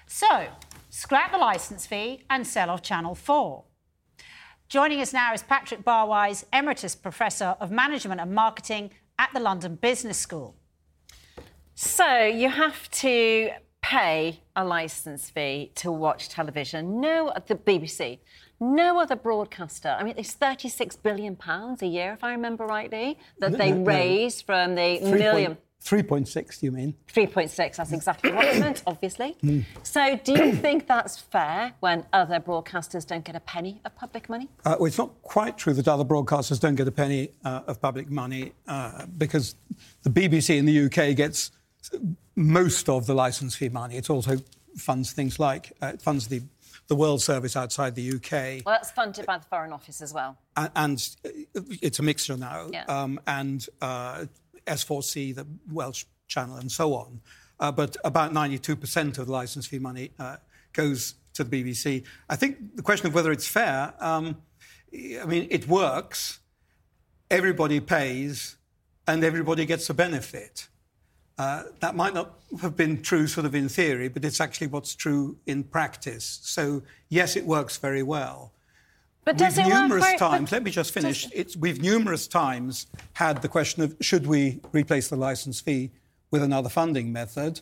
So, 0.07 0.47
scrap 0.89 1.31
the 1.31 1.37
licence 1.37 1.85
fee 1.85 2.23
and 2.31 2.47
sell 2.47 2.71
off 2.71 2.81
Channel 2.81 3.15
4. 3.15 3.65
Joining 4.71 5.03
us 5.03 5.13
now 5.13 5.35
is 5.35 5.43
Patrick 5.43 5.85
Barwise, 5.85 6.45
Emeritus 6.55 6.97
Professor 6.97 7.57
of 7.61 7.71
Management 7.71 8.19
and 8.19 8.35
Marketing 8.35 8.93
at 9.19 9.29
the 9.35 9.41
London 9.41 9.75
Business 9.75 10.17
School. 10.17 10.57
So 11.75 12.25
you 12.25 12.49
have 12.49 12.91
to 12.93 13.51
pay 13.83 14.41
a 14.57 14.65
licence 14.65 15.29
fee 15.29 15.71
to 15.75 15.93
watch 15.93 16.31
television. 16.31 17.03
No, 17.03 17.31
the 17.47 17.57
BBC. 17.57 18.21
No 18.61 18.99
other 19.01 19.17
broadcaster. 19.17 19.89
I 19.99 20.05
mean, 20.05 20.15
it's 20.17 20.33
36 20.33 20.97
billion 20.97 21.37
pounds 21.37 21.83
a 21.83 21.87
year, 21.87 22.13
if 22.13 22.23
I 22.25 22.33
remember 22.33 22.65
rightly, 22.67 23.19
that 23.41 23.53
No, 23.53 23.59
they 23.59 23.71
no, 23.73 23.79
no. 23.79 23.85
raise 23.85 24.41
from 24.43 24.75
the 24.75 24.99
Three 24.99 25.11
million. 25.19 25.47
point- 25.57 25.61
3.6, 25.85 26.63
you 26.63 26.73
mean? 26.73 26.95
3.6, 27.13 27.77
that's 27.77 27.93
exactly 27.93 28.33
what 28.33 28.47
I 28.47 28.59
meant, 28.59 28.83
obviously. 28.87 29.37
Mm. 29.43 29.67
So, 29.83 30.17
do 30.25 30.33
you 30.33 30.55
think 30.65 30.87
that's 30.87 31.19
fair 31.19 31.75
when 31.81 32.07
other 32.11 32.41
broadcasters 32.41 33.07
don't 33.07 33.23
get 33.23 33.37
a 33.37 33.41
penny 33.41 33.83
of 33.85 33.95
public 33.95 34.31
money? 34.31 34.49
Uh, 34.65 34.77
well, 34.79 34.87
it's 34.87 34.97
not 34.97 35.11
quite 35.21 35.59
true 35.59 35.75
that 35.75 35.87
other 35.87 36.05
broadcasters 36.05 36.59
don't 36.59 36.75
get 36.77 36.89
a 36.89 36.91
penny 36.91 37.33
uh, 37.45 37.61
of 37.67 37.83
public 37.83 38.09
money 38.11 38.55
uh, 38.67 39.05
because 39.19 39.57
the 40.05 40.09
BBC 40.11 40.57
in 40.57 40.65
the 40.65 40.87
UK 40.87 41.15
gets 41.15 41.51
most 42.35 42.89
of 42.89 43.05
the 43.05 43.13
licence 43.15 43.55
fee 43.55 43.69
money. 43.69 43.97
It 43.99 44.09
also 44.09 44.37
funds 44.79 45.13
things 45.13 45.39
like 45.39 45.73
uh, 45.83 45.89
it 45.89 46.01
funds 46.01 46.29
the 46.29 46.41
the 46.87 46.97
World 46.97 47.23
Service 47.23 47.57
outside 47.57 47.95
the 47.95 48.13
UK, 48.17 48.65
Well, 48.65 48.75
that's 48.75 48.91
funded 48.91 49.27
by 49.27 49.39
the 49.39 49.45
Foreign 49.45 49.73
Office 49.73 50.01
as 50.03 50.13
well. 50.13 50.37
and, 50.57 50.71
and 50.77 51.17
it's 51.83 51.99
a 51.99 52.03
mixture 52.03 52.37
now. 52.37 52.69
Yeah. 52.73 52.85
Um, 52.85 53.21
and 53.27 53.67
uh, 53.81 54.27
S4C, 54.67 55.35
the 55.35 55.47
Welsh 55.73 56.05
channel, 56.29 56.57
and 56.57 56.71
so 56.71 56.95
on. 56.95 57.21
Uh, 57.61 57.73
but 57.73 57.97
about 58.05 58.33
92% 58.33 59.19
of 59.19 59.27
the 59.27 59.33
licence 59.33 59.67
fee 59.67 59.79
money 59.79 60.11
uh, 60.19 60.37
goes 60.73 61.15
to 61.35 61.45
the 61.45 61.65
BBC. 61.65 62.05
I 62.29 62.37
think 62.37 62.77
the 62.77 62.83
question 62.83 63.07
of 63.07 63.15
whether 63.15 63.33
it's 63.33 63.47
fair, 63.49 63.95
um, 64.01 64.37
I 64.93 65.25
mean, 65.27 65.47
it 65.51 65.67
works. 65.69 66.41
Everybody 67.31 67.81
pays, 67.81 68.57
and 69.07 69.25
everybody 69.25 69.65
gets 69.67 69.89
a 69.91 69.95
benefit. 69.95 70.69
Uh, 71.37 71.65
that 71.81 71.97
might 71.97 72.15
not 72.15 72.39
have 72.63 72.77
been 72.77 73.03
true 73.03 73.27
sort 73.27 73.45
of 73.45 73.55
in 73.55 73.69
theory, 73.69 74.09
but 74.09 74.25
it's 74.25 74.41
actually 74.41 74.69
what's 74.69 74.95
true 74.95 75.37
in 75.47 75.65
practice. 75.65 76.39
So, 76.43 76.83
yes, 77.09 77.35
it 77.35 77.45
works 77.45 77.77
very 77.77 78.03
well. 78.05 78.53
But 79.25 79.39
does 79.39 79.57
we've 79.57 79.67
it 79.67 79.71
work 79.71 79.83
numerous 79.83 80.05
very- 80.05 80.19
but 80.19 80.29
times, 80.31 80.53
let 80.53 80.63
me 80.63 80.71
just 80.71 80.93
finish. 80.93 81.27
It's, 81.33 81.57
we've 81.57 81.81
numerous 81.81 82.29
times 82.29 82.87
had 83.15 83.43
the 83.43 83.49
question 83.49 83.83
of 83.83 83.97
should 84.01 84.27
we 84.27 84.61
replace 84.73 85.09
the 85.09 85.17
license 85.17 85.61
fee 85.61 85.91
with 86.31 86.43
another 86.43 86.69
funding 86.69 87.13
method. 87.13 87.61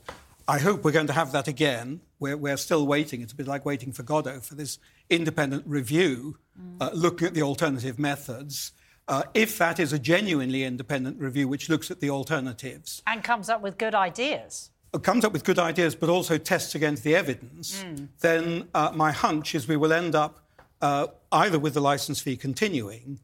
I 0.48 0.58
hope 0.58 0.84
we're 0.84 0.92
going 0.92 1.06
to 1.06 1.12
have 1.12 1.32
that 1.32 1.46
again. 1.46 2.00
We're, 2.18 2.36
we're 2.36 2.56
still 2.56 2.86
waiting. 2.86 3.22
It's 3.22 3.32
a 3.32 3.36
bit 3.36 3.46
like 3.46 3.64
waiting 3.64 3.92
for 3.92 4.02
Godot 4.02 4.40
for 4.40 4.54
this 4.54 4.78
independent 5.08 5.64
review 5.66 6.36
uh, 6.80 6.90
looking 6.92 7.28
at 7.28 7.34
the 7.34 7.42
alternative 7.42 7.98
methods. 7.98 8.72
Uh, 9.08 9.22
if 9.34 9.58
that 9.58 9.80
is 9.80 9.92
a 9.92 9.98
genuinely 9.98 10.62
independent 10.64 11.18
review 11.18 11.48
which 11.48 11.68
looks 11.68 11.90
at 11.90 12.00
the 12.00 12.08
alternatives, 12.10 13.02
And 13.06 13.22
comes 13.24 13.48
up 13.48 13.60
with 13.60 13.76
good 13.76 13.94
ideas. 13.94 14.70
uh, 14.94 14.98
comes 14.98 15.24
up 15.24 15.32
with 15.32 15.44
good 15.44 15.58
ideas 15.58 15.94
but 15.96 16.08
also 16.08 16.38
tests 16.38 16.74
against 16.74 17.02
the 17.02 17.16
evidence, 17.16 17.84
then 18.20 18.68
uh, 18.74 18.92
my 18.94 19.10
hunch 19.10 19.54
is 19.54 19.66
we 19.66 19.76
will 19.76 19.92
end 19.92 20.14
up 20.14 20.38
uh, 20.80 21.08
either 21.32 21.58
with 21.58 21.74
the 21.74 21.80
license 21.80 22.20
fee 22.20 22.36
continuing 22.36 23.18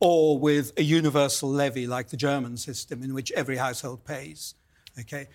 or 0.00 0.38
with 0.38 0.72
a 0.76 0.82
universal 0.82 1.48
levy 1.48 1.86
like 1.86 2.08
the 2.08 2.16
German 2.16 2.56
system 2.56 3.02
in 3.02 3.12
which 3.14 3.32
every 3.32 3.56
household 3.56 4.04
pays. 4.04 4.54
Okay? 5.00 5.28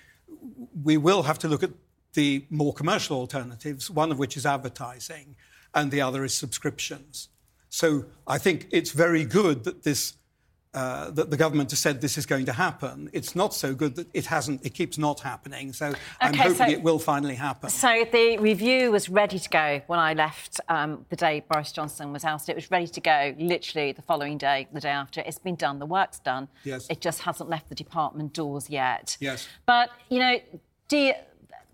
We 0.83 0.95
will 0.97 1.23
have 1.23 1.39
to 1.39 1.47
look 1.47 1.63
at 1.63 1.71
the 2.13 2.45
more 2.49 2.73
commercial 2.73 3.17
alternatives, 3.17 3.89
one 3.89 4.11
of 4.11 4.17
which 4.19 4.37
is 4.37 4.45
advertising 4.45 5.35
and 5.73 5.91
the 5.91 6.01
other 6.01 6.23
is 6.23 6.33
subscriptions. 6.33 7.29
So 7.69 8.05
I 8.27 8.37
think 8.37 8.67
it's 8.71 8.91
very 8.91 9.25
good 9.25 9.63
that 9.65 9.83
this 9.83 10.13
uh, 10.71 11.09
that 11.09 11.31
the 11.31 11.37
government 11.37 11.71
has 11.71 11.79
said 11.79 11.99
this 11.99 12.15
is 12.15 12.27
going 12.27 12.45
to 12.45 12.53
happen. 12.53 13.09
It's 13.11 13.35
not 13.35 13.55
so 13.55 13.73
good 13.73 13.95
that 13.95 14.07
it 14.13 14.27
hasn't. 14.27 14.63
It 14.63 14.75
keeps 14.75 14.99
not 14.99 15.19
happening. 15.19 15.73
So 15.73 15.93
I'm 16.21 16.29
Okay, 16.31 16.43
hoping 16.43 16.55
so- 16.57 16.67
it 16.69 16.83
will 16.83 16.99
finally 16.99 17.33
happen. 17.33 17.71
So 17.71 18.05
the 18.11 18.37
review 18.37 18.91
was 18.91 19.09
ready 19.09 19.39
to 19.39 19.49
go 19.49 19.81
when 19.87 19.97
I 19.97 20.13
left 20.13 20.61
um, 20.69 21.07
the 21.09 21.15
day 21.15 21.43
Boris 21.51 21.71
Johnson 21.71 22.13
was 22.13 22.23
ousted. 22.23 22.53
It 22.53 22.55
was 22.57 22.69
ready 22.69 22.85
to 22.87 23.01
go 23.01 23.33
literally 23.39 23.93
the 23.93 24.03
following 24.03 24.37
day, 24.37 24.67
the 24.71 24.79
day 24.79 24.89
after. 24.89 25.21
It's 25.25 25.39
been 25.39 25.55
done. 25.55 25.79
The 25.79 25.87
work's 25.87 26.19
done. 26.19 26.47
Yes. 26.63 26.85
It 26.87 27.01
just 27.01 27.21
hasn't 27.21 27.49
left 27.49 27.69
the 27.69 27.75
department 27.75 28.33
doors 28.33 28.69
yet. 28.69 29.17
Yes. 29.19 29.47
But 29.65 29.89
you 30.09 30.19
know, 30.19 30.37
do 30.87 30.97
you, 30.97 31.13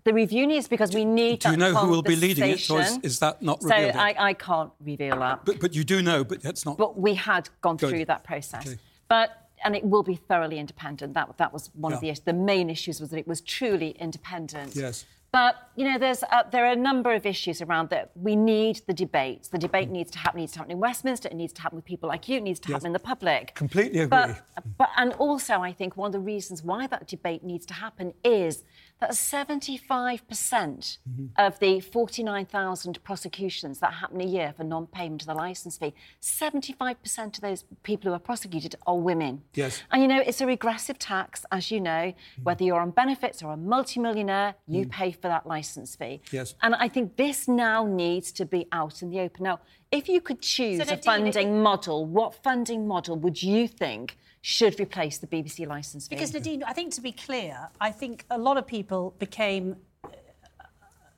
the 0.06 0.14
review 0.14 0.46
needs 0.46 0.68
because 0.68 0.94
we 0.94 1.04
need. 1.04 1.40
To. 1.42 1.48
Do 1.48 1.52
you 1.52 1.58
know 1.58 1.74
who 1.74 1.88
will 1.88 2.00
be 2.14 2.16
leading 2.16 2.48
it, 2.48 2.70
or 2.70 2.80
is, 2.80 2.98
is 3.02 3.18
that 3.18 3.42
not 3.42 3.60
So 3.60 3.68
revealed? 3.68 3.94
yet? 3.94 3.96
I, 3.96 4.28
I 4.30 4.32
can't 4.34 4.70
reveal 4.80 5.18
that. 5.18 5.44
But, 5.44 5.60
but 5.60 5.74
you 5.74 5.84
do 5.84 6.00
know, 6.00 6.24
but 6.24 6.40
that's 6.42 6.64
not. 6.64 6.78
But 6.78 6.98
we 6.98 7.14
had 7.14 7.50
gone 7.60 7.76
Good. 7.76 7.90
through 7.90 8.04
that 8.06 8.22
process. 8.24 8.66
Okay. 8.66 8.78
But 9.08 9.28
and 9.64 9.74
it 9.74 9.84
will 9.84 10.02
be 10.02 10.14
thoroughly 10.14 10.58
independent. 10.58 11.12
That 11.14 11.36
that 11.38 11.52
was 11.52 11.70
one 11.74 11.92
of 11.92 12.00
the 12.00 12.08
issues. 12.10 12.24
The 12.24 12.32
main 12.32 12.70
issues 12.70 13.00
was 13.00 13.10
that 13.10 13.18
it 13.18 13.28
was 13.28 13.40
truly 13.40 13.90
independent. 13.98 14.76
Yes. 14.76 15.04
But 15.32 15.56
you 15.74 15.84
know, 15.90 15.98
there's 15.98 16.22
uh, 16.22 16.44
there 16.52 16.64
are 16.66 16.72
a 16.72 16.82
number 16.90 17.12
of 17.12 17.26
issues 17.26 17.60
around 17.60 17.90
that. 17.90 18.10
We 18.14 18.36
need 18.36 18.80
the 18.86 18.94
debates. 18.94 19.48
The 19.48 19.58
debate 19.58 19.90
needs 19.90 20.10
to 20.12 20.18
happen. 20.18 20.40
Needs 20.40 20.52
to 20.52 20.58
happen 20.58 20.70
in 20.72 20.78
Westminster. 20.78 21.28
It 21.28 21.34
needs 21.34 21.52
to 21.54 21.62
happen 21.62 21.76
with 21.76 21.84
people 21.84 22.08
like 22.08 22.28
you. 22.28 22.36
It 22.38 22.42
needs 22.44 22.60
to 22.60 22.68
Yes. 22.68 22.74
happen 22.76 22.86
in 22.86 22.92
the 22.92 23.06
public. 23.12 23.54
Completely 23.54 24.00
agree. 24.00 24.08
But, 24.08 24.42
but 24.78 24.90
and 24.96 25.12
also, 25.14 25.54
I 25.60 25.72
think 25.72 25.96
one 25.96 26.08
of 26.08 26.12
the 26.12 26.20
reasons 26.34 26.62
why 26.62 26.86
that 26.86 27.06
debate 27.08 27.42
needs 27.42 27.66
to 27.66 27.74
happen 27.74 28.14
is 28.24 28.62
that 29.00 29.10
75% 29.10 30.98
Mm-hmm. 31.06 31.26
of 31.36 31.58
the 31.60 31.80
49,000 31.80 33.02
prosecutions 33.04 33.78
that 33.80 33.94
happen 33.94 34.20
a 34.20 34.24
year 34.24 34.52
for 34.56 34.64
non-payment 34.64 35.22
of 35.22 35.26
the 35.28 35.34
license 35.34 35.76
fee, 35.78 35.94
75% 36.20 37.36
of 37.36 37.40
those 37.40 37.64
people 37.82 38.10
who 38.10 38.14
are 38.14 38.18
prosecuted 38.20 38.74
are 38.86 38.96
women. 38.96 39.42
Yes. 39.54 39.82
And 39.90 40.02
you 40.02 40.08
know, 40.08 40.20
it's 40.24 40.40
a 40.40 40.46
regressive 40.46 40.98
tax, 40.98 41.44
as 41.52 41.70
you 41.70 41.80
know. 41.80 42.12
Whether 42.42 42.64
you're 42.64 42.80
on 42.80 42.90
benefits 42.90 43.42
or 43.42 43.52
a 43.52 43.56
multimillionaire, 43.56 44.54
you 44.66 44.86
pay 44.86 45.12
for 45.12 45.28
that 45.28 45.46
license 45.46 45.94
fee. 45.96 46.20
Mm. 46.26 46.32
Yes. 46.32 46.54
And 46.62 46.74
I 46.74 46.88
think 46.88 47.16
this 47.16 47.48
now 47.48 47.86
needs 47.86 48.32
to 48.32 48.44
be 48.44 48.66
out 48.72 49.02
in 49.02 49.10
the 49.10 49.20
open. 49.20 49.44
Now, 49.44 49.60
if 49.90 50.08
you 50.08 50.20
could 50.20 50.40
choose 50.42 50.80
a 50.80 50.84
Nadine, 50.84 51.02
funding 51.02 51.62
model, 51.62 52.04
what 52.04 52.42
funding 52.42 52.86
model 52.86 53.16
would 53.16 53.42
you 53.42 53.68
think 53.68 54.16
should 54.40 54.78
replace 54.78 55.18
the 55.18 55.26
BBC 55.26 55.66
license 55.66 56.08
fee? 56.08 56.16
Because 56.16 56.32
Nadine, 56.32 56.62
I 56.64 56.72
think 56.72 56.92
to 56.94 57.00
be 57.00 57.12
clear, 57.12 57.68
I 57.80 57.90
think 57.90 58.24
a 58.30 58.38
lot 58.38 58.56
of 58.56 58.66
people 58.66 59.14
became 59.18 59.76
uh, 60.04 60.08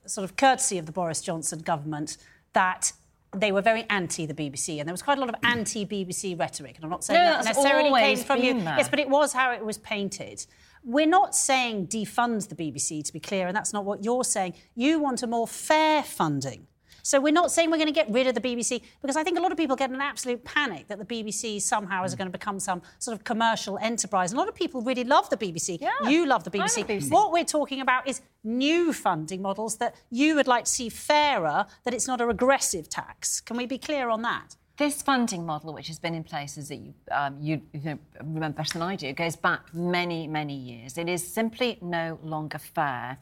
sort 0.07 0.25
of 0.25 0.37
courtesy 0.37 0.79
of 0.79 0.87
the 0.87 0.93
Boris 0.93 1.21
Johnson 1.21 1.61
government 1.61 2.19
that 2.53 2.93
they 3.37 3.53
were 3.53 3.61
very 3.61 3.85
anti 3.91 4.25
the 4.27 4.35
BBC, 4.35 4.79
and 4.79 4.89
there 4.89 4.93
was 4.95 5.03
quite 5.03 5.19
a 5.19 5.21
lot 5.21 5.29
of 5.29 5.35
anti 5.43 5.85
BBC 5.85 6.39
rhetoric. 6.39 6.77
And 6.77 6.85
I'm 6.85 6.91
not 6.91 7.05
saying 7.05 7.23
No, 7.23 7.33
that 7.33 7.45
necessarily 7.45 7.91
came 8.01 8.17
from 8.19 8.41
you. 8.41 8.55
there. 8.55 8.77
Yes, 8.79 8.89
but 8.89 8.99
it 8.99 9.09
was 9.09 9.33
how 9.33 9.53
it 9.53 9.65
was 9.65 9.77
painted. 9.79 10.47
We're 10.85 11.07
not 11.07 11.35
saying 11.35 11.89
defund 11.89 12.49
the 12.49 12.55
BBC, 12.55 13.05
to 13.05 13.13
be 13.13 13.21
clear, 13.21 13.47
and 13.49 13.57
that's 13.57 13.73
not 13.73 13.85
what 13.85 14.05
you're 14.05 14.25
saying. 14.25 14.55
You 14.75 15.01
want 15.01 15.23
a 15.23 15.27
more 15.27 15.47
fair 15.47 16.03
funding. 16.03 16.68
So 17.09 17.19
we're 17.19 17.33
not 17.33 17.51
saying 17.51 17.71
we're 17.71 17.79
going 17.79 17.87
to 17.87 17.93
get 17.95 18.11
rid 18.11 18.27
of 18.27 18.35
the 18.35 18.41
BBC 18.43 18.83
because 19.01 19.17
I 19.17 19.25
think 19.25 19.39
a 19.39 19.41
lot 19.41 19.51
of 19.51 19.57
people 19.57 19.77
get 19.77 19.89
an 19.89 20.03
absolute 20.03 20.45
panic 20.45 20.89
that 20.89 20.99
the 20.99 21.07
BBC 21.07 21.63
somehow 21.63 22.05
is 22.05 22.15
going 22.15 22.29
to 22.29 22.31
become 22.31 22.61
some 22.61 22.83
sort 22.99 23.17
of 23.17 23.25
commercial 23.25 23.79
enterprise. 23.79 24.35
A 24.35 24.37
lot 24.37 24.47
of 24.47 24.55
people 24.55 24.83
really 24.83 25.05
love 25.05 25.31
the 25.31 25.39
BBC. 25.39 25.81
You 26.07 26.27
love 26.27 26.45
the 26.45 26.51
I 26.55 26.65
love 26.65 26.71
BBC. 26.71 26.85
BBC. 26.85 27.11
What 27.11 27.33
we're 27.33 27.45
talking 27.45 27.81
about 27.81 28.07
is 28.07 28.21
new 28.45 28.93
funding 28.93 29.41
models 29.41 29.79
that 29.79 29.95
you 30.11 30.35
would 30.35 30.47
like 30.47 30.65
to 30.65 30.71
see 30.71 30.91
fairer, 30.91 31.65
that 31.85 31.95
it's 31.95 32.07
not 32.07 32.21
a 32.21 32.27
regressive 32.27 32.91
tax. 32.91 33.41
Can 33.41 33.57
we 33.57 33.65
be 33.65 33.79
clear 33.79 34.11
on 34.11 34.21
that? 34.21 34.57
This 34.77 35.01
funding 35.01 35.47
model, 35.47 35.73
which 35.73 35.89
has 35.89 35.99
been 35.99 36.15
in 36.15 36.23
place, 36.23 36.59
as 36.59 36.71
you, 36.71 36.93
um, 37.11 37.39
you, 37.41 37.63
you 37.73 37.99
remember 38.21 38.59
better 38.59 38.75
than 38.75 38.83
I 38.83 38.97
do, 38.97 39.13
goes 39.15 39.35
back 39.35 39.75
many, 39.75 40.29
many 40.29 40.55
years. 40.55 40.99
It 40.99 41.09
is 41.09 41.27
simply 41.27 41.79
no 41.81 42.19
longer 42.23 42.59
fair 42.59 43.19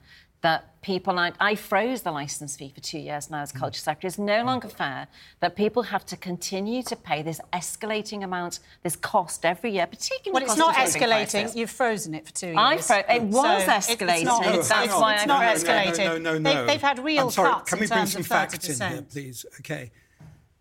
that 0.47 0.81
people, 0.81 1.19
I, 1.19 1.33
I 1.41 1.57
froze 1.57 2.03
the 2.03 2.13
licence 2.13 2.55
fee 2.55 2.71
for 2.73 2.81
two 2.81 3.01
years 3.01 3.29
now 3.29 3.41
as 3.43 3.53
mm. 3.53 3.59
Culture 3.59 3.81
Secretary. 3.81 4.07
It's 4.07 4.17
no 4.17 4.43
mm. 4.43 4.45
longer 4.45 4.69
fair 4.69 5.09
that 5.41 5.57
people 5.57 5.83
have 5.83 6.07
to 6.07 6.17
continue 6.17 6.85
to 6.85 6.95
pay 6.95 7.21
this 7.23 7.41
escalating 7.53 8.23
amount, 8.23 8.61
this 8.85 8.95
cost 8.95 9.45
every 9.45 9.73
year, 9.73 9.89
particularly 9.89 10.35
Well, 10.35 10.43
it's 10.45 10.61
cost 10.61 10.77
not 10.77 10.81
of 10.81 10.95
escalating. 10.95 11.31
crisis. 11.31 11.57
You've 11.57 11.71
frozen 11.71 12.15
it 12.15 12.27
for 12.27 12.33
two 12.33 12.47
years. 12.47 12.59
I 12.59 12.77
fro- 12.77 13.15
it 13.17 13.23
was 13.23 13.35
So 13.35 13.51
it- 13.51 13.77
it's 13.77 13.87
escalating. 13.89 14.25
not- 14.25 14.43
No, 14.43 14.49
it's- 14.51 14.69
that's 14.69 14.85
it's 14.85 14.95
why 14.95 15.15
it's 15.15 15.23
I 15.25 15.27
not 15.27 15.43
froze 15.43 15.65
escalating. 15.65 15.99
No, 15.99 16.19
no, 16.19 16.19
no, 16.19 16.39
no. 16.39 16.55
They've, 16.55 16.67
they've 16.69 16.83
had 16.91 16.99
real 17.01 17.25
I'm 17.25 17.31
sorry, 17.33 17.51
cuts 17.51 17.71
Can 17.71 17.79
in 17.79 17.81
we 17.81 17.87
bring 17.89 17.99
terms 17.99 18.13
some 18.13 18.23
facts 18.23 18.81
in 18.81 18.89
here, 18.89 19.03
please? 19.03 19.47
Okay. 19.59 19.91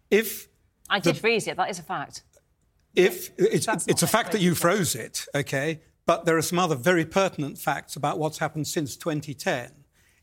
If 0.09 0.47
I 0.89 0.99
did 0.99 1.15
freeze 1.19 1.45
it, 1.47 1.57
that 1.57 1.69
is 1.69 1.77
a 1.77 1.83
fact. 1.83 2.23
if 2.95 3.29
it's, 3.37 3.67
That's 3.67 3.85
it's 3.85 4.01
a 4.01 4.07
fact 4.07 4.31
that 4.31 4.41
you 4.41 4.55
froze 4.55 4.95
it, 4.95 5.27
okay, 5.35 5.81
but 6.05 6.25
there 6.25 6.37
are 6.37 6.41
some 6.41 6.59
other 6.59 6.75
very 6.75 7.05
pertinent 7.05 7.57
facts 7.57 7.95
about 7.95 8.19
what's 8.19 8.37
happened 8.37 8.67
since 8.67 8.95
2010. 8.95 9.71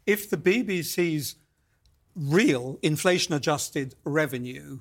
If 0.07 0.31
the 0.31 0.37
BBC's 0.37 1.37
real 2.15 2.79
inflation-adjusted 2.83 3.95
revenue 4.05 4.81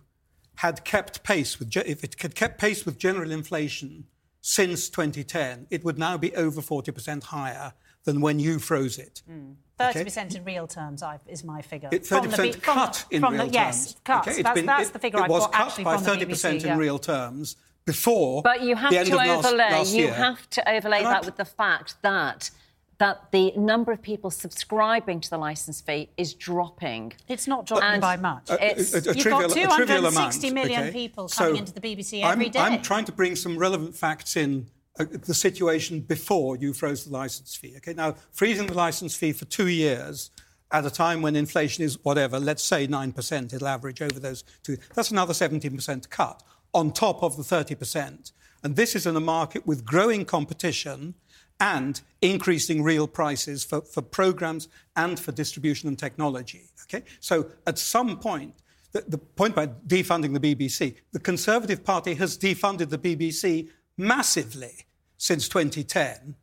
had 0.56 0.84
kept 0.84 1.24
pace 1.24 1.60
with, 1.60 1.76
if 1.76 2.04
it 2.04 2.16
had 2.22 2.36
kept 2.36 2.60
pace 2.60 2.86
with 2.86 2.98
general 2.98 3.32
inflation 3.32 4.06
since 4.42 4.90
2010, 4.90 5.68
it 5.70 5.84
would 5.84 5.98
now 5.98 6.18
be 6.18 6.36
over 6.36 6.62
40% 6.62 7.24
higher 7.24 7.74
than 8.04 8.22
when 8.22 8.40
you 8.40 8.60
froze 8.60 8.98
it. 8.98 9.22
Mm. 9.30 9.56
Thirty 9.78 10.04
percent 10.04 10.36
in 10.36 10.44
real 10.44 10.68
terms 10.68 11.02
I, 11.02 11.18
is 11.28 11.44
my 11.44 11.62
figure. 11.64 11.90
It 11.92 12.04
30% 12.04 12.44
B- 12.44 12.52
from 12.52 12.62
cut 12.62 13.06
the, 13.10 13.16
in 13.16 13.22
from 13.22 13.34
real 13.34 13.46
the, 13.48 13.52
terms. 13.52 13.54
Yes, 13.54 13.96
cuts. 14.04 14.28
Okay, 14.28 14.42
that's 14.44 14.56
been- 14.56 14.66
that's 14.68 14.90
it- 14.90 14.94
the 14.94 15.00
figure 15.00 15.20
it 15.20 15.24
I've 15.24 15.30
was 15.30 15.44
got 15.46 15.52
cut 15.54 15.68
actually 15.68 15.84
by 15.86 15.98
from 15.98 16.20
the 16.20 16.26
30% 16.26 16.52
in 16.54 16.60
yeah. 16.62 16.78
real 16.78 17.00
terms 17.00 17.56
before 17.86 18.42
But 18.44 18.62
you 18.62 18.76
have 18.76 18.92
the 18.92 19.00
end 19.00 19.08
to 19.08 19.14
of 19.14 19.18
last, 19.20 19.46
overlay. 19.46 19.70
last 19.72 19.94
you 19.94 20.04
year. 20.06 20.14
have 20.14 20.50
to 20.52 20.70
overlay 20.70 20.98
Can 21.00 21.08
I 21.08 21.12
that 21.14 21.22
p- 21.24 21.26
with 21.28 21.38
the 21.38 21.46
fact 21.46 21.96
that 22.02 22.52
that 23.00 23.32
the 23.32 23.52
number 23.58 23.92
of 23.92 24.00
people 24.00 24.30
subscribing 24.30 25.20
to 25.20 25.28
the 25.32 25.38
license 25.38 25.82
fee 25.82 26.08
is 26.18 26.36
dropping. 26.36 27.12
It's 27.28 27.48
not 27.48 27.66
dropping 27.66 27.88
And 27.88 28.00
by 28.02 28.16
much. 28.16 28.48
A- 28.52 28.54
a- 28.64 28.80
It's, 28.80 28.94
a- 28.94 28.98
a 28.98 29.02
You've 29.02 29.18
trivial- 29.18 29.42
got 29.50 29.52
a 29.52 29.54
260 29.56 30.48
amount, 30.50 30.54
million 30.54 30.82
okay? 30.84 30.92
people 30.92 31.28
So 31.28 31.46
coming 31.46 31.58
into 31.58 31.74
the 31.74 31.82
BBC 31.82 32.24
I'm, 32.24 32.34
every 32.34 32.50
day. 32.50 32.60
I'm 32.60 32.80
trying 32.84 33.06
to 33.06 33.12
bring 33.12 33.36
some 33.36 33.58
relevant 33.58 33.96
facts 33.96 34.36
in 34.38 34.68
uh, 35.00 35.06
the 35.10 35.34
situation 35.34 36.02
before 36.02 36.58
you 36.58 36.74
froze 36.74 37.06
the 37.06 37.12
license 37.12 37.56
fee. 37.56 37.74
Okay, 37.78 37.94
now 37.94 38.14
freezing 38.34 38.68
the 38.68 38.76
license 38.76 39.16
fee 39.16 39.32
for 39.34 39.46
two 39.46 39.68
years 39.68 40.30
at 40.72 40.86
a 40.86 40.92
time 40.92 41.24
when 41.24 41.36
inflation 41.36 41.84
is 41.84 41.98
whatever, 42.04 42.40
let's 42.40 42.62
say 42.62 42.86
nine 42.86 43.12
percent, 43.14 43.52
it'll 43.52 43.68
average 43.68 44.04
over 44.04 44.20
those 44.20 44.44
two. 44.62 44.78
That's 44.94 45.10
another 45.10 45.34
17% 45.34 46.08
cut 46.12 46.44
on 46.74 46.92
top 46.92 47.24
of 47.24 47.38
the 47.38 47.44
30%. 47.44 48.32
And 48.64 48.76
this 48.76 48.96
is 48.96 49.06
in 49.06 49.16
a 49.16 49.22
market 49.22 49.66
with 49.66 49.86
growing 49.86 50.26
competition 50.26 51.16
and 51.60 52.02
increasing 52.22 52.82
real 52.82 53.08
prices 53.08 53.64
for, 53.64 53.82
for 53.82 54.02
programs 54.02 54.68
and 54.96 55.20
for 55.20 55.32
distribution 55.32 55.88
and 55.88 55.98
technology. 55.98 56.64
Okay? 56.84 57.04
So 57.20 57.48
at 57.68 57.78
some 57.78 58.20
point, 58.20 58.56
the, 58.92 59.18
point 59.18 59.54
about 59.54 59.88
defunding 59.88 60.40
the 60.40 60.56
BBC, 60.56 60.96
the 61.14 61.20
Conservative 61.20 61.84
Party 61.84 62.14
has 62.16 62.38
defunded 62.38 62.90
the 62.90 62.98
BBC 62.98 63.70
massively 63.98 64.86
since 65.18 65.48
2010 65.48 66.36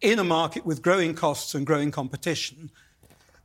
in 0.00 0.18
a 0.18 0.24
market 0.24 0.64
with 0.64 0.82
growing 0.82 1.14
costs 1.14 1.54
and 1.54 1.66
growing 1.66 1.90
competition. 1.90 2.70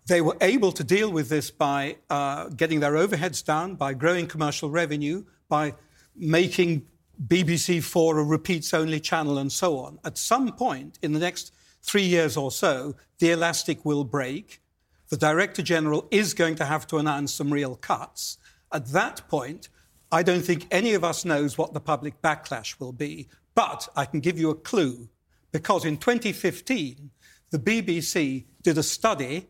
They 0.08 0.22
were 0.22 0.38
able 0.42 0.72
to 0.72 0.84
deal 0.84 1.12
with 1.12 1.30
this 1.30 1.52
by 1.52 1.98
uh, 2.10 2.50
getting 2.50 2.80
their 2.80 2.94
overheads 2.94 3.44
down, 3.44 3.76
by 3.76 3.94
growing 3.94 4.28
commercial 4.28 4.70
revenue, 4.70 5.26
by 5.50 5.76
making 6.20 6.86
BBC4 7.28 8.20
a 8.20 8.24
repeats 8.24 8.74
only 8.74 9.00
channel, 9.00 9.38
and 9.38 9.52
so 9.52 9.80
on. 9.80 10.00
At 10.06 10.18
some 10.18 10.52
point 10.54 11.00
in 11.02 11.14
the 11.14 11.20
next 11.20 11.54
three 11.82 12.04
years 12.04 12.38
or 12.38 12.52
so, 12.52 12.96
the 13.20 13.32
elastic 13.32 13.84
will 13.86 14.04
break. 14.04 14.62
The 15.10 15.18
Director 15.18 15.62
General 15.62 16.08
is 16.12 16.34
going 16.34 16.56
to 16.56 16.66
have 16.66 16.86
to 16.88 16.98
announce 16.98 17.34
some 17.34 17.52
real 17.52 17.76
cuts. 17.76 18.38
At 18.72 18.88
that 18.88 19.28
point, 19.28 19.70
I 20.12 20.24
don't 20.24 20.42
think 20.42 20.68
any 20.72 20.94
of 20.94 21.04
us 21.04 21.26
knows 21.26 21.58
what 21.58 21.74
the 21.74 21.80
public 21.80 22.22
backlash 22.22 22.80
will 22.80 22.94
be. 22.94 23.28
But 23.56 23.90
I 23.96 24.06
can 24.06 24.20
give 24.20 24.40
you 24.40 24.50
a 24.50 24.56
clue 24.56 25.10
because 25.52 25.86
in 25.86 25.98
2015, 25.98 27.10
the 27.52 27.60
BBC 27.60 28.46
did 28.62 28.78
a 28.78 28.84
study 28.84 29.48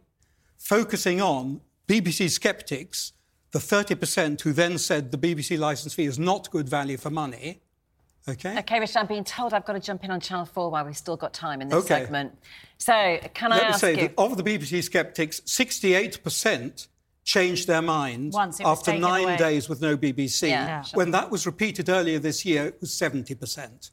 focusing 0.58 1.22
on 1.22 1.62
BBC 1.88 2.30
skeptics, 2.30 3.14
the 3.52 3.60
30% 3.60 4.42
who 4.42 4.54
then 4.54 4.78
said 4.78 5.12
the 5.12 5.18
BBC 5.18 5.58
licence 5.58 5.94
fee 5.94 6.06
is 6.06 6.20
not 6.20 6.50
good 6.52 6.70
value 6.70 6.98
for 6.98 7.10
money. 7.10 7.62
Okay. 8.28 8.60
Okay, 8.60 8.80
Richard, 8.80 8.98
I'm 9.00 9.08
being 9.08 9.24
told 9.24 9.54
I've 9.54 9.66
got 9.66 9.74
to 9.74 9.80
jump 9.80 10.04
in 10.04 10.12
on 10.12 10.20
Channel 10.20 10.46
4 10.46 10.70
while 10.70 10.86
we've 10.86 10.96
still 10.98 11.18
got 11.18 11.34
time 11.34 11.62
in 11.62 11.70
this 11.70 11.78
Okay. 11.84 12.02
segment. 12.04 12.38
So, 12.78 12.94
can 13.34 13.52
I 13.52 13.56
Let 13.56 13.64
me 13.64 13.70
ask 13.70 13.80
say 13.80 13.92
you? 13.94 14.08
that 14.10 14.14
of 14.20 14.38
the 14.38 14.44
BBC 14.44 14.84
skeptics, 14.84 15.40
68% 15.42 16.88
changed 17.24 17.68
their 17.68 17.82
minds 17.82 18.36
Once 18.36 18.60
after 18.62 18.98
nine 18.98 19.24
away. 19.24 19.38
days 19.38 19.68
with 19.68 19.82
no 19.82 19.98
BBC. 19.98 20.50
Yeah. 20.50 20.68
Yeah. 20.68 20.84
When 20.94 21.12
that 21.12 21.32
was 21.32 21.46
repeated 21.46 21.90
earlier 21.90 22.20
this 22.20 22.46
year, 22.46 22.66
it 22.68 22.78
was 22.82 22.92
70%. 22.92 23.92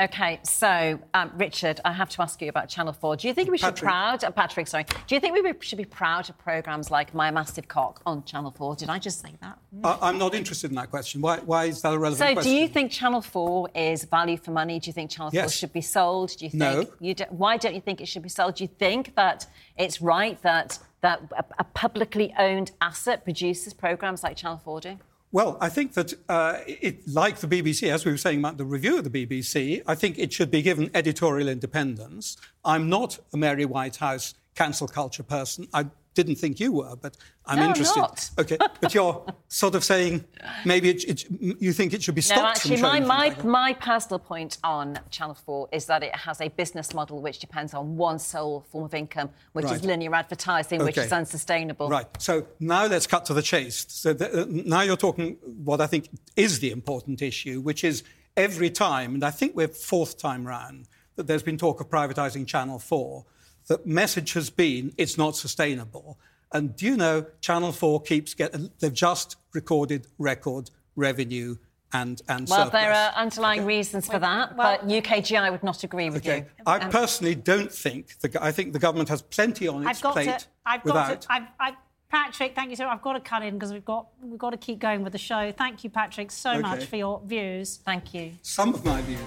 Okay, 0.00 0.40
so 0.42 0.98
um, 1.12 1.30
Richard, 1.36 1.78
I 1.84 1.92
have 1.92 2.08
to 2.10 2.22
ask 2.22 2.40
you 2.40 2.48
about 2.48 2.68
Channel 2.68 2.94
4. 2.94 3.16
Do 3.16 3.28
you 3.28 3.34
think 3.34 3.50
we 3.50 3.58
should 3.58 3.74
be 3.74 3.80
proud, 3.82 4.24
uh, 4.24 4.30
Patrick, 4.30 4.66
sorry, 4.66 4.84
do 5.06 5.14
you 5.14 5.20
think 5.20 5.34
we 5.34 5.52
should 5.60 5.76
be 5.78 5.84
proud 5.84 6.30
of 6.30 6.38
programmes 6.38 6.90
like 6.90 7.12
My 7.14 7.30
Massive 7.30 7.68
Cock 7.68 8.00
on 8.06 8.24
Channel 8.24 8.52
4? 8.56 8.76
Did 8.76 8.88
I 8.88 8.98
just 8.98 9.20
say 9.20 9.34
that? 9.42 9.58
I, 9.84 9.98
I'm 10.00 10.16
not 10.18 10.34
interested 10.34 10.70
in 10.70 10.76
that 10.76 10.88
question. 10.90 11.20
Why, 11.20 11.38
why 11.40 11.66
is 11.66 11.82
that 11.82 11.92
a 11.92 11.98
relevant 11.98 12.26
So, 12.26 12.32
question? 12.34 12.52
do 12.52 12.58
you 12.58 12.68
think 12.68 12.90
Channel 12.90 13.20
4 13.20 13.68
is 13.74 14.04
value 14.04 14.38
for 14.38 14.50
money? 14.50 14.80
Do 14.80 14.88
you 14.88 14.94
think 14.94 15.10
Channel 15.10 15.30
4 15.30 15.34
Yes. 15.36 15.52
should 15.54 15.72
be 15.74 15.82
sold? 15.82 16.30
Do 16.38 16.46
you 16.46 16.50
think 16.50 16.60
No. 16.60 16.86
you 17.00 17.14
do, 17.14 17.24
why 17.28 17.58
don't 17.58 17.74
you 17.74 17.80
think 17.82 18.00
it 18.00 18.06
should 18.08 18.22
be 18.22 18.28
sold? 18.30 18.54
Do 18.56 18.64
you 18.64 18.68
think 18.68 19.14
that 19.16 19.46
it's 19.76 20.00
right 20.00 20.40
that 20.42 20.78
that 21.02 21.20
a, 21.36 21.44
a 21.58 21.64
publicly 21.64 22.32
owned 22.38 22.70
asset 22.80 23.24
produces 23.24 23.74
programmes 23.74 24.22
like 24.22 24.36
Channel 24.36 24.60
4 24.64 24.80
do? 24.80 24.98
Well, 25.34 25.56
I 25.62 25.70
think 25.70 25.94
that, 25.94 26.12
uh, 26.28 26.58
it, 26.66 27.08
like 27.08 27.38
the 27.38 27.48
BBC, 27.48 27.90
as 27.90 28.04
we 28.04 28.12
were 28.12 28.18
saying 28.18 28.38
about 28.38 28.58
the 28.58 28.66
review 28.66 28.98
of 28.98 29.10
the 29.10 29.26
BBC, 29.26 29.82
I 29.86 29.94
think 29.94 30.18
it 30.18 30.30
should 30.30 30.50
be 30.50 30.60
given 30.60 30.90
editorial 30.94 31.48
independence. 31.48 32.36
I'm 32.66 32.90
not 32.90 33.18
a 33.32 33.38
Mary 33.38 33.64
Whitehouse 33.64 34.34
cancel 34.54 34.86
culture 34.86 35.22
person. 35.22 35.68
I 35.72 35.86
didn't 36.14 36.36
think 36.36 36.60
you 36.60 36.72
were, 36.72 36.96
but 36.96 37.16
I'm 37.46 37.56
No, 37.56 37.62
I'm 37.64 37.68
interested. 37.70 38.00
not. 38.00 38.30
Okay, 38.38 38.58
but 38.80 38.94
you're 38.94 39.24
sort 39.48 39.74
of 39.74 39.84
saying 39.84 40.24
maybe 40.64 40.90
it, 40.90 41.04
it, 41.04 41.24
you 41.60 41.72
think 41.72 41.92
it 41.92 42.02
should 42.02 42.14
be 42.14 42.20
stopped 42.20 42.40
No, 42.40 42.48
actually, 42.48 42.80
my, 42.82 43.00
my, 43.00 43.28
like 43.28 43.44
my 43.44 43.72
personal 43.74 44.18
point 44.18 44.58
on 44.64 44.98
Channel 45.10 45.34
4 45.34 45.68
is 45.72 45.86
that 45.86 46.02
it 46.02 46.14
has 46.14 46.40
a 46.40 46.48
business 46.48 46.94
model 46.94 47.20
which 47.20 47.38
depends 47.38 47.74
on 47.74 47.96
one 47.96 48.18
sole 48.18 48.64
form 48.70 48.84
of 48.84 48.94
income, 48.94 49.30
which 49.52 49.70
is 49.70 49.84
linear 49.84 50.14
advertising, 50.14 50.82
which 50.84 50.98
is 50.98 51.12
unsustainable. 51.12 51.88
Right. 51.88 52.06
So 52.18 52.46
now 52.60 52.86
let's 52.86 53.06
cut 53.06 53.24
to 53.26 53.34
the 53.34 53.42
chase. 53.42 53.86
So 53.88 54.14
th- 54.14 54.32
uh, 54.32 54.46
now 54.48 54.82
you're 54.82 54.96
talking 54.96 55.36
what 55.42 55.80
I 55.80 55.86
think 55.86 56.08
is 56.36 56.60
the 56.60 56.70
important 56.70 57.22
issue, 57.22 57.60
which 57.60 57.84
is 57.84 58.02
every 58.36 58.70
time, 58.70 59.14
and 59.14 59.24
I 59.24 59.30
think 59.30 59.54
we're 59.54 59.68
fourth 59.68 60.18
time 60.18 60.46
round, 60.46 60.88
that 61.16 61.26
there's 61.26 61.42
been 61.42 61.58
talk 61.58 61.80
of 61.80 61.88
privatising 61.88 62.46
Channel 62.46 62.78
4, 62.78 63.24
the 63.68 63.80
message 63.84 64.32
has 64.34 64.50
been 64.50 64.92
it's 64.96 65.16
not 65.18 65.36
sustainable. 65.36 66.18
And 66.52 66.76
do 66.76 66.84
you 66.86 66.96
know, 66.96 67.26
Channel 67.40 67.72
4 67.72 68.02
keeps 68.02 68.34
getting, 68.34 68.70
they've 68.80 68.92
just 68.92 69.36
recorded 69.54 70.06
record 70.18 70.70
revenue 70.96 71.56
and, 71.94 72.20
and 72.28 72.48
Well, 72.48 72.64
surplus. 72.66 72.72
there 72.82 72.92
are 72.92 73.12
underlying 73.12 73.64
reasons 73.64 74.06
for 74.06 74.18
that, 74.18 74.56
but 74.56 74.86
UKGI 74.86 75.50
would 75.50 75.62
not 75.62 75.82
agree 75.84 76.10
with 76.10 76.18
Okay. 76.26 76.38
you. 76.38 76.44
I 76.66 76.78
Um, 76.78 76.90
personally 76.90 77.34
don't 77.34 77.72
think, 77.72 78.18
the, 78.20 78.42
I 78.42 78.52
think 78.52 78.72
the 78.72 78.78
government 78.78 79.08
has 79.10 79.22
plenty 79.22 79.68
on 79.68 79.86
its 79.86 79.98
I've 79.98 80.02
got 80.02 80.12
plate 80.14 80.38
to. 80.38 80.44
I've 80.66 80.84
without. 80.84 81.08
got 81.08 81.20
to. 81.22 81.32
I've, 81.32 81.42
I, 81.60 81.76
Patrick, 82.10 82.54
thank 82.54 82.68
you 82.70 82.76
so. 82.76 82.84
much. 82.84 82.94
I've 82.96 83.02
got 83.02 83.14
to 83.14 83.20
cut 83.20 83.42
in 83.42 83.54
because 83.54 83.72
we've 83.72 83.84
got 83.86 84.08
we've 84.22 84.38
got 84.38 84.50
to 84.50 84.58
keep 84.58 84.78
going 84.78 85.02
with 85.02 85.12
the 85.12 85.18
show. 85.18 85.50
Thank 85.52 85.82
you, 85.84 85.88
Patrick, 85.88 86.30
so 86.30 86.50
Okay. 86.50 86.60
much 86.60 86.84
for 86.84 86.96
your 86.96 87.22
views. 87.24 87.78
Thank 87.86 88.12
you. 88.12 88.32
Some 88.42 88.74
of 88.74 88.84
my 88.84 89.00
views. 89.00 89.18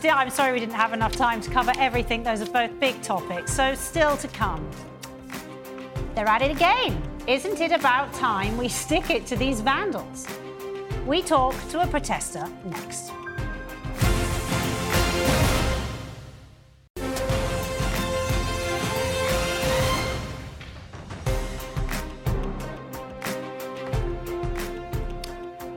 Still, 0.00 0.14
I'm 0.16 0.30
sorry 0.30 0.54
we 0.54 0.60
didn't 0.60 0.76
have 0.76 0.94
enough 0.94 1.12
time 1.12 1.42
to 1.42 1.50
cover 1.50 1.72
everything. 1.78 2.22
Those 2.22 2.40
are 2.40 2.50
both 2.50 2.80
big 2.80 3.02
topics. 3.02 3.52
So, 3.52 3.74
still 3.74 4.16
to 4.16 4.28
come. 4.28 4.66
They're 6.14 6.26
at 6.26 6.40
it 6.40 6.50
again. 6.50 7.02
Isn't 7.26 7.60
it 7.60 7.70
about 7.70 8.10
time 8.14 8.56
we 8.56 8.66
stick 8.66 9.10
it 9.10 9.26
to 9.26 9.36
these 9.36 9.60
vandals? 9.60 10.26
We 11.06 11.20
talk 11.20 11.54
to 11.68 11.82
a 11.82 11.86
protester 11.86 12.48
next. 12.64 13.12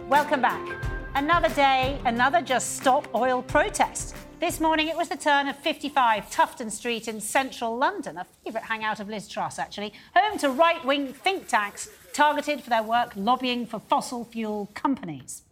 Welcome 0.08 0.40
back. 0.40 0.93
Another 1.16 1.50
day, 1.50 2.00
another 2.06 2.42
Just 2.42 2.78
Stop 2.78 3.08
Oil 3.14 3.44
protest. 3.44 4.16
This 4.40 4.60
morning 4.60 4.88
it 4.88 4.98
was 4.98 5.10
the 5.10 5.16
turn 5.16 5.48
of 5.48 5.56
55 5.58 6.28
Tufton 6.32 6.72
Street 6.72 7.08
in 7.08 7.22
central 7.22 7.78
London, 7.78 8.18
a 8.18 8.26
favourite 8.44 8.66
hangout 8.66 9.00
of 9.00 9.08
Liz 9.10 9.28
Truss, 9.28 9.60
actually, 9.60 9.94
home 10.16 10.40
to 10.40 10.50
right 10.50 10.84
wing 10.84 11.14
think 11.14 11.48
tanks 11.48 11.88
targeted 12.14 12.64
for 12.64 12.72
their 12.72 12.82
work 12.82 13.12
lobbying 13.16 13.68
for 13.68 13.80
fossil 13.80 14.26
fuel 14.26 14.72
companies. 14.74 15.44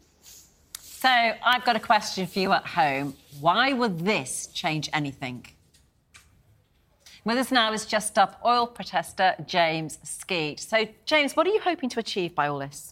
So, 0.80 1.10
I've 1.10 1.64
got 1.64 1.76
a 1.76 1.80
question 1.80 2.26
for 2.26 2.40
you 2.40 2.52
at 2.54 2.66
home. 2.66 3.14
Why 3.40 3.72
would 3.72 4.00
this 4.00 4.48
change 4.48 4.90
anything? 4.92 5.46
With 7.24 7.38
us 7.38 7.52
now 7.52 7.72
is 7.72 7.86
Just 7.86 8.08
Stop 8.08 8.42
oil 8.44 8.66
protester 8.66 9.36
James 9.46 10.00
Skeet. 10.02 10.60
So, 10.60 10.88
James, 11.06 11.36
what 11.36 11.46
are 11.46 11.52
you 11.52 11.62
hoping 11.62 11.90
to 11.90 12.00
achieve 12.00 12.34
by 12.34 12.48
all 12.48 12.58
this? 12.58 12.91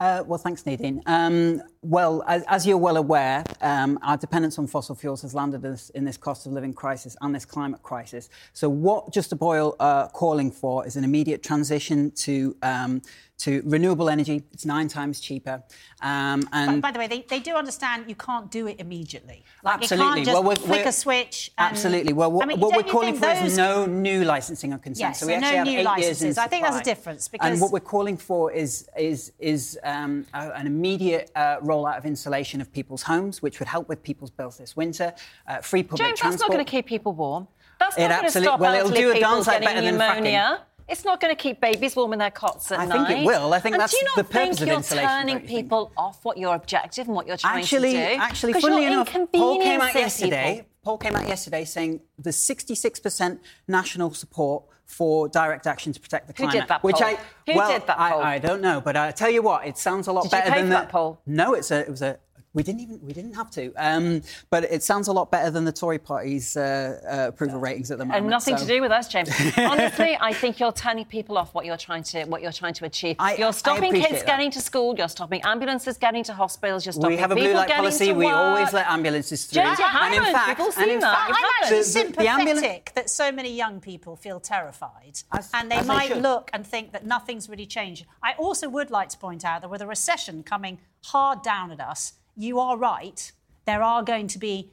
Uh, 0.00 0.24
well, 0.26 0.38
thanks, 0.38 0.64
Nadine. 0.64 1.02
Um, 1.04 1.62
well, 1.82 2.24
as, 2.26 2.42
as 2.48 2.66
you're 2.66 2.78
well 2.78 2.96
aware, 2.96 3.44
um, 3.60 3.98
our 4.02 4.16
dependence 4.16 4.58
on 4.58 4.66
fossil 4.66 4.94
fuels 4.94 5.20
has 5.20 5.34
landed 5.34 5.62
us 5.66 5.90
in 5.90 6.06
this 6.06 6.16
cost 6.16 6.46
of 6.46 6.52
living 6.52 6.72
crisis 6.72 7.18
and 7.20 7.34
this 7.34 7.44
climate 7.44 7.82
crisis. 7.82 8.30
So, 8.54 8.70
what 8.70 9.12
Just 9.12 9.28
Stop 9.28 9.42
Oil 9.42 9.76
are 9.78 10.08
calling 10.08 10.50
for 10.50 10.86
is 10.86 10.96
an 10.96 11.04
immediate 11.04 11.42
transition 11.42 12.12
to 12.12 12.56
um, 12.62 13.02
to 13.40 13.62
renewable 13.64 14.10
energy. 14.10 14.42
It's 14.52 14.66
nine 14.66 14.88
times 14.88 15.18
cheaper. 15.20 15.62
Um, 16.02 16.40
But 16.42 16.48
and 16.52 16.82
by 16.82 16.90
the 16.92 16.98
way, 16.98 17.06
they, 17.06 17.22
they 17.22 17.40
do 17.40 17.54
understand 17.54 18.04
you 18.08 18.14
can't 18.14 18.50
do 18.50 18.66
it 18.66 18.78
immediately. 18.80 19.44
Like, 19.62 19.74
Absolutely. 19.82 20.06
You 20.06 20.12
can't 20.14 20.24
just 20.26 20.34
Well, 20.34 20.42
we're- 20.44 20.56
flick 20.56 20.70
we're- 20.70 20.88
a 20.88 20.92
switch. 20.92 21.50
And, 21.56 21.70
Absolutely. 21.70 22.12
Well, 22.12 22.30
what, 22.32 22.44
I 22.44 22.46
mean, 22.48 22.60
what 22.60 22.76
we're 22.76 22.82
calling 22.82 23.16
think 23.18 23.38
for 23.38 23.44
is 23.46 23.56
no 23.56 23.86
new 23.86 24.24
licensing 24.24 24.72
of 24.72 24.82
consent. 24.82 25.08
Yes, 25.10 25.20
so 25.20 25.26
we 25.26 25.32
so 25.32 25.36
actually 25.38 25.50
no 25.52 25.56
have 25.56 25.66
new 25.66 25.72
eight 25.72 25.76
years 25.78 25.86
in 26.22 26.28
licenses. 26.28 26.38
I 26.38 26.46
think 26.48 26.64
that's 26.64 26.76
a 26.80 26.82
difference, 26.82 27.28
because- 27.28 27.50
And 27.50 27.60
what 27.60 27.72
we're 27.72 27.80
calling 27.80 28.16
for 28.16 28.52
is 28.52 28.88
is 28.98 29.32
is 29.38 29.78
um, 29.84 30.26
a- 30.34 30.52
an 30.60 30.66
immediate 30.66 31.30
uh, 31.34 31.58
rollout 31.60 31.96
of 31.98 32.04
insulation 32.04 32.60
of 32.60 32.70
people's 32.72 33.02
homes, 33.02 33.40
which 33.42 33.58
would 33.58 33.68
help 33.68 33.88
with 33.88 34.02
people's 34.02 34.30
bills 34.30 34.58
this 34.58 34.76
winter. 34.76 35.14
Uh, 35.48 35.58
free 35.58 35.82
public 35.82 36.06
James, 36.08 36.20
that's 36.20 36.40
not 36.40 36.48
going 36.50 36.64
to 36.64 36.70
keep 36.70 36.86
people 36.86 37.12
warm. 37.12 37.48
That's 37.78 37.96
It 37.96 38.08
not 38.08 38.20
going 38.20 38.32
to 38.32 38.40
stop 38.42 38.60
well, 38.60 38.74
it'll 38.74 38.88
elderly 38.88 39.00
do 39.00 39.10
a 39.10 39.14
people 39.14 39.30
darn 39.30 39.42
sight 39.44 39.62
getting 39.62 39.96
better 39.96 39.96
than 39.96 40.24
fracking. 40.24 40.58
It's 40.90 41.04
not 41.04 41.20
going 41.20 41.34
to 41.34 41.40
keep 41.40 41.60
babies 41.60 41.94
warm 41.94 42.12
in 42.12 42.18
their 42.18 42.30
cots 42.30 42.72
at 42.72 42.80
I 42.80 42.84
night. 42.84 43.06
think 43.06 43.20
it 43.20 43.26
will. 43.26 43.54
I 43.54 43.60
think 43.60 43.74
and 43.74 43.80
that's 43.80 43.92
do 43.92 43.98
you 43.98 44.04
not 44.04 44.16
the 44.16 44.24
purpose 44.24 44.58
think 44.58 44.60
of 44.60 44.66
you're 44.66 44.76
insulation, 44.76 45.08
turning 45.08 45.34
don't 45.36 45.42
you 45.42 45.48
think? 45.48 45.58
people 45.64 45.92
off 45.96 46.24
what 46.24 46.36
your 46.36 46.54
objective 46.54 47.06
and 47.06 47.14
what 47.14 47.26
you're 47.26 47.36
trying 47.36 47.60
actually, 47.62 47.92
to 47.92 48.14
do? 48.14 48.20
Actually, 48.20 48.52
funnily 48.54 48.82
you're 48.82 48.92
enough, 48.92 49.16
Paul 49.32 49.60
came 49.60 49.80
out 49.80 49.94
yesterday. 49.94 50.54
people. 50.56 50.70
Paul 50.82 50.98
came 50.98 51.14
out 51.14 51.28
yesterday 51.28 51.64
saying 51.64 52.00
the 52.18 52.30
66% 52.30 53.38
national 53.68 54.14
support 54.14 54.64
for 54.86 55.28
direct 55.28 55.66
action 55.68 55.92
to 55.92 56.00
protect 56.00 56.26
the 56.26 56.32
Who 56.32 56.44
did 56.50 56.50
climate. 56.50 56.68
that 56.68 56.82
which 56.82 56.96
poll? 56.96 57.06
I 57.06 57.18
Who 57.46 57.56
well, 57.56 57.70
did 57.70 57.86
that 57.86 57.96
poll? 57.96 58.20
I, 58.22 58.34
I 58.34 58.38
don't 58.38 58.60
know, 58.60 58.80
but 58.80 58.96
I 58.96 59.12
tell 59.12 59.30
you 59.30 59.42
what, 59.42 59.66
it 59.66 59.78
sounds 59.78 60.08
a 60.08 60.12
lot 60.12 60.22
Did 60.24 60.32
better 60.32 60.50
than 60.50 60.70
that 60.70 60.88
poll? 60.88 61.20
No, 61.26 61.54
it's 61.54 61.70
a, 61.70 61.80
it 61.80 61.88
was 61.90 62.02
a. 62.02 62.18
We 62.52 62.64
didn't 62.64 62.80
even 62.80 62.98
we 63.06 63.12
didn't 63.12 63.34
have 63.34 63.48
to, 63.52 63.72
um, 63.76 64.22
but 64.50 64.64
it 64.64 64.82
sounds 64.82 65.06
a 65.06 65.12
lot 65.12 65.30
better 65.30 65.52
than 65.52 65.64
the 65.64 65.70
Tory 65.70 66.00
Party's 66.00 66.56
uh, 66.56 67.00
uh, 67.08 67.28
approval 67.28 67.60
ratings 67.60 67.92
at 67.92 67.98
the 67.98 68.04
moment. 68.04 68.22
And 68.22 68.28
nothing 68.30 68.56
so- 68.56 68.64
to 68.64 68.68
do 68.68 68.80
with 68.80 68.90
us, 68.90 69.06
James. 69.06 69.28
Honestly, 69.56 70.18
I 70.20 70.32
think 70.32 70.58
you're 70.58 70.72
turning 70.72 71.04
people 71.04 71.38
off 71.38 71.54
what 71.54 71.64
you're 71.64 71.76
trying 71.76 72.02
to 72.04 72.24
what 72.24 72.42
you're 72.42 72.50
trying 72.50 72.74
to 72.74 72.86
achieve. 72.86 73.14
I- 73.20 73.34
I 73.34 73.36
you're 73.36 73.52
stopping 73.52 73.84
appreciate 73.90 74.08
kids 74.08 74.20
that. 74.22 74.26
getting 74.26 74.50
to 74.50 74.60
school. 74.60 74.96
You're 74.98 75.08
stopping 75.08 75.42
ambulances 75.42 75.96
getting 75.96 76.24
to 76.24 76.32
hospitals. 76.32 76.84
You're 76.84 76.92
stopping 76.94 77.10
We 77.10 77.18
have 77.18 77.30
a 77.30 77.36
people 77.36 77.50
blue 77.52 77.56
light 77.56 77.68
getting 77.68 77.84
policy. 77.84 78.06
to 78.06 78.12
We 78.14 78.24
work. 78.26 78.34
always 78.34 78.72
let 78.72 78.86
ambulances 78.88 79.44
through. 79.44 79.62
James, 79.62 79.78
you 79.78 79.84
and 79.84 80.14
in 80.16 80.22
fact, 80.32 80.58
We've 80.58 80.76
and 80.78 80.90
in 80.90 80.98
that. 81.00 81.16
fact, 81.18 81.30
I'm 81.38 81.44
actually 81.62 81.76
the- 81.76 81.76
the- 81.76 81.84
sympathetic 81.84 82.18
the 82.18 82.28
ambulance- 82.50 82.90
that 82.96 83.10
so 83.10 83.30
many 83.30 83.52
young 83.54 83.80
people 83.80 84.16
feel 84.16 84.40
terrified. 84.40 85.20
and 85.54 85.70
they 85.70 85.76
as 85.76 85.82
they 85.86 85.86
might 85.86 86.16
look 86.16 86.50
and 86.52 86.66
think 86.66 86.90
that 86.94 87.06
nothing's 87.06 87.48
really 87.48 87.66
changed. 87.66 88.06
I 88.24 88.32
also 88.38 88.68
would 88.68 88.90
like 88.90 89.08
to 89.10 89.18
point 89.18 89.44
out 89.44 89.60
that 89.60 89.70
with 89.70 89.82
a 89.82 89.86
recession 89.86 90.42
coming 90.42 90.80
hard 91.04 91.42
down 91.42 91.70
at 91.70 91.80
us, 91.80 92.14
you 92.36 92.58
are 92.58 92.76
right. 92.76 93.32
There 93.66 93.82
are 93.82 94.02
going 94.02 94.26
to 94.28 94.38
be 94.38 94.70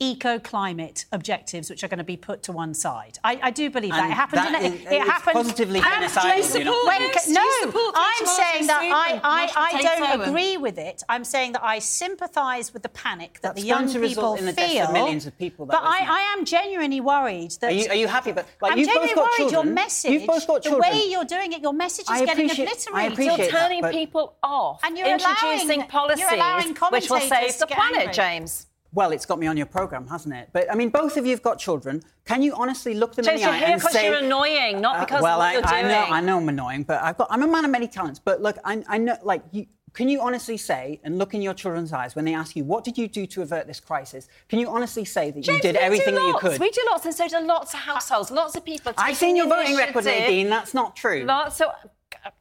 eco-climate 0.00 1.04
objectives 1.12 1.70
which 1.70 1.82
are 1.82 1.88
going 1.88 1.98
to 1.98 2.04
be 2.04 2.16
put 2.16 2.42
to 2.44 2.52
one 2.52 2.72
side. 2.74 3.18
I, 3.24 3.38
I 3.42 3.50
do 3.50 3.68
believe 3.70 3.90
that. 3.90 4.10
It 4.10 4.14
happened 4.14 4.42
that 4.42 4.62
in 4.62 4.72
is- 4.74 4.80
it 4.82 4.92
it's 4.92 5.10
happened 5.10 5.34
positively 5.34 5.78
and 5.80 5.86
genocidal, 5.86 6.22
do 6.22 6.28
you 6.28 6.34
you 6.34 6.64
know. 6.64 6.72
support- 6.72 6.86
When- 6.86 7.02
when- 7.02 7.12
Do 7.12 7.28
you 7.30 7.34
no, 7.34 7.50
support 7.66 7.94
I'm 7.96 8.24
Charles 8.24 8.36
saying 8.36 8.66
that 8.68 8.80
I, 8.82 9.20
I, 9.24 9.52
I 9.74 9.82
don't 9.82 10.02
and- 10.20 10.22
agree 10.22 10.56
with 10.56 10.78
it. 10.78 11.02
I'm 11.08 11.24
saying 11.24 11.52
that 11.52 11.64
I 11.64 11.78
sympathise 11.80 12.72
with 12.72 12.82
the 12.82 12.88
panic 12.90 13.34
that 13.42 13.54
That's 13.54 13.62
the 13.62 13.68
going 13.68 13.82
young 13.84 13.92
to 13.92 14.00
people 14.00 14.08
result 14.08 14.38
in 14.40 14.46
the 14.46 14.52
deaths 14.52 14.72
feel. 14.72 14.86
of 14.86 14.92
millions 14.92 15.26
of 15.26 15.36
people 15.38 15.66
that 15.66 15.72
but 15.72 15.82
I. 15.84 15.98
I 16.08 16.20
am 16.38 16.44
genuinely 16.44 17.00
worried 17.00 17.50
that 17.60 17.70
Are 17.72 17.74
you, 17.74 17.88
are 17.88 17.94
you 17.94 18.06
happy? 18.08 18.32
But 18.32 18.46
like, 18.62 18.72
I'm 18.72 18.78
you've 18.78 18.86
both 18.88 18.94
genuinely 18.94 19.14
got 19.14 19.22
worried 19.38 19.50
children. 19.50 19.66
your 19.66 19.74
message, 19.74 20.10
You've 20.12 20.26
both 20.26 20.46
got 20.46 20.62
the 20.62 20.78
way 20.78 21.02
you're 21.08 21.24
doing 21.24 21.52
it, 21.52 21.60
your 21.60 21.72
message 21.72 22.04
is 22.04 22.10
I 22.10 22.24
getting 22.24 22.50
obliterated. 22.50 23.18
You're 23.18 23.48
turning 23.50 23.80
but- 23.82 23.92
people 23.92 24.36
off, 24.42 24.80
And 24.84 24.96
you're 24.96 25.08
introducing 25.08 25.70
allowing- 25.82 25.88
policies 25.88 26.20
you're 26.20 26.34
allowing 26.34 26.74
which 26.90 27.10
will 27.10 27.20
save 27.20 27.58
the 27.58 27.66
planet. 27.66 28.12
James. 28.12 28.66
Well, 28.92 29.12
it's 29.12 29.26
got 29.26 29.38
me 29.38 29.46
on 29.46 29.56
your 29.56 29.66
programme, 29.66 30.06
hasn't 30.06 30.34
it? 30.34 30.48
But 30.52 30.70
I 30.72 30.74
mean, 30.74 30.88
both 30.88 31.16
of 31.16 31.26
you 31.26 31.32
have 31.32 31.42
got 31.42 31.58
children. 31.58 32.02
Can 32.24 32.42
you 32.42 32.54
honestly 32.54 32.94
look 32.94 33.14
them 33.14 33.26
in 33.28 33.36
the 33.36 33.44
eye 33.44 33.58
here 33.58 33.68
and 33.68 33.80
because 33.80 33.92
say, 33.92 34.06
you're 34.06 34.18
annoying, 34.18 34.80
not 34.80 34.96
Uh, 34.96 35.00
because 35.04 35.22
well, 35.22 35.40
of 35.40 35.54
what 35.54 35.66
I, 35.66 35.80
you're 35.80 35.88
I 35.88 35.92
know, 35.92 36.14
I 36.14 36.20
know 36.20 36.38
I'm 36.38 36.48
annoying, 36.48 36.84
but 36.84 37.02
I've 37.02 37.18
got, 37.18 37.28
I'm 37.30 37.42
a 37.42 37.46
man 37.46 37.64
of 37.64 37.70
many 37.70 37.86
talents. 37.86 38.18
But 38.18 38.40
look, 38.40 38.56
I, 38.64 38.82
I 38.88 38.98
know, 38.98 39.16
like, 39.22 39.42
you, 39.52 39.66
can 39.92 40.08
you 40.08 40.20
honestly 40.20 40.56
say 40.56 41.00
and 41.04 41.18
look 41.18 41.34
in 41.34 41.42
your 41.42 41.54
children's 41.54 41.92
eyes 41.92 42.14
when 42.14 42.24
they 42.24 42.34
ask 42.34 42.56
you, 42.56 42.64
what 42.64 42.84
did 42.84 42.96
you 42.96 43.08
do 43.08 43.26
to 43.26 43.42
avert 43.42 43.66
this 43.66 43.80
crisis? 43.80 44.28
Can 44.48 44.58
you 44.58 44.68
honestly 44.68 45.04
say 45.04 45.30
that 45.30 45.40
James, 45.42 45.56
you 45.56 45.62
did 45.62 45.76
everything 45.76 46.14
that 46.14 46.26
you 46.26 46.38
could? 46.38 46.58
We 46.60 46.70
do 46.70 46.82
lots, 46.90 47.04
and 47.04 47.14
so 47.14 47.28
do 47.28 47.40
lots 47.40 47.74
of 47.74 47.80
households, 47.80 48.30
lots 48.30 48.54
of 48.54 48.64
people. 48.64 48.92
I've 48.96 49.16
seen 49.16 49.36
your 49.36 49.48
voting 49.48 49.76
record. 49.76 50.04
Nadine. 50.04 50.48
That's 50.48 50.72
not 50.72 50.96
true. 50.96 51.24
Lots. 51.24 51.60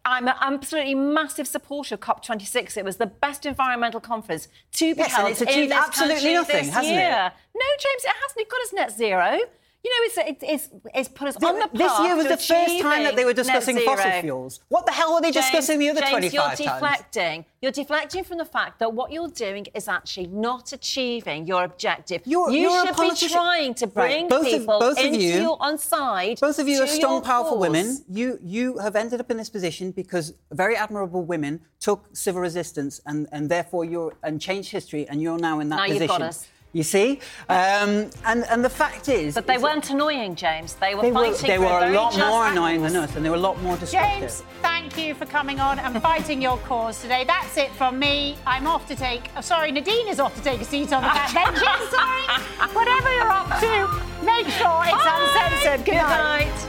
I'm 0.06 0.28
an 0.28 0.36
absolutely 0.40 0.96
massive 0.96 1.48
supporter 1.48 1.96
of 1.96 2.02
COP26. 2.02 2.78
It 2.78 2.86
was 2.86 2.98
the 2.98 3.06
best 3.08 3.46
environmental 3.46 4.00
conference 4.00 4.48
to 4.74 4.96
be 4.96 5.00
Yes, 5.02 5.08
and 5.10 5.28
held 5.28 5.30
it's 5.32 5.42
in 5.42 5.70
this 5.70 5.78
absolutely 5.78 6.34
nothing, 6.34 6.66
this 6.66 6.74
hasn't 6.74 6.96
it? 6.96 7.00
year. 7.00 7.32
No, 7.56 7.66
James, 7.80 8.04
it 8.04 8.14
hasn't. 8.22 8.40
It 8.42 8.50
got 8.50 8.62
us 8.62 8.74
net 8.74 8.92
zero. 8.92 9.40
You 9.88 9.94
know, 9.94 10.06
it's, 10.06 10.44
it's, 10.44 10.44
it's, 10.66 10.70
it's 10.94 11.08
put 11.08 11.30
us 11.30 11.38
on 11.42 11.60
the 11.60 11.68
path 11.68 11.72
this 11.74 12.00
year 12.02 12.16
was 12.18 12.26
the 12.28 12.36
first 12.36 12.80
time 12.82 13.04
that 13.04 13.16
they 13.16 13.24
were 13.24 13.32
discussing 13.34 13.78
fossil 13.80 14.12
fuels. 14.22 14.60
What 14.68 14.86
the 14.86 14.92
hell 14.92 15.14
were 15.14 15.22
they 15.22 15.32
James, 15.32 15.46
discussing 15.46 15.80
the 15.80 15.90
other 15.92 16.02
James, 16.02 16.12
25 16.12 16.34
you're 16.34 16.44
times? 16.44 16.58
deflecting. 16.60 17.46
You're 17.62 17.72
deflecting 17.72 18.24
from 18.26 18.38
the 18.38 18.46
fact 18.46 18.80
that 18.80 18.92
what 18.94 19.12
you're 19.14 19.30
doing 19.30 19.66
is 19.74 19.88
actually 19.88 20.28
not 20.28 20.74
achieving 20.74 21.48
your 21.48 21.64
objective. 21.64 22.22
You're- 22.26 22.54
you 22.54 22.64
you're 22.70 22.86
should 22.88 22.98
be 23.22 23.28
trying 23.30 23.74
to 23.76 23.86
Right, 23.86 23.94
bring 23.94 24.28
both 24.28 24.46
of- 24.46 24.52
people 24.60 24.80
both 24.80 25.00
of 25.00 25.06
into 25.06 25.20
you- 25.22 25.42
your 25.42 25.58
on 25.62 25.78
side. 25.78 26.38
Both 26.42 26.60
of 26.60 26.68
you 26.68 26.82
are 26.84 26.88
strong, 26.88 27.22
powerful 27.22 27.54
cause. 27.54 27.62
women. 27.62 28.04
You 28.10 28.40
you 28.44 28.80
have 28.80 28.98
ended 28.98 29.22
up 29.22 29.32
in 29.32 29.38
this 29.38 29.50
position 29.50 29.92
because 29.92 30.34
very 30.52 30.76
admirable 30.76 31.22
women 31.24 31.62
took 31.80 32.10
civil 32.14 32.42
resistance 32.42 33.00
and, 33.06 33.28
and 33.32 33.50
therefore 33.50 33.86
you're 33.86 34.14
and 34.22 34.42
changed 34.42 34.70
history 34.72 35.08
and 35.08 35.22
you're 35.22 35.40
now 35.40 35.62
in 35.62 35.70
that 35.70 35.78
Now 35.78 35.86
you've 35.86 35.94
position. 36.00 36.20
got 36.20 36.30
us. 36.30 36.48
You 36.74 36.84
see, 36.84 37.22
um, 37.50 38.12
and 38.26 38.44
and 38.50 38.64
the 38.64 38.70
fact 38.70 39.08
is, 39.10 39.34
But 39.36 39.48
they 39.48 39.56
is 39.56 39.64
weren't 39.64 39.90
annoying, 39.90 40.36
James. 40.36 40.76
They 40.76 40.94
were 40.96 41.02
They 41.02 41.12
were, 41.12 41.26
fighting 41.32 41.48
they 41.48 41.56
for 41.56 41.62
were 41.64 41.78
a 41.78 41.80
very 41.80 41.96
lot 41.96 42.14
more 42.18 42.22
cause. 42.44 42.52
annoying 42.52 42.82
than 42.84 42.96
us, 42.98 43.16
and 43.16 43.26
they 43.26 43.30
were 43.30 43.36
a 43.38 43.40
lot 43.40 43.60
more 43.64 43.78
destructive. 43.78 44.20
James, 44.20 44.44
thank 44.62 44.98
you 44.98 45.16
for 45.16 45.26
coming 45.26 45.60
on 45.60 45.80
and 45.80 46.00
fighting 46.04 46.42
your 46.42 46.58
cause 46.60 47.02
today. 47.02 47.24
That's 47.26 47.58
it 47.58 47.72
from 47.72 47.98
me. 47.98 48.38
I'm 48.46 48.68
off 48.68 48.86
to 48.90 48.96
take. 48.96 49.30
Oh, 49.38 49.42
sorry, 49.42 49.72
Nadine 49.72 50.08
is 50.08 50.20
off 50.20 50.36
to 50.36 50.42
take 50.44 50.62
a 50.62 50.66
seat 50.66 50.92
on 50.94 51.02
the 51.02 51.10
backbench. 51.10 51.58
sorry. 51.90 52.74
Whatever 52.76 53.16
you're 53.16 53.32
up 53.32 53.48
to, 53.62 54.26
make 54.26 54.48
sure 54.48 54.84
it's 54.86 55.04
Bye. 55.04 55.30
uncensored. 55.50 55.86
Good, 55.86 55.94
Good 55.94 56.02
night. 56.04 56.46
night. 56.48 56.68